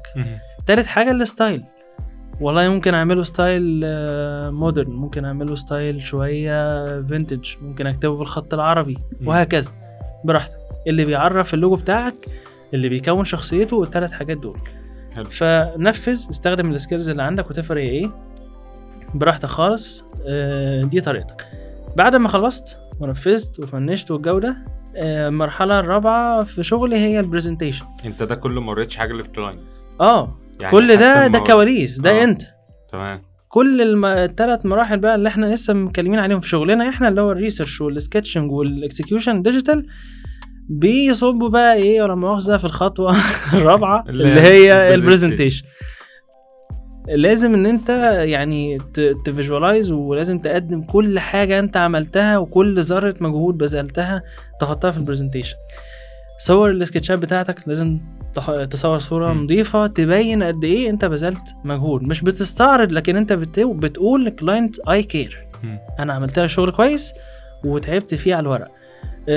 تالت 0.67 0.87
حاجة 0.87 1.13
ال 1.13 1.20
style. 1.20 1.63
والله 2.41 2.69
ممكن 2.69 2.95
أعمله 2.95 3.23
style 3.23 3.81
modern 4.51 4.93
ممكن 4.93 5.25
أعمله 5.25 5.55
style 5.55 6.03
شوية 6.03 7.03
vintage 7.03 7.49
ممكن 7.63 7.87
أكتبه 7.87 8.17
بالخط 8.17 8.55
العربي. 8.55 8.99
وهكذا. 9.25 9.71
براحتك. 10.25 10.57
اللي 10.87 11.05
بيعرف 11.05 11.55
اللوجو 11.55 11.77
بتاعك 11.77 12.15
اللي 12.75 12.89
بيكون 12.89 13.25
شخصيته 13.25 13.83
الثلاث 13.83 14.13
حاجات 14.13 14.37
دول. 14.37 14.59
حلو. 15.15 15.25
فنفذ 15.25 16.31
استخدم 16.31 16.71
ال 16.73 16.78
skills 16.78 17.11
اللي 17.11 17.23
عندك 17.23 17.51
وتفرق 17.51 17.83
إيه؟ 17.83 18.11
براحتك 19.15 19.49
خالص. 19.49 20.05
آه، 20.27 20.83
دي 20.83 21.01
طريقتك. 21.01 21.47
بعد 21.97 22.17
ما 22.17 22.29
خلصت 22.29 22.77
ونفذت 23.01 23.61
و 23.61 23.67
finish 23.67 24.04
ت 24.04 24.11
والجو 24.11 24.39
ده 24.39 24.57
آه، 24.97 25.29
المرحلة 25.29 25.81
الرابعة 25.81 26.45
في 26.45 26.63
شغلي 26.63 26.97
هي 26.97 27.21
ال 27.21 27.26
presentation 27.26 27.85
انت 28.05 28.23
ده 28.23 28.35
كله 28.35 28.61
ما 28.61 28.71
وريتش 28.71 28.97
حاجة 28.97 29.13
لل 29.13 29.23
client؟ 29.23 29.61
آه 30.01 30.37
يعني 30.61 30.73
كل 30.73 30.97
ده 30.97 31.27
ده 31.27 31.39
كواليس 31.39 32.01
ده 32.01 32.21
آه. 32.21 32.25
انت. 32.25 32.43
تمام. 32.93 33.23
كل. 33.49 34.05
الثلاث 34.05 34.67
مراحل 34.67 34.99
بقى 34.99 35.15
اللي 35.15 35.29
إحنا 35.29 35.55
لسه 35.55 35.75
متكلمين 35.75 36.21
عليهم 36.21 36.41
في 36.41 36.49
شغلنا 36.49 36.89
إحنا 36.89 37.09
اللي 37.09 37.21
هو 37.21 37.33
ال 37.33 37.38
research 37.38 37.81
وال 37.81 37.94
sketching 37.94 38.53
وال 38.53 38.69
execution 38.69 39.43
digital 39.43 39.87
بيصبوا 40.69 41.49
بقى 41.49 41.75
إيه 41.75 42.03
ولا 42.03 42.15
مؤاخذة 42.15 42.57
في 42.57 42.65
الخطوة 42.65 43.17
الرابعة 43.55 44.05
اللي 44.09 44.41
هي. 44.41 44.95
ال 44.95 45.00
presentation 45.00 45.65
لازم 47.09 47.55
ان 47.55 47.67
انت 47.67 47.89
يعني 48.25 48.79
ت 49.25 49.31
visualize 49.31 49.93
ولازم 49.93 50.39
تقدم 50.39 50.83
كل 50.83 51.19
حاجة 51.19 51.59
انت 51.59 51.77
عملتها 51.77 52.39
وكل 52.39 52.81
ذرة 52.81 53.15
مجهود 53.21 53.59
بذلتها 53.59 54.23
تحطها 54.61 54.91
في 54.91 54.99
ال 54.99 55.03
presentation 55.03 55.57
صور 56.39 56.71
السكتشات 56.71 57.19
بتاعتك 57.19 57.69
لازم 57.69 57.99
تصور 58.71 58.99
صورة. 58.99 59.33
نظيفة 59.33 59.87
تبين 59.87 60.43
قد 60.43 60.65
إيه 60.65 60.91
انت 60.91 61.05
بذلت 61.05 61.43
مجهود 61.65 62.03
مش 62.03 62.23
بتستعرض 62.23 62.93
لكن 62.93 63.17
انت 63.17 63.33
بت- 63.33 63.61
بتقول 63.61 64.25
لل 64.25 64.38
client 64.38 64.79
I 64.79 65.03
care. 65.03 65.39
أنا 65.99 66.13
عملت 66.13 66.39
لك 66.39 66.47
شغل 66.47 66.71
كويس 66.73 67.13
وتعبت 67.65 68.15
فيه 68.15 68.35
على 68.35 68.43
الورق 68.43 68.69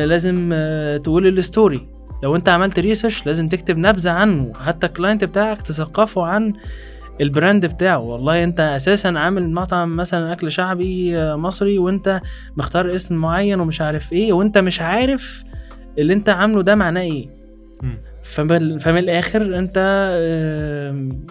لازم 0.06 0.50
آه، 0.54 0.98
تقول 0.98 1.28
ال 1.28 1.38
story 1.38 1.88
لو 2.24 2.36
انت 2.36 2.50
عملت 2.50 2.80
research 2.80 3.26
لازم 3.26 3.48
تكتب 3.48 3.78
نبذة 3.78 4.12
عنه. 4.12 4.54
حتى 4.60 4.88
ال 4.88 4.93
client 4.93 5.24
بتاعك 5.24 5.62
تثقفه 5.62 6.26
عن 6.26 6.54
ال 7.22 7.29
brand 7.29 7.66
بتاعه. 7.66 7.98
والله 8.00 8.44
انت 8.44 8.60
أساسا 8.60 9.08
عامل 9.08 9.52
مطعم 9.52 9.96
مثلا 9.96 10.34
أكل 10.34 10.52
شعبي 10.52 11.18
آه، 11.18 11.36
مصري 11.36 11.78
وانت 11.78 12.22
مختار 12.58 12.96
اسم 12.96 13.16
معين 13.16 13.60
ومش 13.60 13.82
عارف 13.82 14.14
إيه 14.14 14.34
وانت 14.34 14.58
مش 14.58 14.82
عارف 14.82 15.44
اللي 15.98 16.14
انت 16.14 16.30
عامله 16.30 16.62
ده 16.62 16.76
معناه 16.76 17.02
إيه. 17.02 17.30
فمن 18.24 18.78
فمن 18.78 18.98
الآخر 18.98 19.58
انت 19.58 19.78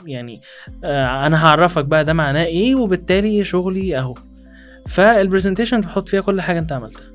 يعني 0.06 0.40
آه، 0.84 1.26
أنا 1.26 1.46
هعرفك 1.46 1.84
بقى 1.84 2.04
ده 2.04 2.12
معناه 2.12 2.44
إيه 2.44 2.74
وبالتالي 2.74 3.44
شغلي 3.44 3.98
اهو. 3.98 4.14
فالبرزنتيشن 4.88 5.80
بتحط 5.80 6.08
فيها 6.08 6.20
كل 6.20 6.40
حاجة 6.40 6.58
انت 6.58 6.72
عملتها. 6.72 7.11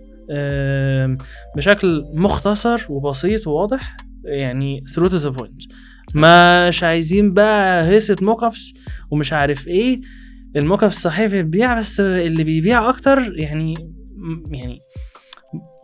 بشكل 1.56 2.06
مختصر 2.14 2.86
وبسيط 2.90 3.48
وواضح 3.48 3.98
يعني 4.24 4.84
through 4.92 5.10
to 5.10 5.24
the 5.24 5.38
point. 5.40 5.68
مش 6.16 6.84
عايزين 6.84 7.34
بقى 7.34 7.88
هيصة 7.88 8.16
موك 8.22 8.44
ابس 8.44 8.74
ومش 9.12 9.34
عارف 9.34 9.68
إيه. 9.68 10.02
ال 10.56 10.59
mockups 10.60 10.86
صحيح 10.86 11.26
بيبيع 11.32 11.80
بس 11.80 12.00
اللي 12.00 12.44
بيبيع 12.44 12.90
أكتر 12.90 13.34
يعني 13.40 13.74
يعني 14.52 14.80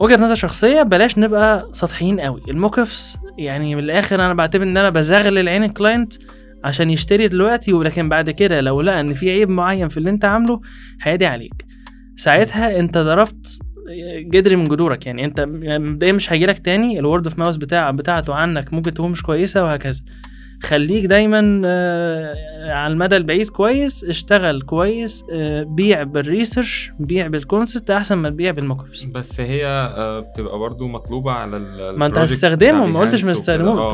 وجهة 0.01 0.15
نظر 0.15 0.35
شخصية 0.35 0.81
بلاش 0.81 1.17
نبقى 1.17 1.69
سطحيين 1.71 2.19
قوي. 2.19 2.41
ال 2.49 2.79
mockups 2.79 3.17
يعني 3.37 3.75
من 3.75 3.83
الآخر 3.83 4.15
أنا 4.15 4.33
بعتبر 4.33 4.63
إن 4.63 4.77
أنا 4.77 4.89
بزغلل 4.89 5.49
عين 5.49 5.63
ال 5.63 5.70
client 5.70 6.13
عشان 6.63 6.89
يشتري 6.89 7.27
دلوقتي 7.27 7.73
ولكن 7.73 8.09
بعد 8.09 8.29
كده 8.29 8.61
لو 8.61 8.81
لقى 8.81 8.99
إن 8.99 9.13
في 9.13 9.31
عيب 9.31 9.49
معين 9.49 9.89
في 9.89 9.97
اللي 9.97 10.09
أنت 10.09 10.25
عامله 10.25 10.61
هيعدي 11.01 11.25
عليك. 11.25 11.65
ساعتها 12.17 12.79
أنت 12.79 12.97
ضربت 12.97 13.59
جدري 14.19 14.55
من 14.55 14.67
جذورك 14.67 15.05
يعني. 15.05 15.25
انت 15.25 15.39
مبدئيا 15.39 16.11
مش 16.11 16.33
هيجيلك 16.33 16.59
تاني 16.59 16.99
ال 16.99 17.05
word 17.05 17.27
of 17.27 17.39
mouth 17.39 17.55
بتاع 17.55 17.91
بتاعته 17.91 18.33
عنك 18.33 18.73
ممكن 18.73 18.93
تكون 18.93 19.11
مش 19.11 19.23
كويسة 19.23 19.63
وهكذا. 19.63 20.01
خليك 20.63 21.05
دايما 21.05 21.61
آه، 21.65 22.35
على 22.73 22.93
المدى 22.93 23.17
البعيد 23.17 23.49
كويس 23.49 24.03
اشتغل 24.03 24.61
كويس 24.61 25.25
آه، 25.33 25.63
بيع 25.63 26.03
بال 26.03 26.21
research 26.21 26.91
بيع 26.99 27.27
بال 27.27 27.41
concept 27.41 27.89
أحسن 27.89 28.15
ما 28.15 28.29
تبيع 28.29 28.51
بال 28.51 28.63
mockups 28.63 29.03
بس 29.03 29.39
هي 29.39 29.65
آه، 29.65 30.19
بتبقى 30.19 30.59
برضو 30.59 30.87
مطلوبة 30.87 31.31
على 31.31 31.59
ما 31.97 32.05
انت 32.05 32.19
بتاع 32.19 32.85
ما 32.85 32.99
قلتش 32.99 33.23
ما 33.23 33.31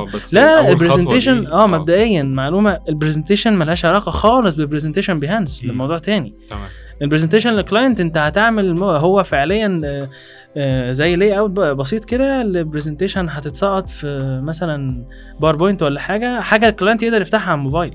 بس 0.03 0.33
لا 0.33 0.41
لا 0.61 0.69
ال 0.69 0.75
presentation 0.75 1.47
آه 1.47 1.67
مبدئيا 1.67 2.23
معلومة 2.23 2.79
ال 2.89 2.94
presentation 2.94 3.53
ملهاش 3.53 3.85
علاقة 3.85 4.11
خالص 4.11 4.55
بال 4.55 4.64
presentation 4.64 5.19
بيهانس 5.19 5.63
مم. 5.63 5.69
ده 5.69 5.75
موضوع 5.75 5.97
تاني. 5.97 6.33
تمام. 6.49 6.69
ال 7.01 7.05
presentation 7.05 7.53
لل 7.53 7.65
client 7.65 8.01
انت 8.01 8.17
هتعمل 8.17 8.83
هو 8.83 9.23
فعليا 9.23 9.81
آه، 9.85 10.09
آه، 10.57 10.91
زي 10.91 11.15
layout 11.15 11.51
بسيط 11.51 12.05
كده 12.05 12.41
ال 12.41 12.48
presentation 12.48 13.29
هتتسقط 13.29 13.89
في 13.89 14.39
مثلا 14.43 15.05
باوربوينت 15.39 15.83
ولا 15.83 15.99
حاجة 15.99 16.41
حاجة 16.41 16.69
ال 16.69 16.74
client 16.74 17.03
يقدر 17.03 17.21
يفتحها 17.21 17.51
على 17.51 17.57
الموبايل. 17.57 17.93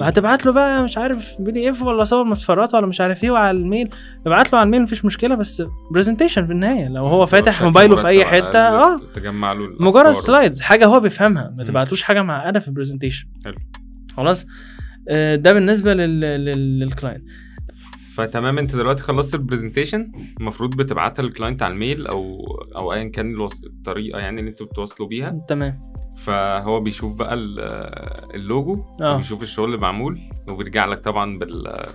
هتبعت 0.00 0.46
له 0.46 0.52
بقى 0.52 0.82
مش 0.82 0.98
عارف 0.98 1.34
PDF 1.40 1.82
ولا 1.82 2.04
صور 2.04 2.24
متفرطة 2.24 2.78
ولا 2.78 2.86
مش 2.86 3.00
عارف 3.00 3.24
إيه 3.24 3.30
وعلى 3.30 3.50
ال 3.58 3.64
mail 3.64 3.88
ابعت 4.26 4.52
له 4.52 4.58
على 4.58 4.66
ال 4.66 4.69
mail 4.69 4.82
مفيش 4.82 5.04
مشكلة 5.04 5.34
بس 5.34 5.62
presentation 5.94 6.46
في 6.46 6.52
النهاية 6.52 6.88
لو 6.88 7.02
هو 7.02 7.26
فاتح 7.26 7.62
موبايله 7.62 7.96
في 7.96 8.06
أي 8.06 8.24
حتة 8.24 8.58
آه 8.58 9.00
تجمع 9.14 9.52
له 9.52 9.60
مجرد. 9.80 10.14
slides 10.14 10.60
حاجة 10.60 10.86
هو 10.86 11.00
بيفهمها 11.00 11.54
ما. 11.56 11.64
تبعتلوش 11.64 12.02
حاجة 12.02 12.22
معقدة 12.22 12.60
في 12.60 12.68
ال 12.68 12.72
presentation 12.72 13.26
حلو. 13.44 13.54
خلاص 14.16 14.46
آه، 15.08 15.36
ده 15.36 15.52
بالنسبة 15.52 15.94
لل... 15.94 16.20
لل... 16.20 16.80
لل 16.80 16.91
client 16.91 17.24
فتمام 18.14 18.58
انت 18.58 18.76
دلوقتي 18.76 19.02
خلصت 19.02 19.34
ال 19.34 19.40
presentation 19.40 20.12
المفروض 20.40 20.76
بتبعتها 20.76 21.22
لل 21.22 21.32
client 21.32 21.62
على 21.62 21.72
ال 21.72 21.79
mail 21.79 22.06
أو 22.06 22.44
أو 22.76 22.92
ايا 22.92 23.04
كان 23.08 23.46
الطريقة 23.66 24.18
يعني 24.18 24.40
اللي 24.40 24.50
أنتوا 24.50 24.66
بتواصلوا 24.66 25.08
بيها. 25.08 25.44
تمام. 25.48 25.78
فهو 26.16 26.80
بيشوف 26.80 27.18
بقى 27.18 27.34
ال- 27.34 27.60
اللوجو 28.34 28.84
آه. 29.00 29.14
وبيشوف 29.14 29.42
الشغل 29.42 29.64
اللي 29.66 29.78
معمول 29.78 30.20
وبيرجع 30.48 30.84
لك 30.84 30.98
طبعا 31.00 31.38
بال 31.38 31.86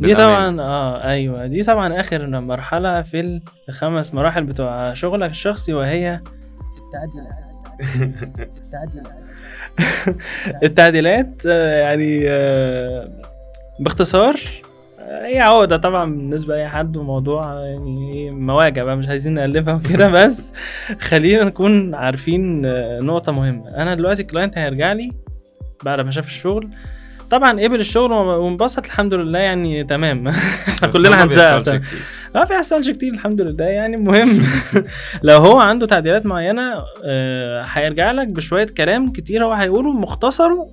دي. 0.00 0.14
طبعا 0.14 0.60
آه 0.60 1.04
أيوه. 1.04 1.46
دي 1.46 1.62
طبعا 1.62 2.00
آخر 2.00 2.26
مرحلة 2.40 3.02
في 3.02 3.40
الخمس 3.68 4.14
مراحل 4.14 4.44
بتوع 4.44 4.94
شغلك 4.94 5.30
الشخصي 5.30 5.74
وهي 5.74 6.20
التعديلات. 10.62 11.42
آه، 11.46 11.76
يعني 11.80 12.20
آه، 12.28 13.08
باختصار 13.80 14.34
آه، 14.34 14.63
هي 15.22 15.40
عقدة 15.40 15.76
طبعا 15.76 16.04
بالنسبة 16.04 16.54
لأي 16.54 16.68
حد 16.68 16.96
وموضوع 16.96 17.54
يعني 17.60 18.30
مواجع 18.30 18.84
بقى 18.84 18.96
مش 18.96 19.08
عايزين 19.08 19.34
نقلبها 19.34 19.74
وكده. 19.74 20.08
بس 20.24 20.52
خلينا 21.00 21.44
نكون 21.44 21.94
عارفين 21.94 22.66
آه، 22.66 23.00
نقطة 23.00 23.32
مهمة. 23.32 23.68
أنا 23.68 23.94
دلوقتي 23.94 24.22
الكلاينت 24.22 24.58
هيرجع 24.58 24.92
لي 24.92 25.12
بعد 25.84 26.00
ما 26.00 26.10
شاف 26.10 26.26
الشغل. 26.26 26.68
طبعا 27.30 27.60
قبل 27.60 27.80
الشغل 27.80 28.12
وانبسط 28.12 28.84
الحمد 28.86 29.14
لله 29.14 29.38
يعني 29.38 29.84
تمام. 29.84 30.28
إحنا 30.68 30.88
كلنا 30.88 31.10
ما 31.10 31.22
هنزعل. 31.22 31.58
بيحصلش 31.58 31.76
كتير. 31.86 31.98
آه 32.36 32.44
في 32.44 32.54
احسنش 32.56 32.90
كتير 32.90 33.12
الحمد 33.14 33.40
لله 33.40 33.64
يعني. 33.64 33.96
المهم 33.96 34.42
لو 35.22 35.36
هو 35.36 35.58
عنده 35.60 35.86
تعديلات 35.86 36.26
معينة 36.26 36.62
آه، 37.04 37.64
هيرجع 37.72 38.12
لك 38.12 38.28
بشوية 38.28 38.66
كلام 38.66 39.12
كتير 39.12 39.44
هو 39.44 39.52
هيقوله 39.52 39.92
مختصره. 39.92 40.68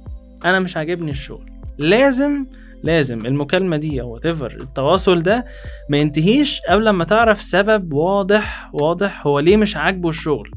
أنا 0.46 0.60
مش 0.60 0.78
عاجبني 0.78 1.12
الشغل. 1.12 1.46
لازم 1.78 2.46
لازم 2.84 3.26
المكالمة 3.26 3.78
دي 3.78 4.02
أو 4.02 4.20
whatever 4.26 4.52
التواصل 4.62 5.22
ده 5.24 5.46
ما 5.90 5.98
ينتهيش 5.98 6.62
قبل 6.70 6.90
ما 6.90 7.04
تعرف 7.04 7.42
سبب 7.42 7.94
واضح 7.94 8.70
واضح 8.74 9.28
هو 9.28 9.40
ليه 9.40 9.58
مش 9.58 9.78
عاجبه 9.78 10.10
الشغل. 10.10 10.52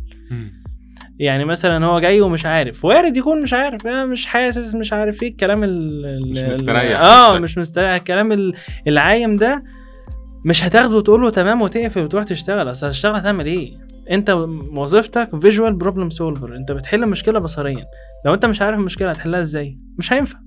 يعني 1.18 1.45
مثلا 1.45 1.87
هو 1.87 2.01
جاي 2.01 2.20
ومش 2.20 2.47
عارف 2.47 2.85
وارد 2.85 3.16
يكون 3.16 3.43
مش 3.43 3.53
عارف 3.53 3.85
يعني 3.85 4.07
مش 4.07 4.27
حاسس 4.27 4.75
مش 4.75 4.93
عارف 4.93 5.22
إيه 5.22 5.29
الكلام 5.29 5.64
ال 5.64 6.31
مش 6.31 6.39
مستريح. 6.39 7.01
آه. 7.01 7.39
مش 7.39 7.59
مستريح. 7.59 7.91
الكلام 7.91 8.33
ال- 8.33 8.55
العايم 8.89 9.37
ده 9.37 9.64
مش 10.45 10.64
هتاخده 10.64 10.97
وتقول 10.97 11.20
له 11.22 11.31
تمام 11.31 11.62
وتقفل 11.62 12.01
وتروح 12.03 12.25
تشتغل. 12.25 12.70
أصل 12.70 12.87
هتشتغل 12.87 13.16
هتعمل 13.16 13.47
إيه؟ 13.47 13.77
أنت 14.11 14.31
وظيفتك 14.77 15.41
visual 15.41 15.73
problem 15.75 16.11
solver 16.11 16.57
أنت 16.57 16.72
بتحل 16.72 17.07
مشكلة 17.09 17.39
بصريا. 17.39 17.87
لو 18.27 18.35
أنت 18.35 18.47
مش 18.47 18.62
عارف 18.62 18.79
المشكلة 18.79 19.11
هتحلها 19.11 19.41
إزاي؟ 19.41 19.79
مش 19.99 20.12
هينفع. 20.12 20.39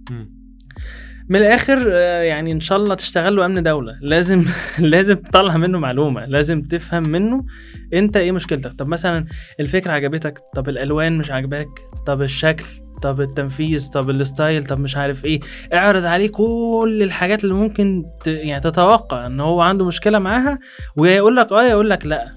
من 1.30 1.36
الآخر 1.36 1.86
آه، 1.92 2.22
يعني 2.22 2.52
إن 2.52 2.60
شاء 2.60 2.78
الله 2.78 2.96
تشتغل 2.96 3.36
له 3.36 3.46
أمن 3.46 3.64
دولة. 3.64 3.98
لازم 4.02 4.46
لازم 4.80 5.16
تطلع 5.16 5.58
منه 5.58 5.80
معلومة 5.80 6.26
لازم 6.26 6.62
تفهم 6.62 7.10
منه 7.10 7.46
أنت 7.94 8.18
إيه 8.18 8.32
مشكلتك. 8.32 8.74
طب 8.74 8.88
مثلا 8.88 9.26
الفكرة 9.60 9.92
عجبتك 9.92 10.40
طب 10.56 10.70
الألوان 10.70 11.18
مش 11.18 11.32
عاجباك 11.32 11.68
طب 12.06 12.22
الشكل 12.22 12.66
طب 13.02 13.22
التنفيذ 13.22 13.90
طب 13.92 14.10
الستايل 14.10 14.66
طب 14.66 14.80
مش 14.80 14.98
عارف 14.98 15.26
إيه. 15.26 15.40
اعرض 15.74 16.06
عليه 16.06 16.28
كل 16.32 17.00
الحاجات 17.04 17.44
اللي 17.44 17.56
ممكن 17.56 18.04
ت... 18.24 18.28
يعني 18.28 18.62
تتوقع 18.62 19.26
إن 19.26 19.40
هو 19.40 19.62
عنده 19.62 19.86
مشكلة 19.86 20.20
معاها 20.20 20.60
ويقول 20.96 21.36
لك 21.36 21.52
آه 21.52 21.64
يقول 21.64 21.90
لك 21.90 22.06
لأ. 22.06 22.28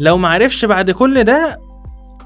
لو 0.00 0.16
ما 0.18 0.28
عرفش 0.28 0.64
بعد 0.64 0.90
كل 0.90 1.24
ده 1.24 1.58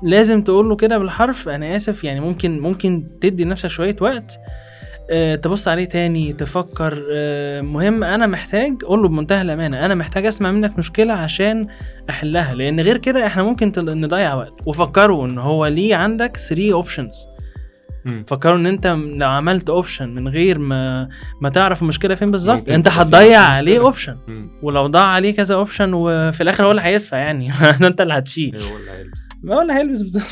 لازم 0.02 0.42
تقول 0.42 0.68
له 0.68 0.76
كده 0.76 0.98
بالحرف. 0.98 1.48
أنا 1.48 1.76
آسف 1.76 2.05
يعني 2.05 2.20
ممكن 2.20 2.61
ممكن 2.61 3.07
تدي 3.20 3.44
لنفسك 3.44 3.68
شوية 3.68 3.96
وقت 4.00 4.38
تبص 5.42 5.68
عليه 5.68 5.84
تاني 5.84 6.32
تفكر 6.32 7.05
آه، 7.12 7.61
مهم. 7.61 8.05
أنا 8.05 8.26
محتاج 8.26 8.82
قول 8.82 9.02
له 9.02 9.09
بمنتهى 9.09 9.42
الأمانة 9.42 9.84
أنا 9.86 9.94
محتاج 9.94 10.26
أسمع 10.26 10.50
منك 10.50 10.78
مشكلة 10.78 11.12
عشان 11.14 11.66
أحلها 12.11 12.55
لأن 12.55 12.80
غير 12.80 12.96
كده 12.96 13.26
إحنا 13.26 13.42
ممكن 13.42 13.72
نضيع 13.76 14.34
وقت. 14.34 14.52
وفكروا 14.66 15.26
إن 15.26 15.38
هو 15.38 15.66
ليه 15.66 15.94
عندك 15.94 16.36
3 16.36 16.72
options. 16.72 17.26
فكروا 18.26 18.57
إن 18.57 18.66
أنت 18.66 18.86
لو 19.16 19.28
عملت 19.28 19.70
option 19.70 20.09
من 20.09 20.28
غير 20.28 20.59
ما 20.59 21.09
ما 21.40 21.48
تعرف 21.48 21.82
المشكلة 21.82 22.14
فين 22.14 22.30
بالظبط 22.30 22.70
أنت 22.70 22.88
هتضيع. 22.88 23.40
عليه 23.40 23.78
option. 23.80 24.16
ولو 24.62 24.86
ضاع 24.86 25.02
عليه 25.07 25.34
كذا 25.36 25.55
option 25.55 25.90
وفي 25.94 26.40
الآخر 26.42 26.64
هو 26.64 26.70
اللي 26.70 26.82
هيدفع 26.82 27.16
يعني. 27.16 27.52
أنت 27.88 28.00
اللي 28.00 28.14
هتشيل. 28.14 28.57
هو 28.57 28.76
اللي 28.76 28.90
هيلبس. 28.90 29.18
هو 29.48 29.62
اللي 29.62 29.72
هيلبس 29.72 30.02
بالظبط. 30.02 30.22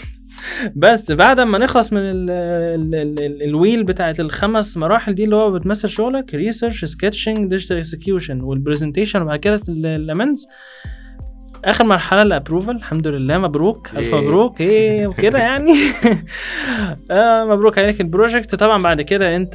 بس 0.77 1.13
بعد 1.13 1.41
ما 1.41 1.59
نخلص 1.59 1.93
من 1.93 2.01
ال 2.01 2.31
ال 2.31 2.95
ال 2.95 3.21
ال 3.21 3.43
wheel 3.43 3.85
بتاعت 3.85 4.21
الخمس 4.21 4.77
مراحل 4.77 5.15
دي 5.15 5.25
اللي 5.25 5.37
هو 5.37 5.51
بتمثل 5.51 5.89
شغلك 5.89 6.35
research 6.35 6.85
sketching 6.85 7.51
digital 7.51 7.77
execution 7.77 8.41
وال 8.41 8.52
presentation 8.52 9.23
وبعد 9.23 9.39
كده 9.39 9.61
ال 9.69 9.80
amends 9.80 10.47
آخر 11.65 11.85
مرحلة 11.85 12.23
ال 12.23 12.29
approval 12.29 12.77
الحمد 12.77 13.09
لله 13.09 13.39
مبروك 13.39 13.89
ألف 13.97 14.15
إيه. 14.15 14.21
مبروك 14.21 14.61
إيه 14.61 15.07
وكده 15.07 15.39
يعني. 15.39 15.73
آه 17.11 17.45
مبروك 17.45 17.79
عليك 17.79 18.01
ال 18.01 18.07
project 18.08 18.55
طبعا 18.55 18.83
بعد 18.83 19.01
كده 19.01 19.37
أنت 19.37 19.53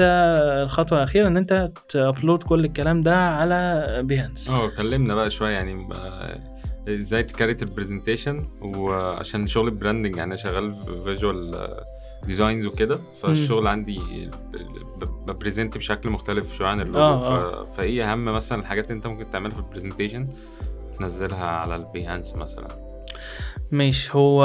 الخطوة 0.63 0.97
الأخيرة 0.97 1.27
إن 1.27 1.37
أنت 1.37 1.71
ت 1.89 1.97
upload 1.97 2.43
كل 2.43 2.65
الكلام 2.65 3.01
ده 3.01 3.17
على 3.17 3.85
بيهانس 4.03 4.49
أه 4.49 4.67
كلمنا 4.67 5.15
بقى 5.15 5.29
شوية 5.29 5.51
يعني 5.51 5.87
آه، 5.93 6.56
إزاي 6.87 7.23
ت 7.23 7.29
create 7.29 7.61
ال 7.61 7.68
presentation 7.68 8.45
وعشان 8.61 9.47
شغل 9.47 9.67
ال 9.67 9.72
branding 9.72 10.15
يعني 10.15 10.37
شغال 10.37 10.75
في 10.85 11.03
visual 11.03 11.67
designs 12.27 12.65
وكده 12.65 12.99
فالشغل 13.21 13.67
عندي 13.67 13.99
ب- 15.01 15.29
ب 15.31 15.37
present 15.37 15.77
بشكل 15.77 16.09
مختلف 16.09 16.55
شوية 16.57 16.67
عن 16.67 16.81
اللوجو. 16.81 16.99
آه، 16.99 17.65
ف... 17.65 17.69
فإيه 17.77 18.11
أهم 18.11 18.25
مثلا 18.25 18.61
الحاجات 18.61 18.85
اللي 18.85 18.95
أنت 18.97 19.07
ممكن 19.07 19.31
تعملها 19.31 19.55
في 19.55 19.59
ال 19.61 19.66
presentation؟ 19.66 20.27
تنزلها 20.99 21.45
على 21.45 21.75
البيهانس 21.75 22.35
مثلا. 22.35 22.67
مش 23.71 24.15
هو 24.15 24.43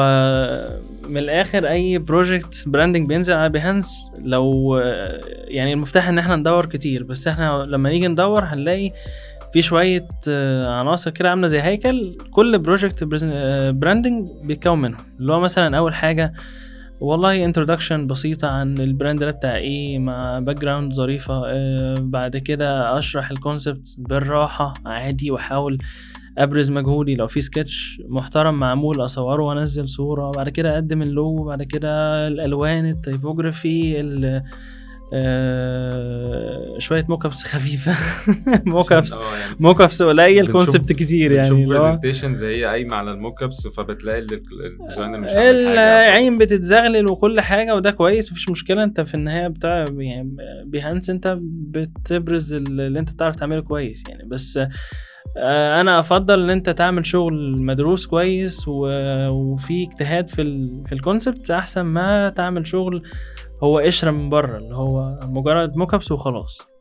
من 1.08 1.18
الآخر 1.18 1.68
أي 1.68 1.98
project 1.98 2.64
branding 2.66 3.08
بينزل 3.08 3.34
على 3.34 3.48
بيهانس 3.48 4.12
لو 4.18 4.76
يعني 5.48 5.72
المفتاح 5.72 6.08
إن 6.08 6.18
إحنا 6.18 6.36
ندور 6.36 6.66
كتير 6.66 7.02
بس 7.02 7.28
إحنا 7.28 7.64
لما 7.68 7.90
نيجي 7.90 8.08
ندور 8.08 8.44
هنلاقي 8.44 8.92
في 9.52 9.62
شوية 9.62 10.08
آه، 10.28 10.68
عناصر 10.80 11.10
كده 11.10 11.30
عاملة 11.30 11.48
زي 11.48 11.62
هيكل 11.62 12.16
كل 12.30 12.58
project 12.58 13.04
branding 13.74 14.28
بيتكون 14.44 14.78
منهم. 14.80 15.00
اللي 15.20 15.32
هو 15.32 15.40
مثلا 15.40 15.78
أول 15.78 15.94
حاجة 15.94 16.32
والله 17.00 17.44
introduction 17.44 18.06
بسيطة 18.06 18.48
عن 18.48 18.78
ال 18.78 18.85
brand 18.85 19.20
ده 19.20 19.30
بتاع 19.30 19.56
إيه 19.56 19.98
مع 19.98 20.38
background 20.38 20.92
ظريفة 20.92 21.42
آه 21.46 21.94
بعد 22.00 22.36
كده 22.36 22.98
أشرح 22.98 23.30
ال 23.30 23.38
concept 23.38 23.94
بالراحة 23.98 24.74
عادي 24.86 25.30
وأحاول 25.30 25.78
أبرز 26.38 26.70
مجهودي. 26.70 27.14
لو 27.14 27.26
في 27.28 27.40
سكتش 27.40 28.02
محترم 28.08 28.54
معمول 28.54 29.04
أصوره 29.04 29.42
وأنزل 29.42 29.88
صورة 29.88 30.30
بعد 30.30 30.48
كده 30.48 30.74
أقدم 30.74 31.02
اللوجو 31.02 31.44
بعد 31.44 31.62
كده 31.62 31.88
الألوان 32.28 32.90
ال 32.90 33.00
typography 33.00 34.00
ال- 34.00 34.42
آه 35.14 36.78
شوية 36.78 37.04
mockups 37.08 37.44
خفيفة 37.52 37.94
mockups 38.66 39.12
يعني 39.16 39.56
موك 39.60 39.80
ابس 39.80 40.02
قليل 40.02 40.46
concept 40.52 40.92
كتير 40.92 41.32
يعني 41.32 41.48
presentations 41.66 42.44
هي 42.44 42.64
قايمه 42.64 42.96
على 42.96 43.10
ال 43.12 43.42
mockups 43.42 43.66
فبتلاقي 43.68 44.18
ال- 44.18 44.40
designer 44.80 45.18
مش 45.20 45.30
العين 45.30 46.38
بتتزغلل 46.38 47.06
وكل 47.10 47.40
حاجة 47.40 47.74
وده 47.76 47.90
كويس 47.90 48.32
مفيش 48.32 48.48
مشكلة. 48.48 48.84
انت 48.84 49.00
في 49.00 49.14
النهاية 49.14 49.48
بتاع 49.48 49.84
يعني 49.98 50.36
بيهانس 50.66 51.10
انت 51.10 51.38
بتبرز 51.42 52.54
اللي 52.54 52.98
انت 52.98 53.10
بتعرف 53.12 53.36
تعمله 53.36 53.60
كويس 53.60 54.02
يعني. 54.08 54.28
بس 54.28 54.58
آه، 55.36 55.80
أنا 55.80 56.00
أفضل 56.00 56.42
إن 56.42 56.50
انت 56.50 56.70
تعمل 56.70 57.06
شغل 57.06 57.56
مدروس 57.58 58.06
كويس 58.06 58.68
و- 58.68 59.28
وفي 59.28 59.82
اجتهاد 59.82 60.28
في 60.28 60.42
ال 60.42 60.82
في 60.86 60.92
ال 60.94 61.01
concept 61.01 61.50
أحسن 61.50 61.80
ما 61.82 62.28
تعمل 62.30 62.66
شغل 62.66 63.02
هو 63.62 63.78
قشره 63.78 64.10
من 64.10 64.30
بره 64.30 64.58
اللي 64.58 64.76
هو 64.76 65.18
مجرد 65.22 65.76
mockups 65.76 66.12
وخلاص. 66.12 66.71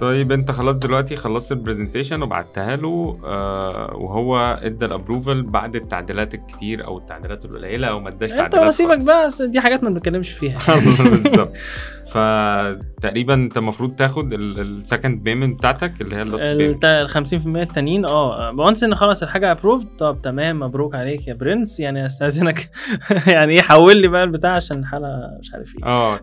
طيب 0.00 0.32
انت 0.32 0.50
خلاص 0.50 0.78
دلوقتي 0.78 1.16
خلصت 1.16 1.52
ال 1.52 1.57
presentation 1.57 2.22
وبعتها 2.22 2.76
له 2.76 3.18
آه 3.24 3.96
وهو 3.96 4.58
ادى 4.62 4.84
ال 4.84 4.90
approval 4.90 5.42
بعد 5.42 5.76
التعديلات 5.76 6.34
الكتير 6.34 6.86
أو 6.86 6.98
التعديلات 6.98 7.44
القليلة 7.44 7.86
أو 7.88 8.00
ما 8.00 8.08
اداش 8.08 8.32
انت 8.32 8.40
تعديلات 8.40 8.72
سيبك 8.72 8.90
خالص. 8.90 9.06
بقى 9.06 9.48
دي 9.48 9.60
حاجات 9.60 9.84
ما 9.84 9.90
بنتكلمش 9.90 10.32
فيها. 10.32 10.58
بالظبط. 11.10 11.52
فتقريبا 12.12 13.34
انت 13.34 13.56
المفروض 13.56 13.96
تاخد 13.96 14.32
ال 14.32 14.45
second 14.45 15.22
payment 15.22 15.58
بتاعتك 15.58 16.00
اللي 16.00 16.16
هي 16.16 16.22
ال 16.22 17.10
50% 17.10 17.22
التانيين 17.46 18.04
آه 18.04 18.54
و 18.58 18.63
once 18.63 18.84
ان 18.84 18.94
خلاص 18.94 19.22
الحاجة 19.22 19.50
approved 19.50 19.88
طب 19.98 20.18
تمام 20.22 20.60
مبروك 20.60 20.94
عليك 20.94 21.28
يا 21.28 21.34
برنس 21.34 21.80
يعني 21.80 22.06
استأذنك. 22.06 22.70
يعني 23.26 23.52
إيه 23.52 23.62
حول 23.62 23.96
لي 23.96 24.08
بقى 24.08 24.24
البتاع 24.24 24.54
عشان 24.54 24.78
الحاله 24.78 25.08
مش 25.40 25.54
عارف 25.54 25.74
إيه. 25.78 25.84
آه. 25.86 26.16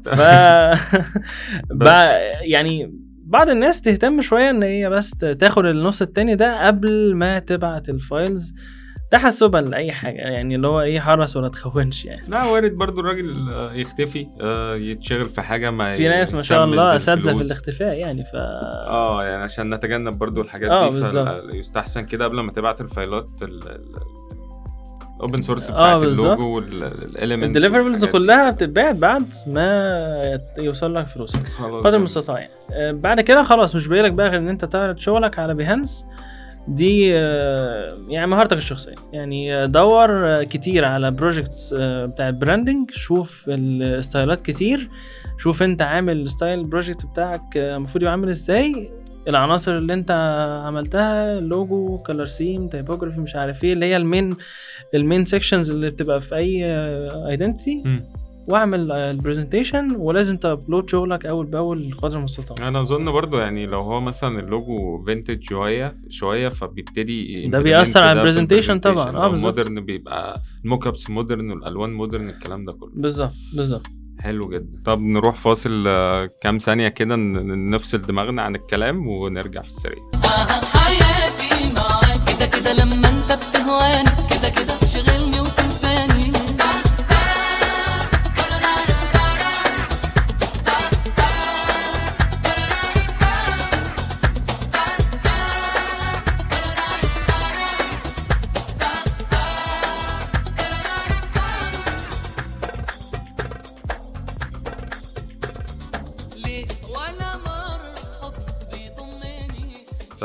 ف 1.80 1.88
يعني 2.42 3.08
بعض 3.30 3.50
الناس 3.50 3.82
تهتم 3.82 4.22
شوية 4.22 4.50
إن 4.50 4.64
هي 4.64 4.90
بس 4.90 5.10
تاخد 5.10 5.66
النص 5.66 6.02
التاني 6.02 6.36
ده 6.36 6.68
قبل 6.68 7.16
ما 7.16 7.40
تبعت 7.40 7.90
ال 7.90 8.01
files 8.01 8.54
تحسبا 9.12 9.58
لأي 9.58 9.92
حاجة 9.92 10.18
يعني 10.18 10.56
اللي 10.56 10.68
هو 10.68 10.82
إيه 10.82 11.00
حرص 11.00 11.38
ولا 11.38 11.50
تخونش 11.50 12.06
يعني 12.06 12.30
لا 12.30 12.44
وارد 12.46 12.76
برضو 12.76 13.00
الراجل 13.00 13.50
آه، 13.50 13.74
يختفي 13.74 14.28
آه، 14.42 14.76
يتشغل 14.76 15.26
في 15.26 15.42
حاجة 15.42 15.72
ما 15.72 15.98
في 15.98 16.08
ناس 16.08 16.34
ما 16.34 16.42
شاء 16.42 16.64
الله 16.64 16.96
اساتذه 16.96 17.38
في. 17.38 17.42
الاختفاء 17.42 17.94
يعني 17.94 18.24
ف 18.24 18.36
آه 18.36 19.24
يعني 19.24 19.44
عشان 19.44 19.74
نتجنب 19.74 20.18
برضو 20.18 20.42
الحاجات 20.42 20.72
آه، 20.72 20.90
دي. 20.90 21.52
فيستحسن 21.52 22.06
كده 22.06 22.26
قبل 22.26 22.40
ما 22.40 22.52
تبعت 22.52 22.82
الفايلات 22.82 23.30
ال 25.18 25.23
open 25.23 25.42
source 25.42 25.70
آه، 25.70 25.74
بتاعت 25.74 26.02
بالظبط. 26.02 26.26
ال 26.26 26.32
logo 26.32 26.56
وال 26.56 26.76
element 26.76 27.46
ال 27.48 27.52
deliverables 27.52 28.06
كلها 28.06 28.52
بتتباع 28.52 28.92
بعد 28.92 29.34
ما 29.48 30.40
يوصل 30.58 30.96
لك 30.96 31.08
فلوسك 31.08 31.40
قدر 31.84 31.96
المستطاع. 31.98 32.40
يعني 32.70 32.98
بعد 32.98 33.22
كده 33.22 33.44
خلاص 33.44 33.76
مش 33.76 33.88
باقي 33.88 34.02
لك 34.02 34.12
بقى 34.12 34.30
غير 34.30 34.40
إن 34.40 34.48
أنت 34.48 34.66
تعرض 34.66 34.98
شغلك 34.98 35.40
على 35.40 35.54
بيهانس 35.54 36.06
دي 36.68 37.18
آه، 37.18 37.98
يعني 38.10 38.28
مهارتك 38.28 38.58
الشخصية. 38.58 38.96
يعني 39.14 39.68
دور 39.68 40.44
كتير 40.44 40.86
على 40.86 41.12
projects 41.12 41.74
بتاع 41.80 42.30
ال 42.30 42.37
branding 42.37 42.92
شوف 42.92 43.46
الستايلات 43.48 44.42
كتير. 44.42 44.90
شوف 45.38 45.64
أنت 45.64 45.82
عامل 45.82 46.22
ال 46.22 46.28
style 46.28 46.60
ال 46.60 46.66
project 46.66 47.06
بتاعك 47.06 47.42
المفروض 47.58 48.02
يبقى 48.02 48.12
عامل 48.12 48.30
إزاي. 48.30 48.92
العناصر 49.28 49.78
اللي 49.78 49.94
انت 49.94 50.12
عملتها 50.66 51.40
logo 51.40 51.98
color 51.98 52.26
scheme 52.26 52.68
typography 52.68 53.20
مش 53.20 53.36
عارف 53.36 53.64
إيه 53.64 53.74
اللي 53.74 53.86
هي 53.86 53.98
ال 53.98 54.05
main 54.05 54.36
ال 54.96 55.02
main 55.02 55.26
sections 55.26 55.72
اللي 55.72 55.90
بتبقى 55.90 56.22
في 56.22 56.36
أي 56.36 56.66
identity. 57.30 57.84
واعمل 58.48 58.92
ال 58.92 59.00
presentation 59.00 59.96
ولازم 59.96 60.38
ت 60.38 60.45
upload 60.45 60.90
شغلك 60.90 61.26
أول 61.26 61.46
بأول 61.46 61.94
قدر 62.02 62.18
المستطاع 62.18 62.68
أنا 62.68 62.80
أظن 62.80 63.12
برضو 63.12 63.38
يعني 63.38 63.66
لو 63.66 63.82
هو 63.82 64.02
مثلا 64.02 64.40
ال 64.40 64.53
logo 64.53 65.04
vintage 65.06 65.44
شوية 65.44 65.96
شوية 66.10 66.50
فبيبتدي 66.50 67.48
ده 67.48 67.60
بيأثر 67.60 68.00
على 68.04 68.20
ال 68.20 68.24
presentation 68.24 68.80
طبعا. 68.80 69.12
لو 69.12 69.30
بالظبط. 69.30 69.56
modern 69.58 69.86
بيبقى 69.86 70.42
ال 70.66 70.88
mockups 70.88 71.10
modern 71.10 71.52
والألوان 71.52 71.94
modern 71.94 72.30
الكلام 72.30 72.66
ده 72.66 72.74
كله 72.74 72.92
بالظبط 72.96 73.34
بالظبط 73.54 73.88
حلو 74.28 74.50
جدا. 74.50 74.82
طب 74.86 75.00
نروح 75.02 75.36
فاصل 75.36 75.84
آه، 75.88 76.30
كام 76.42 76.58
ثانية 76.58 76.88
كده 76.88 77.16
نفصل 77.16 78.02
دماغنا 78.02 78.42
عن 78.42 78.56
الكلام 78.56 79.08
ونرجع 79.08 79.62
في 79.62 79.68
السريع. 79.68 80.04
آه 80.26 80.66
حياتي 80.78 81.74
معاك. 81.76 82.18
كده 82.38 82.46
كده 82.46 82.74
لما 82.74 83.10
انت 83.10 83.32
بتهواني 83.32 84.07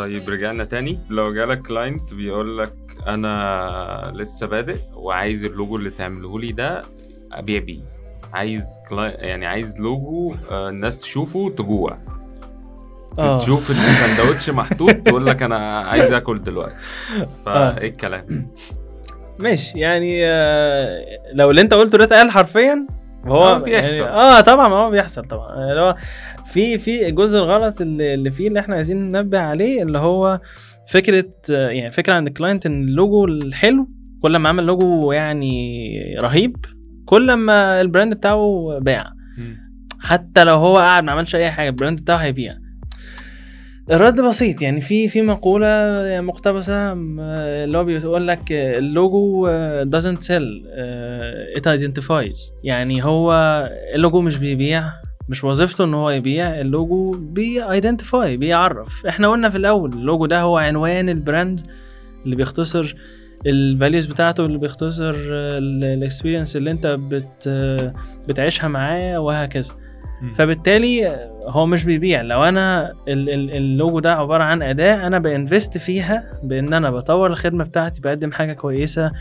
طيب 0.03 0.29
رجعنا 0.29 0.65
تاني. 0.65 0.99
لو 1.11 1.35
جالك 1.35 1.59
client 1.63 2.15
بيقول 2.15 2.59
لك 2.59 2.73
أنا 3.07 4.13
لسه 4.15 4.47
بادئ 4.47 4.77
وعايز 4.95 5.45
اللوجو 5.45 5.77
اللي 5.77 5.91
تعمله 5.91 6.41
لي 6.41 6.53
ده 6.53 6.83
أبيع 7.33 7.61
بيه. 7.61 7.81
عايز. 8.33 8.65
يعني 8.99 9.47
عايز 9.47 9.81
لوجو 9.81 10.35
آه، 10.51 10.69
الناس 10.69 10.99
تشوفه 10.99 11.51
تجوع. 11.51 11.99
آه. 13.19 13.39
تشوف 13.39 13.71
السندوتش 13.71 14.51
محطوط 14.51 14.91
تقول 14.91 15.27
لك 15.27 15.43
أنا 15.43 15.81
عايز 15.81 16.13
آكل 16.13 16.43
دلوقتي. 16.43 16.75
آه. 17.47 17.75
فايه 17.75 17.89
الكلام؟ 17.91 18.51
ماشي 19.39 19.79
يعني 19.79 20.21
آه، 20.27 21.05
لو 21.33 21.51
اللي 21.51 21.61
أنت 21.61 21.75
قلته 21.75 21.99
ده 21.99 22.05
اتقال 22.05 22.31
حرفيا 22.31 22.87
هو 23.27 23.43
آه، 23.49 23.59
بيحصل. 23.59 23.93
يعني 23.93 24.11
آه 24.11 24.41
طبعا 24.41 24.69
هو 24.75 24.91
بيحصل 24.91 25.25
طبعا. 25.25 25.71
اللي 25.71 25.81
هو 25.81 25.97
في 26.47 26.79
في 26.79 27.09
الجزء 27.09 27.39
الغلط 27.39 27.81
اللي, 27.81 28.15
اللي 28.15 28.31
فيه 28.31 28.49
اللي 28.49 28.61
إحنا 28.61 28.75
عايزين 28.75 29.13
ننبه 29.13 29.39
عليه 29.39 29.83
اللي 29.83 29.99
هو 29.99 30.41
فكرة 30.89 31.31
آه، 31.51 31.69
يعني 31.69 31.91
فكرة 31.91 32.15
عند 32.15 32.27
ال 32.27 32.33
client 32.33 32.67
إن 32.67 32.83
اللوجو 32.83 33.25
الحلو 33.25 33.89
كل 34.23 34.37
ما 34.37 34.49
عمل 34.49 34.67
لوجو 34.67 35.13
يعني 35.13 36.17
رهيب 36.21 36.57
كل 37.05 37.35
ما 37.35 37.81
ال 37.81 37.87
brand 37.87 38.15
بتاعه 38.15 38.79
باع. 38.81 39.13
حتى 40.01 40.45
لو 40.45 40.57
هو 40.57 40.77
قاعد 40.77 41.05
ما 41.05 41.13
عملش 41.13 41.35
أي 41.35 41.51
حاجة 41.51 41.69
ال 41.69 41.74
brand 41.74 42.01
بتاعه 42.01 42.17
هيبيع. 42.17 42.55
الرد 43.91 44.21
بسيط 44.21 44.63
يعني 44.63 44.81
في 44.81 45.09
في 45.09 45.23
مقولة 45.23 45.67
مقتبسة 46.21 46.95
م- 46.95 47.21
اللي 47.21 47.79
هو 47.79 47.85
بيقول 47.85 48.29
لك 48.29 48.53
اللوجو 48.53 49.47
آه، 49.47 49.85
doesn't 49.85 50.19
sell 50.29 50.67
آه، 50.71 51.47
it 51.59 51.63
identifies 51.81 52.53
يعني 52.65 53.05
هو 53.05 53.33
اللوجو 53.95 54.21
مش 54.21 54.37
بيبيع 54.39 54.85
مش 55.29 55.45
وظيفته 55.45 55.85
إن 55.85 55.95
هو 55.95 56.11
يبيع 56.11 56.61
ال 56.61 56.71
logo 56.71 57.11
بي 57.19 57.43
identify 57.43 58.37
بيعرف 58.37 59.07
إحنا 59.07 59.29
قلنا 59.29 59.49
في 59.49 59.59
الأول 59.59 59.93
اللوجو 59.93 60.27
ده 60.27 60.41
هو 60.41 60.57
عنوان 60.59 61.09
ال 61.09 61.18
brand 61.18 61.61
اللي 62.25 62.37
بيختصر 62.37 62.97
ال 63.47 63.55
values 63.55 64.07
بتاعته 64.07 64.47
اللي 64.47 64.59
بيختصر 64.59 65.15
ال 65.19 65.31
experience 65.31 66.57
اللي 66.57 66.71
أنت 66.71 66.87
بت 66.87 67.49
بتعيشها 68.29 68.69
معاه 68.69 69.19
وهكذا. 69.21 69.75
فبالتالي 70.35 71.17
هو 71.47 71.67
مش 71.67 71.85
بيبيع. 71.85 72.23
لو 72.23 72.45
أنا 72.45 72.93
ال- 73.09 73.31
ال- 73.31 73.51
اللوجو 73.57 73.99
ده 74.01 74.15
عبارة 74.15 74.43
عن 74.43 74.63
أداة 74.63 75.07
أنا 75.07 75.19
ب 75.19 75.28
invest 75.28 75.79
فيها 75.79 76.25
بإن 76.43 76.75
أنا 76.75 76.91
بطور 76.91 77.31
الخدمة 77.31 77.65
بتاعتي 77.65 78.01
بقدم 78.01 78.33
حاجة 78.33 78.53
كويسة 78.53 79.13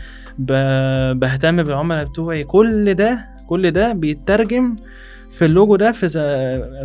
بهتم 1.12 1.62
بالعملاء 1.62 2.04
بتوعي. 2.04 2.44
كل 2.44 2.94
ده 2.94 3.24
كل 3.48 3.70
ده 3.70 3.92
بيترجم 3.92 4.76
في 5.30 5.44
اللوجو 5.44 5.76
ده 5.76 5.92
في 5.92 6.08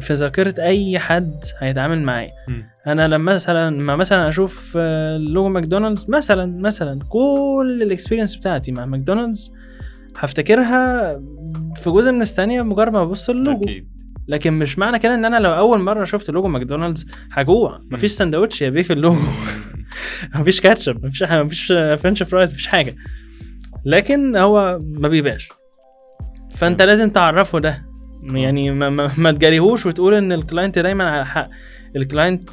في 0.02 0.14
ذاكرة 0.14 0.62
أي 0.64 1.00
حد 1.00 1.44
هيتعامل 1.60 2.02
معايا. 2.04 2.32
أنا 2.88 3.08
لما 3.08 3.34
مثلا 3.36 3.70
ما 3.70 3.96
مثلا 3.96 4.30
أشوف 4.30 4.74
آه، 4.78 5.18
لوجو 5.18 5.50
ماكدونالدز 5.50 6.10
مثلا 6.10 6.62
مثلا 6.62 7.00
كل 7.10 7.80
ال 7.84 7.88
experience 7.88 8.36
بتاعتي 8.36 8.72
مع 8.72 8.86
ماكدونالدز 8.86 9.52
هفتكرها 10.18 11.14
في 11.76 11.90
جزء 11.90 12.12
من 12.12 12.22
الثانية 12.22 12.62
مجرد 12.62 12.94
ما 12.94 13.06
ببص 13.06 13.30
اللوجو. 13.30 13.64
أكيد. 13.64 13.88
لكن 14.28 14.54
مش 14.54 14.80
معنى 14.80 15.00
كده 15.00 15.16
إن 15.16 15.26
أنا 15.26 15.40
لو 15.40 15.54
أول 15.54 15.80
مرة 15.80 16.04
شفت 16.04 16.30
لوجو 16.30 16.48
ماكدونالدز 16.48 17.06
هجوع. 17.32 17.82
مفيش 17.92 18.12
سندوتش 18.12 18.62
يا 18.62 18.70
بيه 18.70 18.82
في 18.82 18.94
اللوجو. 18.94 19.22
مفيش 20.36 20.62
كاتشب 20.62 21.06
مفيش 21.06 21.24
حاجة 21.24 21.44
مفيش 21.44 21.68
french 22.02 22.24
fries 22.24 22.54
مفيش 22.54 22.68
حاجة. 22.68 22.96
لكن 23.86 24.36
هو 24.36 24.80
ما 24.82 25.08
بيبيعش. 25.08 25.50
فأنت 26.56 26.82
لازم 26.82 27.10
تعرفه 27.10 27.60
ده. 27.60 27.82
يعني 28.24 28.72
ما, 28.72 28.90
ما, 28.90 29.12
ما 29.18 29.32
تجاريهوش 29.32 29.86
وتقول 29.86 30.14
إن 30.14 30.32
ال 30.32 30.39
client 30.39 30.80
دايما 30.80 31.12
على 31.12 31.26
حق. 31.26 31.50
ال 31.96 32.03
client 32.03 32.50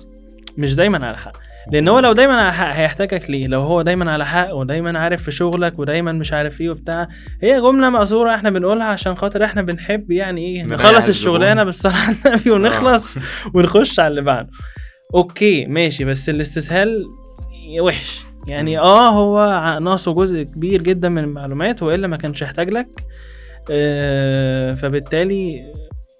مش 0.58 0.74
دايما 0.74 1.06
على 1.06 1.16
حق. 1.16 1.32
لأن 1.72 1.88
هو 1.88 1.98
لو 1.98 2.12
دايما 2.12 2.40
على 2.40 2.52
حق 2.52 2.74
هيحتاجك 2.74 3.30
ليه؟ 3.30 3.46
لو 3.46 3.60
هو 3.60 3.82
دايما 3.82 4.12
على 4.12 4.26
حق 4.26 4.54
ودايما 4.54 4.98
عارف 4.98 5.22
في 5.22 5.30
شغلك 5.30 5.78
ودايما 5.78 6.12
مش 6.12 6.32
عارف 6.32 6.60
إيه 6.60 6.70
وبتاع 6.70 7.08
هي 7.42 7.60
جملة 7.60 7.90
مأثورة 7.90 8.34
إحنا 8.34 8.50
بنقولها 8.50 8.86
عشان 8.86 9.14
خاطر 9.14 9.44
إحنا 9.44 9.62
بنحب 9.62 10.10
يعني 10.10 10.40
إيه 10.46 10.62
نخلص. 10.62 11.08
الشغلانة 11.08 11.64
بالصلاه 11.64 11.94
على 11.96 12.16
النبي 12.26 12.50
ونخلص 12.50 13.18
ونخش 13.54 14.00
على 14.00 14.08
اللي 14.08 14.22
بعده. 14.22 14.48
okay 15.14 15.66
ماشي 15.66 16.04
بس 16.04 16.28
الاستسهال 16.28 17.04
وحش. 17.80 18.24
يعني 18.46 18.78
آه 18.78 19.08
هو 19.08 19.38
ناقصه 19.82 20.14
جزء 20.14 20.42
كبير 20.42 20.82
جدا 20.82 21.08
من 21.08 21.24
المعلومات 21.24 21.82
وإلا 21.82 22.06
ما 22.06 22.16
كانش 22.16 22.42
يحتاج 22.42 22.70
لك. 22.70 22.88
آه 23.70 24.74
فبالتالي 24.74 25.62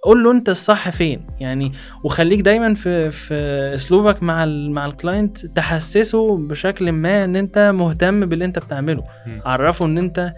قول 0.04 0.24
له 0.24 0.30
انت 0.30 0.48
الصح 0.48 0.90
فين 0.90 1.20
يعني 1.40 1.72
وخليك 2.04 2.40
دايما 2.40 2.74
في 2.74 3.10
في 3.10 3.34
اسلوبك 3.74 4.22
مع 4.22 4.44
ال 4.44 4.70
مع 4.72 4.86
ال 4.86 4.95
client 4.95 5.46
تحسسه 5.46 6.36
بشكل 6.36 6.92
ما 6.92 7.24
ان 7.24 7.36
انت 7.36 7.72
مهتم 7.74 8.26
باللي 8.26 8.44
انت 8.44 8.58
بتعمله. 8.58 9.04
عرفه 9.44 9.84
ان 9.86 9.98
انت 9.98 10.32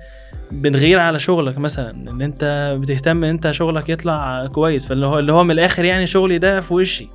بتغير 0.52 0.98
على 0.98 1.18
شغلك 1.18 1.58
مثلا 1.58 1.90
ان 1.90 2.22
انت 2.22 2.74
بتهتم 2.80 3.24
ان 3.24 3.30
انت 3.30 3.50
شغلك 3.50 3.88
يطلع 3.88 4.46
كويس 4.46 4.86
فاللي 4.86 5.06
هو 5.06 5.18
اللي 5.18 5.32
هو 5.32 5.44
من 5.44 5.50
الآخر 5.50 5.84
يعني 5.84 6.06
شغلي 6.06 6.38
ده 6.38 6.60
في 6.60 6.74
وشي. 6.74 7.08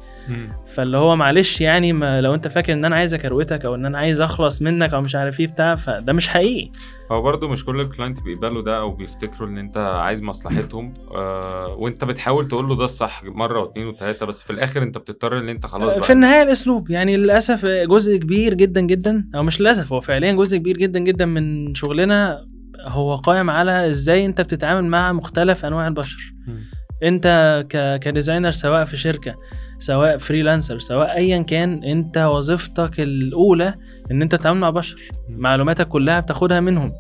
فاللي 0.66 0.98
هو 0.98 1.16
معلش 1.16 1.62
يعني 1.62 1.94
ما 1.94 2.22
لو 2.22 2.34
انت 2.34 2.48
فاكر 2.48 2.74
ان 2.74 2.86
أنا 2.86 2.96
عايز 2.96 3.14
اكروتك 3.14 3.66
أو 3.66 3.76
ان 3.76 3.86
أنا 3.86 3.98
عايز 3.98 4.22
اخلص 4.22 4.62
منك 4.62 4.94
أو 4.94 5.02
مش 5.02 5.16
عارف 5.16 5.40
إيه 5.40 5.48
بتاع 5.48 5.76
فده 5.76 6.14
مش 6.14 6.28
حقيقي. 6.28 6.72
هو 7.12 7.22
برضه 7.22 7.48
مش 7.48 7.66
كل 7.66 7.82
الكلاينت 7.82 8.20
بيقبلوا 8.24 8.62
ده 8.62 8.80
أو 8.80 8.92
بيفتكروا 8.92 9.50
ان 9.50 9.58
انت 9.58 9.78
عايز 9.78 10.24
مصلحتهم. 10.24 10.94
آه 11.16 11.76
وانت 11.80 12.04
بتحاول 12.04 12.48
تقول 12.48 12.68
له 12.70 12.76
ده 12.76 12.84
الصح 12.84 13.24
مرة 13.24 13.60
واثنين 13.62 13.88
وثلاثه 13.88 14.26
بس 14.26 14.44
في 14.44 14.50
الآخر 14.50 14.84
انت 14.84 14.98
بتضطر 14.98 15.38
ان 15.40 15.50
انت 15.50 15.66
خلاص 15.66 15.94
بقى. 15.94 16.02
في 16.04 16.14
النهاية 16.14 16.44
الأسلوب 16.44 16.90
يعني 16.90 17.18
للأسف 17.18 17.66
جزء 17.66 18.18
كبير 18.18 18.54
جدا 18.54 18.82
جدا 18.82 19.28
أو 19.36 19.44
مش 19.44 19.62
للأسف 19.62 19.94
هو 19.94 20.02
فعليا 20.02 20.32
جزء 20.34 20.58
كبير 20.58 20.78
جدا 20.78 21.00
جدا 21.00 21.26
من 21.26 21.76
شغلنا 21.76 22.46
هو 22.88 23.16
قائم 23.16 23.50
على 23.50 23.90
إزاي 23.90 24.26
انت 24.26 24.42
بتتعامل 24.42 24.86
مع 24.86 25.12
مختلف 25.14 25.66
أنواع 25.66 25.88
البشر. 25.88 26.34
مم. 26.48 26.60
انت 27.04 27.28
ك... 27.70 28.00
ك 28.04 28.09
designer 28.09 28.52
سواء 28.52 28.86
في 28.86 28.98
شركة 28.98 29.36
سواء 29.82 30.18
freelancer 30.18 30.80
سواء 30.80 31.16
ايا 31.18 31.42
كان 31.42 31.84
أنت 31.84 32.18
وظيفتك 32.18 33.00
الأولى 33.00 33.74
إن 34.12 34.22
أنت 34.22 34.36
تتعامل 34.36 34.60
مع 34.60 34.70
بشر. 34.70 34.98
معلوماتك 35.30 35.88
كلها 35.88 36.20
بتاخدها 36.20 36.60
منهم. 36.60 36.94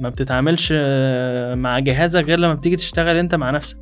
ما 0.00 0.08
بتتعاملش 0.08 0.72
آه، 0.76 1.54
مع 1.54 1.78
جهازك 1.78 2.24
غير 2.24 2.38
لما 2.38 2.54
بتيجي 2.54 2.76
تشتغل 2.76 3.16
أنت 3.16 3.34
مع 3.34 3.50
نفسك. 3.50 3.76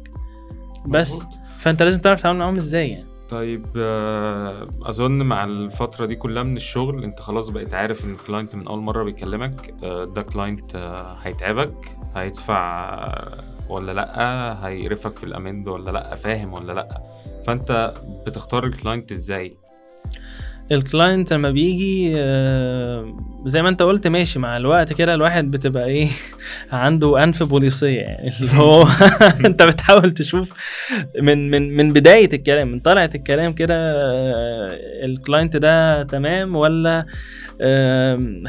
بس. 0.86 1.22
فأنت 1.58 1.82
لازم 1.82 2.00
تعرف 2.00 2.20
تتعامل 2.20 2.38
معاهم 2.38 2.56
إزاي 2.56 2.88
يعني. 2.90 3.04
طيب 3.30 3.66
آه، 3.76 4.68
أظن 4.82 5.12
مع 5.22 5.44
الفترة 5.44 6.06
دي 6.06 6.16
كلها 6.16 6.42
من 6.42 6.56
الشغل 6.56 7.04
أنت 7.04 7.20
خلاص 7.20 7.48
بقيت 7.48 7.74
عارف 7.74 8.04
إن 8.04 8.10
ال 8.10 8.17
client 8.17 8.54
من 8.54 8.66
أول 8.68 8.78
مرة 8.80 9.04
بيكلمك 9.04 9.74
آه، 9.84 10.04
ده 10.04 10.22
client 10.22 10.76
هيتعبك 11.22 11.90
هيدفع 12.16 13.14
ولا 13.68 13.92
لأ 13.92 14.66
هيقرفك 14.66 15.16
في 15.16 15.24
ال 15.24 15.32
amend 15.32 15.68
ولا 15.68 15.90
لأ 15.90 16.14
فاهم 16.14 16.52
ولا 16.52 16.72
لأ. 16.72 16.88
فانت 17.46 17.94
بتختار 18.26 18.66
ال 18.66 18.73
client 18.73 19.12
إزاي؟ 19.12 19.56
ال 20.72 20.81
client 20.81 21.32
لما 21.32 21.50
بيجي 21.50 22.12
آه، 22.16 23.16
زي 23.46 23.62
ما 23.62 23.68
انت 23.68 23.82
قلت 23.82 24.06
ماشي 24.06 24.38
مع 24.38 24.56
الوقت 24.56 24.92
كده 24.92 25.14
الواحد 25.14 25.50
بتبقى 25.50 25.84
إيه 25.86 26.08
عنده 26.72 27.22
أنف 27.24 27.42
بوليسية 27.42 28.00
يعني. 28.00 28.30
اللي 28.40 28.52
هو 28.52 28.86
انت 29.46 29.62
بتحاول 29.62 30.10
تشوف 30.10 30.52
من 31.22 31.50
من 31.50 31.76
من 31.76 31.92
بداية 31.92 32.32
الكلام 32.32 32.68
من 32.72 32.80
طلعة 32.80 33.10
الكلام 33.14 33.52
كده 33.52 33.74
آه، 33.74 34.78
ال 35.04 35.12
client 35.12 35.56
ده 35.56 36.02
تمام 36.02 36.56
ولا 36.56 37.06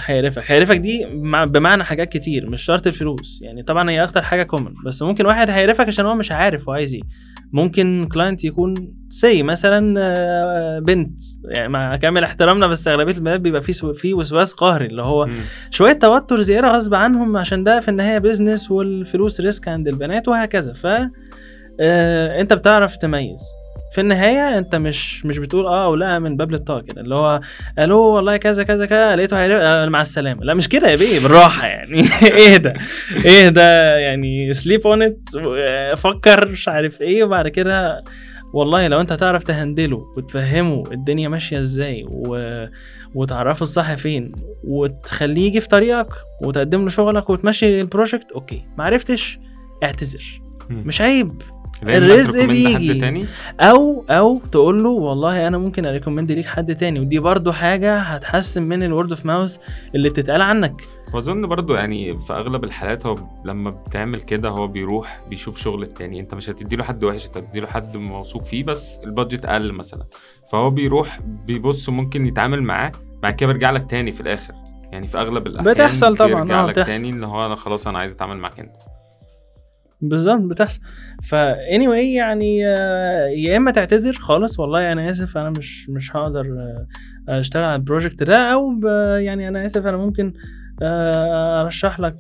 هيقرفك 0.05 0.43
هيقرفك 0.51 0.77
دي 0.77 1.05
مع- 1.05 1.45
بمعنى 1.45 1.83
حاجات 1.83 2.09
كتير 2.09 2.49
مش 2.49 2.61
شرط 2.63 2.87
الفلوس 2.87 3.41
يعني. 3.41 3.63
طبعا 3.63 3.89
هي 3.89 4.03
أكتر 4.03 4.21
حاجة 4.21 4.43
common 4.43 4.73
بس 4.85 5.01
ممكن 5.01 5.25
واحد 5.25 5.49
هيقرفك 5.49 5.87
عشان 5.87 6.05
هو 6.05 6.15
مش 6.15 6.31
عارف 6.31 6.69
هو 6.69 6.73
عايز 6.73 6.93
إيه. 6.93 7.01
ممكن 7.53 8.07
client 8.13 8.43
يكون 8.43 8.93
say 9.09 9.43
مثلا 9.43 9.95
آه، 9.99 10.79
بنت. 10.79 11.21
يعني 11.49 11.69
مع 11.69 11.95
كامل 11.95 12.23
احترامنا 12.23 12.67
بس 12.67 12.87
أغلبية 12.87 13.13
البنات 13.13 13.39
بيبقى 13.39 13.61
في 13.61 13.73
سو- 13.73 13.93
في 13.93 14.13
وسواس 14.13 14.53
قهري 14.53 14.85
اللي 14.85 15.01
هو 15.01 15.25
مم. 15.25 15.33
شوية 15.71 15.93
توتر 15.93 16.41
زيادة 16.41 16.67
غصب 16.75 16.93
عنهم 16.93 17.37
عشان 17.37 17.63
ده 17.63 17.79
في 17.79 17.87
النهاية 17.89 18.17
business 18.17 18.71
والفلوس 18.71 19.41
risk 19.41 19.67
عند 19.67 19.87
البنات 19.87 20.27
وهكذا. 20.27 20.73
ف 20.73 20.87
آه، 21.79 22.41
أنت 22.41 22.53
بتعرف 22.53 22.97
تميز. 22.97 23.41
في 23.95 24.01
النهاية 24.01 24.57
أنت 24.57 24.75
مش 24.75 25.25
مش 25.25 25.37
بتقول 25.37 25.65
آه 25.65 25.85
أو 25.85 25.95
لا 25.95 26.19
من 26.19 26.37
باب 26.37 26.51
للطاقة 26.51 26.81
كده 26.81 27.01
اللي 27.01 27.15
هو 27.15 27.41
ألو 27.79 27.99
والله 27.99 28.37
كذا 28.37 28.63
كذا 28.63 28.85
كذا 28.85 29.15
لقيته. 29.15 29.37
آه 29.37 29.85
مع 29.85 30.01
السلامة. 30.01 30.43
لا 30.43 30.53
مش 30.53 30.69
كده 30.69 30.89
يا 30.89 30.95
بيه 30.95 31.19
بالراحة 31.19 31.67
يعني. 31.67 32.01
اهدى 32.45 32.73
اهدى 33.25 33.59
يعني 34.01 34.53
sleep 34.53 34.87
on 34.87 35.03
it 35.03 35.19
فكر 35.97 36.47
مش 36.47 36.67
عارف 36.67 37.01
إيه 37.01 37.23
وبعد 37.23 37.47
كده 37.47 38.03
والله 38.53 38.87
لو 38.87 39.01
أنت 39.01 39.13
تعرف 39.13 39.43
ت 39.43 39.51
handle 39.51 39.94
ه 39.94 40.01
وتفهمه 40.17 40.83
الدنيا 40.91 41.29
ماشية 41.29 41.59
إزاي 41.59 42.05
و... 42.09 42.65
وتعرفه 43.15 43.63
الصح 43.63 43.93
فين 43.93 44.31
وتخليه 44.63 45.47
يجي 45.47 45.61
في 45.61 45.67
طريقك 45.67 46.09
وتقدم 46.41 46.83
له 46.83 46.89
شغلك 46.89 47.29
وتمشي 47.29 47.81
ال 47.81 47.88
project 47.88 48.31
okay. 48.31 48.61
ما 48.77 48.83
عرفتش 48.83 49.39
اعتذر. 49.83 50.41
مش 50.69 51.01
عيب. 51.01 51.41
الرزق 51.83 52.45
بيجي. 52.45 53.25
أو 53.59 54.05
أو 54.09 54.39
تقول 54.51 54.83
له 54.83 54.89
والله 54.89 55.47
أنا 55.47 55.57
ممكن 55.57 55.85
أ 55.85 55.90
recommend 55.90 56.31
ليك 56.31 56.45
حد 56.45 56.75
تاني 56.75 56.99
ودي 56.99 57.19
برضو 57.19 57.51
حاجة 57.51 57.97
هتحسن 57.97 58.63
من 58.63 58.83
ال 58.83 58.89
word 58.89 59.09
of 59.09 59.25
mouth 59.25 59.57
اللي 59.95 60.09
بتتقال 60.09 60.41
عنك. 60.41 60.73
وأظن 61.13 61.47
برضو 61.47 61.75
يعني 61.75 62.19
في 62.19 62.33
أغلب 62.33 62.63
الحالات 62.63 63.05
هو 63.05 63.17
لما 63.45 63.69
بتعمل 63.69 64.21
كده 64.21 64.49
هو 64.49 64.67
بيروح 64.67 65.21
بيشوف 65.29 65.57
شغل 65.57 65.83
التاني. 65.83 66.19
أنت 66.19 66.35
مش 66.35 66.49
هتديله 66.49 66.83
حد 66.83 67.03
وحش 67.03 67.27
أنت 67.27 67.37
هتديله 67.37 67.67
حد 67.67 67.97
موثوق 67.97 68.43
فيه 68.45 68.63
بس 68.63 68.99
ال 69.03 69.09
budget 69.09 69.45
أقل 69.45 69.71
مثلا. 69.71 70.05
فهو 70.51 70.69
بيروح 70.69 71.19
بيبص 71.47 71.89
ممكن 71.89 72.25
يتعامل 72.25 72.63
معاه 72.63 72.91
بعد 73.23 73.33
كده 73.35 73.47
بيرجع 73.47 73.71
لك 73.71 73.89
تاني 73.89 74.11
في 74.11 74.21
الآخر. 74.21 74.53
يعني 74.91 75.07
في 75.07 75.17
أغلب 75.17 75.47
الأحيان 75.47 75.73
بتحصل 75.73 76.17
طبعاً، 76.17 76.43
بيرجع 76.43 76.63
آه، 76.63 76.65
لك 76.65 76.69
بتحصل. 76.69 76.91
تاني 76.91 77.09
إن 77.09 77.23
هو 77.23 77.45
أنا 77.45 77.55
خلاص 77.55 77.87
أنا 77.87 77.99
عايز 77.99 78.11
أتعامل 78.11 78.37
معاك 78.37 78.59
أنت. 78.59 78.71
بالظبط 80.09 80.41
بتحصل. 80.41 80.79
فا 81.23 81.53
anyway 81.55 82.05
يعني 82.15 82.67
آه، 82.67 83.25
يا 83.27 83.57
إما 83.57 83.71
تعتذر 83.71 84.13
خالص 84.13 84.59
والله 84.59 84.91
أنا 84.91 85.09
آسف 85.09 85.37
أنا 85.37 85.49
مش 85.49 85.89
مش 85.89 86.15
هقدر 86.15 86.41
آه، 87.29 87.39
أشتغل 87.39 87.63
على 87.63 87.75
البروجكت 87.75 88.23
ده 88.23 88.53
أو 88.53 88.71
يعني 89.19 89.47
أنا 89.47 89.65
آسف 89.65 89.85
أنا 89.85 89.97
ممكن 89.97 90.33
آه، 90.81 91.61
أرشح 91.61 91.99
لك 91.99 92.17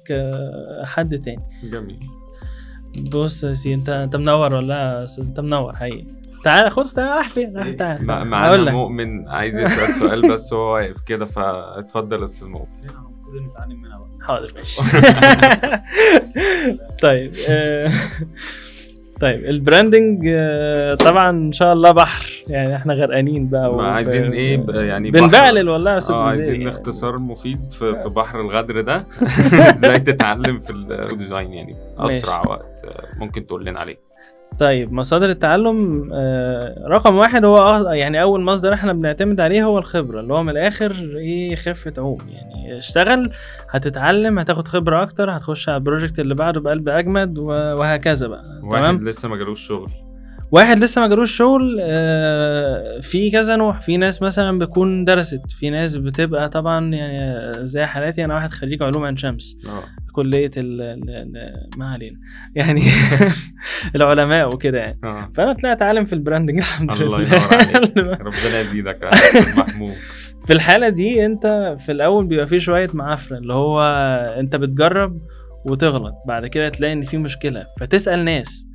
حد 0.83 1.17
تاني. 1.19 1.41
جميل. 1.71 1.99
بص 3.11 3.43
يا 3.43 3.53
سيدي 3.53 3.75
أنت 3.75 3.89
أنت 3.89 4.15
منور 4.15 4.53
ولا 4.53 5.05
أنت 5.19 5.39
منور 5.39 5.75
حقيقي. 5.75 6.05
تعال 6.43 6.71
خد 6.71 6.89
تعال 6.89 7.17
راح 7.17 7.29
فين؟ 7.29 7.57
راح 7.57 7.71
تعال. 7.71 8.05
مع- 8.05 8.17
هقول 8.17 8.27
معانا 8.29 8.71
مؤمن 8.71 9.27
عايز 9.27 9.59
يسأل 9.59 9.93
سؤال 9.93 10.31
بس 10.33 10.53
هو 10.53 10.73
واقف 10.73 10.95
كده 11.07 11.25
فاتفضل 11.25 12.19
يا 12.19 12.25
أستاذ 12.25 12.47
مؤمن. 12.47 12.67
المفروض 13.35 13.51
نتعلم 13.51 13.81
منها 13.81 13.97
بقى. 13.97 14.27
حاضر 14.27 14.51
ماشي. 14.55 14.81
طيب 17.01 17.31
آه، 17.49 17.91
طيب 19.21 19.45
ال 19.45 19.54
branding 19.54 20.23
آه، 20.27 20.95
طبعا 20.95 21.29
إن 21.29 21.51
شاء 21.51 21.73
الله 21.73 21.91
بحر. 21.91 22.31
يعني 22.47 22.75
إحنا 22.75 22.93
غرقانين 22.93 23.49
بقى 23.49 23.75
ما 23.75 23.87
عايزين 23.87 24.31
إيه؟ 24.33 24.57
ب- 24.57 24.69
يعني 24.75 25.11
بنبعلل 25.11 25.69
والله 25.69 25.91
يا 25.93 25.97
أستاذ 25.97 26.15
عايزين 26.15 26.55
يعني. 26.61 26.69
اختصار 26.69 27.17
مفيد 27.17 27.63
في, 27.71 28.01
في 28.03 28.09
بحر 28.09 28.41
الغدر 28.41 28.81
ده. 28.81 29.05
إزاي 29.71 29.99
تتعلم 29.99 30.59
في 30.59 30.69
ال 30.71 30.83
design 30.83 31.53
يعني؟ 31.53 31.75
أسرع 31.97 32.37
ماشي. 32.37 32.49
وقت 32.49 32.85
آه، 32.85 33.05
ممكن 33.19 33.47
تقول 33.47 33.65
لنا 33.65 33.79
عليه. 33.79 33.97
طيب 34.59 34.93
مصادر 34.93 35.29
التعلم 35.29 36.09
آه، 36.13 36.87
رقم 36.87 37.15
واحد 37.15 37.45
هو 37.45 37.57
آه، 37.57 37.93
يعني 37.93 38.21
أول 38.21 38.41
مصدر 38.41 38.73
إحنا 38.73 38.93
بنعتمد 38.93 39.39
عليه 39.39 39.63
هو 39.65 39.77
الخبرة 39.77 40.19
اللي 40.19 40.33
هو 40.33 40.43
من 40.43 40.49
الآخر 40.49 40.91
إيه 41.17 41.55
خفة 41.55 41.93
عوم. 41.97 42.17
يعني 42.29 42.77
اشتغل 42.77 43.29
هتتعلم 43.69 44.39
هتاخد 44.39 44.67
خبرة 44.67 45.03
أكتر 45.03 45.31
هتخش 45.31 45.69
على 45.69 45.77
ال 45.77 45.82
project 45.83 46.19
اللي 46.19 46.35
بعده 46.35 46.61
بقلب 46.61 46.89
أجمد 46.89 47.37
وهكذا 47.37 48.27
بقى 48.27 48.43
واحد 48.63 48.81
تمام؟ 48.83 49.09
لسه 49.09 49.29
ما 49.29 49.37
جالوش 49.37 49.67
شغل. 49.67 49.91
واحد 50.51 50.83
لسه 50.83 51.01
ما 51.01 51.07
جالوش 51.07 51.31
شغل 51.37 51.77
آه، 51.81 52.99
في 52.99 53.31
كذا 53.31 53.55
نوع. 53.55 53.71
في 53.79 53.97
ناس 53.97 54.21
مثلا 54.21 54.59
بتكون 54.59 55.05
درست 55.05 55.51
في 55.51 55.69
ناس 55.69 55.95
بتبقى 55.95 56.49
طبعا 56.49 56.93
يعني 56.93 57.53
زي 57.65 57.85
حالاتي 57.85 58.25
أنا 58.25 58.35
واحد 58.35 58.49
خريج 58.51 58.83
علوم 58.83 59.03
عين 59.03 59.17
شمس. 59.17 59.57
آه. 59.69 59.83
كلية 60.13 60.51
ال 60.57 60.81
ال- 60.81 61.09
ال- 61.09 61.69
ما 61.77 61.89
علينا. 61.93 62.17
يعني 62.55 62.81
العلماء 63.95 64.53
وكده 64.53 64.77
يعني. 64.79 64.99
آه. 65.03 65.29
فأنا 65.35 65.53
طلعت 65.53 65.81
عالم 65.81 66.05
في 66.05 66.13
ال 66.13 66.18
branding 66.18 66.57
الحمد 66.57 66.91
الله 66.91 67.17
لله. 67.19 67.27
ينور 67.27 67.53
عليك. 67.53 67.97
ربنا 68.27 68.59
يزيدك 68.61 68.99
يا 69.03 69.09
محمود. 69.61 69.93
في 70.47 70.53
الحالة 70.53 70.89
دي 70.89 71.25
أنت 71.25 71.75
في 71.79 71.91
الأول 71.91 72.27
بيبقى 72.27 72.47
فيه 72.47 72.57
شوية 72.57 72.89
معافرة 72.93 73.37
اللي 73.37 73.53
هو 73.53 73.81
أنت 74.39 74.55
بتجرب 74.55 75.17
وتغلط 75.65 76.13
بعد 76.27 76.45
كده 76.47 76.69
تلاقي 76.69 76.93
إن 76.93 77.01
في 77.01 77.17
مشكلة 77.17 77.65
فتسأل 77.79 78.25
ناس. 78.25 78.65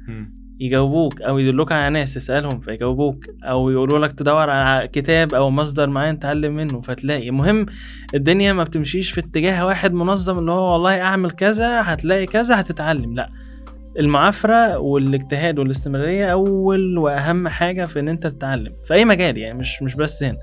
يجاوبوك 0.61 1.23
أو 1.23 1.39
يدلوك 1.39 1.73
على 1.73 1.91
ناس 1.91 2.15
تسألهم 2.15 2.61
فيجاوبوك 2.61 3.27
أو 3.45 3.71
يقولوا 3.71 3.99
لك 3.99 4.13
تدور 4.13 4.51
على 4.51 4.89
كتاب 4.89 5.35
أو 5.35 5.51
مصدر 5.51 5.87
معين 5.87 6.19
تعلم 6.19 6.57
منه 6.57 6.81
فتلاقي. 6.81 7.29
المهم 7.29 7.67
الدنيا 8.15 8.53
ما 8.53 8.65
بتمشيش 8.65 9.11
في 9.11 9.21
اتجاه 9.21 9.67
واحد 9.67 9.93
منظم 9.93 10.39
اللي 10.39 10.53
هو 10.53 10.73
والله 10.73 11.01
أعمل 11.01 11.31
كذا 11.31 11.83
هتلاقي 11.85 12.27
كذا 12.27 12.61
هتتعلم. 12.61 13.15
لا. 13.15 13.31
المعافرة 13.99 14.79
والاجتهاد 14.79 15.59
والاستمرارية 15.59 16.33
أول 16.33 16.99
وأهم 16.99 17.49
حاجة 17.49 17.85
في 17.85 18.01
إن 18.01 18.09
أنت 18.09 18.27
تتعلم 18.27 18.73
في 18.85 18.95
أي 18.95 19.05
مجال 19.05 19.39
يعني 19.39 19.59
مش 19.59 19.83
مش 19.83 19.95
بس 19.95 20.23
هنا. 20.23 20.39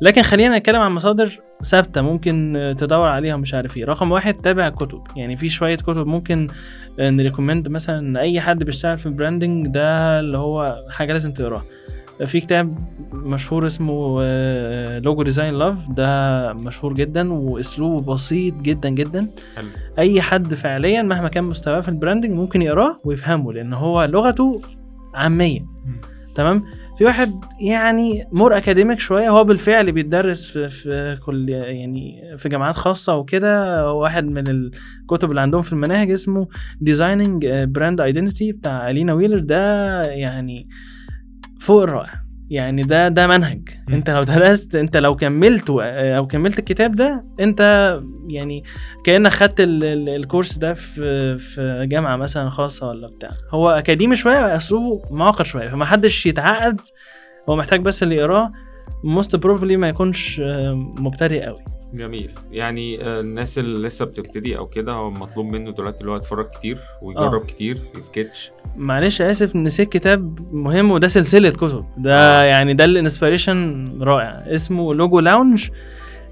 لكن 0.00 0.22
خلينا 0.22 0.58
نتكلم 0.58 0.80
عن 0.80 0.92
مصادر 0.92 1.40
ثابتة 1.64 2.02
ممكن 2.02 2.74
تدور 2.78 3.08
عليها 3.08 3.34
ومش 3.34 3.54
عارف 3.54 3.76
إيه. 3.76 3.84
رقم 3.84 4.12
واحد 4.12 4.34
تابع 4.34 4.66
الكتب 4.66 5.00
يعني 5.16 5.36
في 5.36 5.48
شوية 5.48 5.76
كتب 5.76 6.06
ممكن 6.06 6.48
ن 6.98 7.05
recommend 7.05 7.68
مثلا 7.68 7.98
إن 7.98 8.16
أي 8.16 8.40
حد 8.40 8.64
بيشتغل 8.64 8.98
في 8.98 9.06
ال 9.06 9.13
branding 9.13 9.66
ده 9.66 10.20
اللي 10.20 10.38
هو 10.38 10.84
حاجة 10.90 11.12
لازم 11.12 11.32
تقراها 11.32 11.64
في 12.24 12.40
كتاب 12.40 12.78
مشهور 13.12 13.66
اسمه 13.66 14.22
Logo 14.98 15.22
Design 15.22 15.54
Love 15.54 15.88
ده 15.90 16.52
مشهور 16.52 16.94
جدا 16.94 17.32
وأسلوبه 17.32 18.12
بسيط 18.14 18.54
جدا 18.54 18.88
جدا. 18.88 19.28
حلو. 19.56 19.66
أي 19.98 20.20
حد 20.20 20.54
فعليا 20.54 21.02
مهما 21.02 21.28
كان 21.28 21.44
مستواه 21.44 21.80
في 21.80 21.88
ال 21.88 21.93
branding 21.93 22.32
ممكن 22.32 22.62
يقراه 22.62 23.00
ويفهمه 23.04 23.52
لأن 23.52 23.72
هو 23.72 24.04
لغته 24.04 24.60
عامية. 25.14 25.60
تمام؟ 26.34 26.62
في 26.98 27.04
واحد 27.04 27.44
يعني 27.60 28.28
more 28.32 28.56
academic 28.56 28.98
شوية 28.98 29.28
هو 29.30 29.44
بالفعل 29.44 29.92
بيتدرس 29.92 30.46
في 30.50 30.68
في 30.68 31.18
كل 31.26 31.48
يعني 31.48 32.34
في 32.38 32.48
جامعات 32.48 32.74
خاصة 32.74 33.16
وكده. 33.16 33.92
واحد 33.92 34.24
من 34.24 34.48
الكتب 34.48 35.30
اللي 35.30 35.40
عندهم 35.40 35.62
في 35.62 35.72
المناهج 35.72 36.10
اسمه 36.10 36.48
Designing 36.80 37.46
Brand 37.46 38.00
Identity 38.00 38.52
بتاع 38.52 38.90
Alina 38.90 39.12
Wheeler. 39.14 39.38
ده 39.38 40.02
يعني 40.02 40.68
فوق 41.60 41.82
الرائع. 41.82 42.27
يعني 42.50 42.82
ده 42.82 43.08
ده 43.08 43.26
منهج. 43.26 43.68
م. 43.88 43.94
انت 43.94 44.10
لو 44.10 44.22
درست 44.22 44.74
انت 44.74 44.96
لو 44.96 45.16
كملته 45.16 45.84
أو 45.84 46.26
كملت 46.26 46.58
الكتاب 46.58 46.96
ده 46.96 47.24
انت 47.40 47.60
يعني 48.26 48.64
كأنك 49.04 49.30
خدت 49.32 49.60
ال- 49.60 49.84
ال- 49.84 50.08
ال 50.08 50.15
course 50.15 50.58
ده 50.58 50.74
في 50.74 51.38
في 51.38 51.86
جامعة 51.90 52.16
مثلا 52.16 52.50
خاصة 52.50 52.88
ولا 52.88 53.08
بتاع. 53.08 53.30
هو 53.50 53.70
أكاديمي 53.70 54.16
شوية 54.16 54.56
أسلوبه 54.56 55.02
معقد 55.14 55.44
شوية. 55.44 55.68
فما 55.68 55.84
حدش 55.84 56.26
يتعقد 56.26 56.80
هو 57.48 57.56
محتاج 57.56 57.80
بس 57.80 58.02
اللي 58.02 58.16
يقراه. 58.16 58.52
most 59.04 59.36
probably 59.36 59.76
ما 59.76 59.88
يكونش 59.88 60.40
آه، 60.44 60.72
مبتدئ 60.98 61.42
قوي 61.44 61.60
جميل. 61.94 62.30
يعني 62.52 63.02
آه، 63.04 63.20
الناس 63.20 63.58
اللي 63.58 63.86
لسه 63.86 64.04
بتبتدي 64.04 64.58
أو 64.58 64.66
كده 64.66 64.92
هو 64.92 65.10
مطلوب 65.10 65.46
منه 65.46 65.70
دلوقتي 65.70 66.00
اللي 66.00 66.10
هو 66.12 66.16
يتفرج 66.16 66.46
كتير 66.50 66.78
ويجرب 67.02 67.42
آه. 67.42 67.46
كتير 67.46 67.78
يسكتش. 67.96 68.52
معلش 68.76 69.22
آسف 69.22 69.56
نسيت 69.56 69.88
كتاب 69.92 70.38
مهم 70.54 70.90
وده 70.90 71.08
سلسلة 71.08 71.50
كتب. 71.50 71.84
ده 71.98 72.18
آه. 72.40 72.42
يعني 72.42 72.74
ده 72.74 72.84
ال 72.84 72.93
inspiration 72.93 73.88
رائع. 74.00 74.30
اسمه 74.46 74.94
Logo 74.94 75.20
Lounge. 75.20 75.68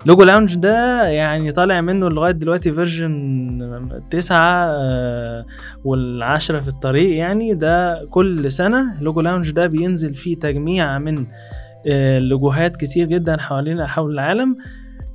Logo 0.06 0.24
Lounge 0.24 0.54
ده 0.56 1.02
يعني 1.08 1.52
طالع 1.52 1.80
منه 1.80 2.08
لغاية 2.08 2.32
دلوقتي 2.32 2.72
version 2.72 4.02
تسعة 4.10 4.66
آه، 4.70 5.46
والعشرة 5.84 6.60
في 6.60 6.68
الطريق 6.68 7.16
يعني. 7.16 7.54
ده 7.54 8.04
كل 8.10 8.52
سنة 8.52 9.02
Logo 9.02 9.20
Lounge 9.20 9.50
ده 9.50 9.66
بينزل 9.66 10.14
فيه 10.14 10.38
تجميع 10.38 10.98
من 10.98 11.26
آه، 11.88 12.18
لوجوهات 12.18 12.76
كتير 12.76 13.06
جدا 13.06 13.36
حوالين 13.36 13.86
حول 13.86 14.12
العالم. 14.12 14.56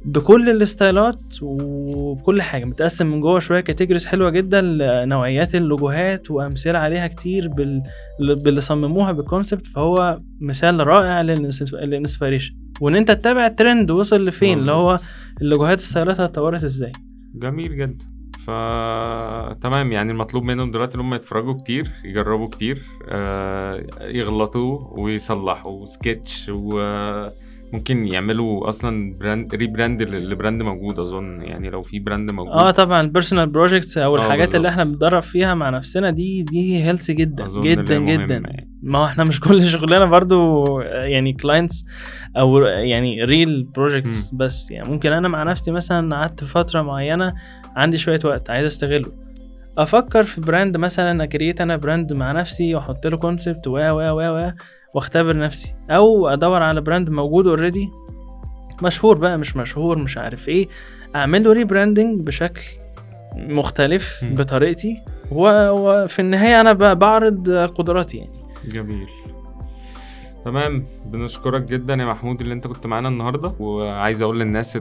بكل 0.05 0.49
الستايلات 0.49 1.19
وبكل 1.41 2.41
حاجة. 2.41 2.65
متقسم 2.65 3.07
من 3.07 3.21
جوه 3.21 3.39
شوية 3.39 3.59
categories 3.59 4.05
حلوة 4.05 4.29
جدا 4.29 4.61
لنوعيات 4.61 5.55
اللوجوهات 5.55 6.31
وأمثلة 6.31 6.79
عليها 6.79 7.07
كتير 7.07 7.47
بال... 7.47 7.83
باللي 8.19 8.61
صمموها 8.61 9.11
بال 9.11 9.23
concept 9.23 9.65
فهو 9.65 10.19
مثال 10.41 10.87
رائع 10.87 11.21
لل 11.21 11.42
inspiration 11.42 12.55
وإن 12.81 12.95
أنت 12.95 13.11
تتابع 13.11 13.45
الترند 13.45 13.91
وصل 13.91 14.25
لفين 14.25 14.57
اللي 14.57 14.71
هو 14.71 14.99
اللوجوهات 15.41 15.79
ستايلاتها 15.79 16.25
اتطورت 16.25 16.63
إزاي. 16.63 16.91
جميل 17.35 17.77
جدا. 17.77 18.05
ف 18.45 18.45
تمام 19.61 19.91
يعني 19.91 20.11
المطلوب 20.11 20.43
منهم 20.43 20.71
دلوقتي 20.71 20.95
إن 20.95 20.99
هم 20.99 21.13
يتفرجوا 21.13 21.53
كتير 21.53 21.91
يجربوا 22.05 22.47
كتير 22.47 22.81
آه، 23.09 23.85
يغلطوا 24.01 24.99
ويصلحوا 24.99 25.85
سكتش 25.85 26.49
وممكن 27.73 28.07
يعملوا 28.07 28.69
أصلا 28.69 29.15
brand 29.19 29.55
rebrand 29.55 30.01
ل 30.01 30.11
brand 30.11 30.61
موجود 30.61 30.99
أظن 30.99 31.41
يعني 31.41 31.69
لو 31.69 31.81
في 31.81 31.99
brand 31.99 32.31
موجود. 32.31 32.53
آه 32.53 32.71
طبعا 32.71 33.01
ال 33.01 33.07
personal 33.07 33.49
projects 33.49 33.97
أو 33.97 34.17
آه، 34.17 34.19
الحاجات 34.19 34.55
اللي. 34.55 34.69
إحنا 34.69 34.83
بنتدرب 34.83 35.23
فيها 35.23 35.53
مع 35.53 35.69
نفسنا 35.69 36.11
دي 36.11 36.43
دي 36.43 36.83
healthy 36.83 37.13
جدا 37.13 37.47
جدا 37.47 37.97
جدا. 37.97 38.33
يعني. 38.33 38.67
ما 38.83 38.99
هو 38.99 39.05
إحنا 39.05 39.23
مش 39.23 39.39
كل 39.39 39.63
شغلنا 39.67 40.05
برضو 40.05 40.79
يعني 40.81 41.33
clients 41.33 41.85
أو 42.37 42.57
يعني 42.63 43.23
real 43.23 43.63
projects 43.63 44.29
بس. 44.33 44.71
يعني 44.71 44.89
ممكن 44.89 45.11
أنا 45.11 45.27
مع 45.27 45.43
نفسي 45.43 45.71
مثلا 45.71 46.15
قعدت 46.15 46.43
فترة 46.43 46.81
معينة 46.81 47.33
عندي 47.75 47.97
شوية 47.97 48.19
وقت 48.25 48.49
عايز 48.49 48.65
أستغله. 48.65 49.11
أفكر 49.77 50.23
في 50.23 50.41
brand 50.41 50.77
مثلا 50.77 51.23
أ 51.23 51.29
create 51.29 51.61
أنا 51.61 51.77
brand 51.77 52.13
مع 52.13 52.31
نفسي 52.31 52.75
وأحط 52.75 53.07
له 53.07 53.17
concept 53.17 53.67
و 53.67 53.71
و 53.71 53.99
و 53.99 54.21
و 54.21 54.51
واختبر 54.93 55.37
نفسي. 55.37 55.75
أو 55.89 56.27
أدور 56.27 56.63
على 56.63 56.81
brand 56.81 57.09
موجود 57.09 57.47
already 57.47 57.89
مشهور 58.83 59.17
بقى 59.17 59.37
مش 59.37 59.55
مشهور 59.55 59.97
مش 59.97 60.17
عارف 60.17 60.49
إيه. 60.49 60.67
أعمل 61.15 61.43
له 61.43 61.53
rebranding 61.53 62.21
بشكل 62.27 62.61
مختلف 63.35 64.23
مم. 64.23 64.35
بطريقتي. 64.35 65.01
وفي 65.31 66.19
النهاية 66.19 66.61
أنا 66.61 66.93
بعرض 66.93 67.49
قدراتي 67.51 68.17
يعني. 68.17 68.31
جميل. 68.65 69.07
تمام. 70.45 70.85
بنشكرك 71.05 71.61
جدا 71.61 71.93
يا 71.93 72.05
محمود 72.05 72.41
اللي 72.41 72.53
أنت 72.53 72.67
كنت 72.67 72.87
معانا 72.87 73.07
النهارده 73.07 73.53
وعايز 73.59 74.21
أقول 74.21 74.39
للناس 74.39 74.79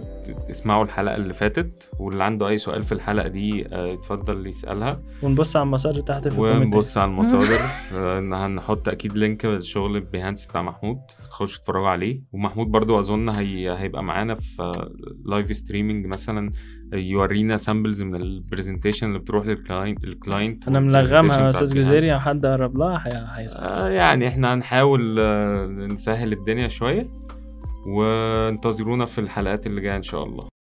تسمعوا 0.48 0.84
الحلقة 0.84 1.16
اللي 1.16 1.34
فاتت 1.34 1.90
واللي 1.98 2.24
عنده 2.24 2.48
أي 2.48 2.58
سؤال 2.58 2.82
في 2.82 2.92
الحلقة 2.92 3.28
دي 3.28 3.66
آه، 3.72 3.86
يتفضل 3.86 4.46
يسألها. 4.46 5.00
ونبص 5.22 5.56
على 5.56 5.62
المصادر 5.66 6.00
تحت 6.00 6.22
في 6.22 6.34
الكومنتات 6.34 6.62
ونبص 6.62 6.98
على 6.98 7.10
المصادر 7.10 7.58
آه، 7.94 8.46
هنحط 8.46 8.88
أكيد 8.88 9.16
link 9.18 9.44
للشغل 9.44 10.00
Behance 10.01 10.46
بتاع 10.46 10.62
محمود. 10.62 10.96
تخشوا 11.30 11.58
تتفرجوا 11.62 11.88
عليه. 11.88 12.22
ومحمود 12.32 12.66
برضو 12.66 12.98
أظن 12.98 13.28
هي 13.28 13.78
هيبقى 13.78 14.02
معانا 14.04 14.34
في 14.34 14.72
live 15.26 15.57
streaming 15.57 16.07
مثلا. 16.06 16.52
يورينا 16.92 17.56
samples 17.57 18.03
من 18.02 18.14
ال 18.14 18.22
presentation 18.22 19.07
اللي 19.08 19.18
بتروح 19.18 19.46
لل 19.46 19.61
client 19.61 20.05
ال 20.05 20.14
client 20.14 20.68
أنا 20.68 20.80
ملغمها 20.80 21.40
يا 21.40 21.48
أستاذ 21.50 21.74
جزيري 21.74 22.18
حد 22.18 22.46
قرب 22.46 22.78
لها؟ 22.78 23.02
هي- 23.06 23.26
هيسأل. 23.42 23.60
آه، 23.60 23.88
يعني 23.88 24.28
إحنا 24.28 24.54
هنحاول 24.54 25.16
آه، 25.20 25.66
نسهل 26.20 26.32
الدنيا 26.32 26.68
شوية 26.68 27.10
وانتظرونا 27.86 29.04
في 29.04 29.18
الحلقات 29.20 29.66
اللي 29.66 29.80
جاية 29.80 29.96
إن 29.96 30.02
شاء 30.02 30.24
الله. 30.24 30.50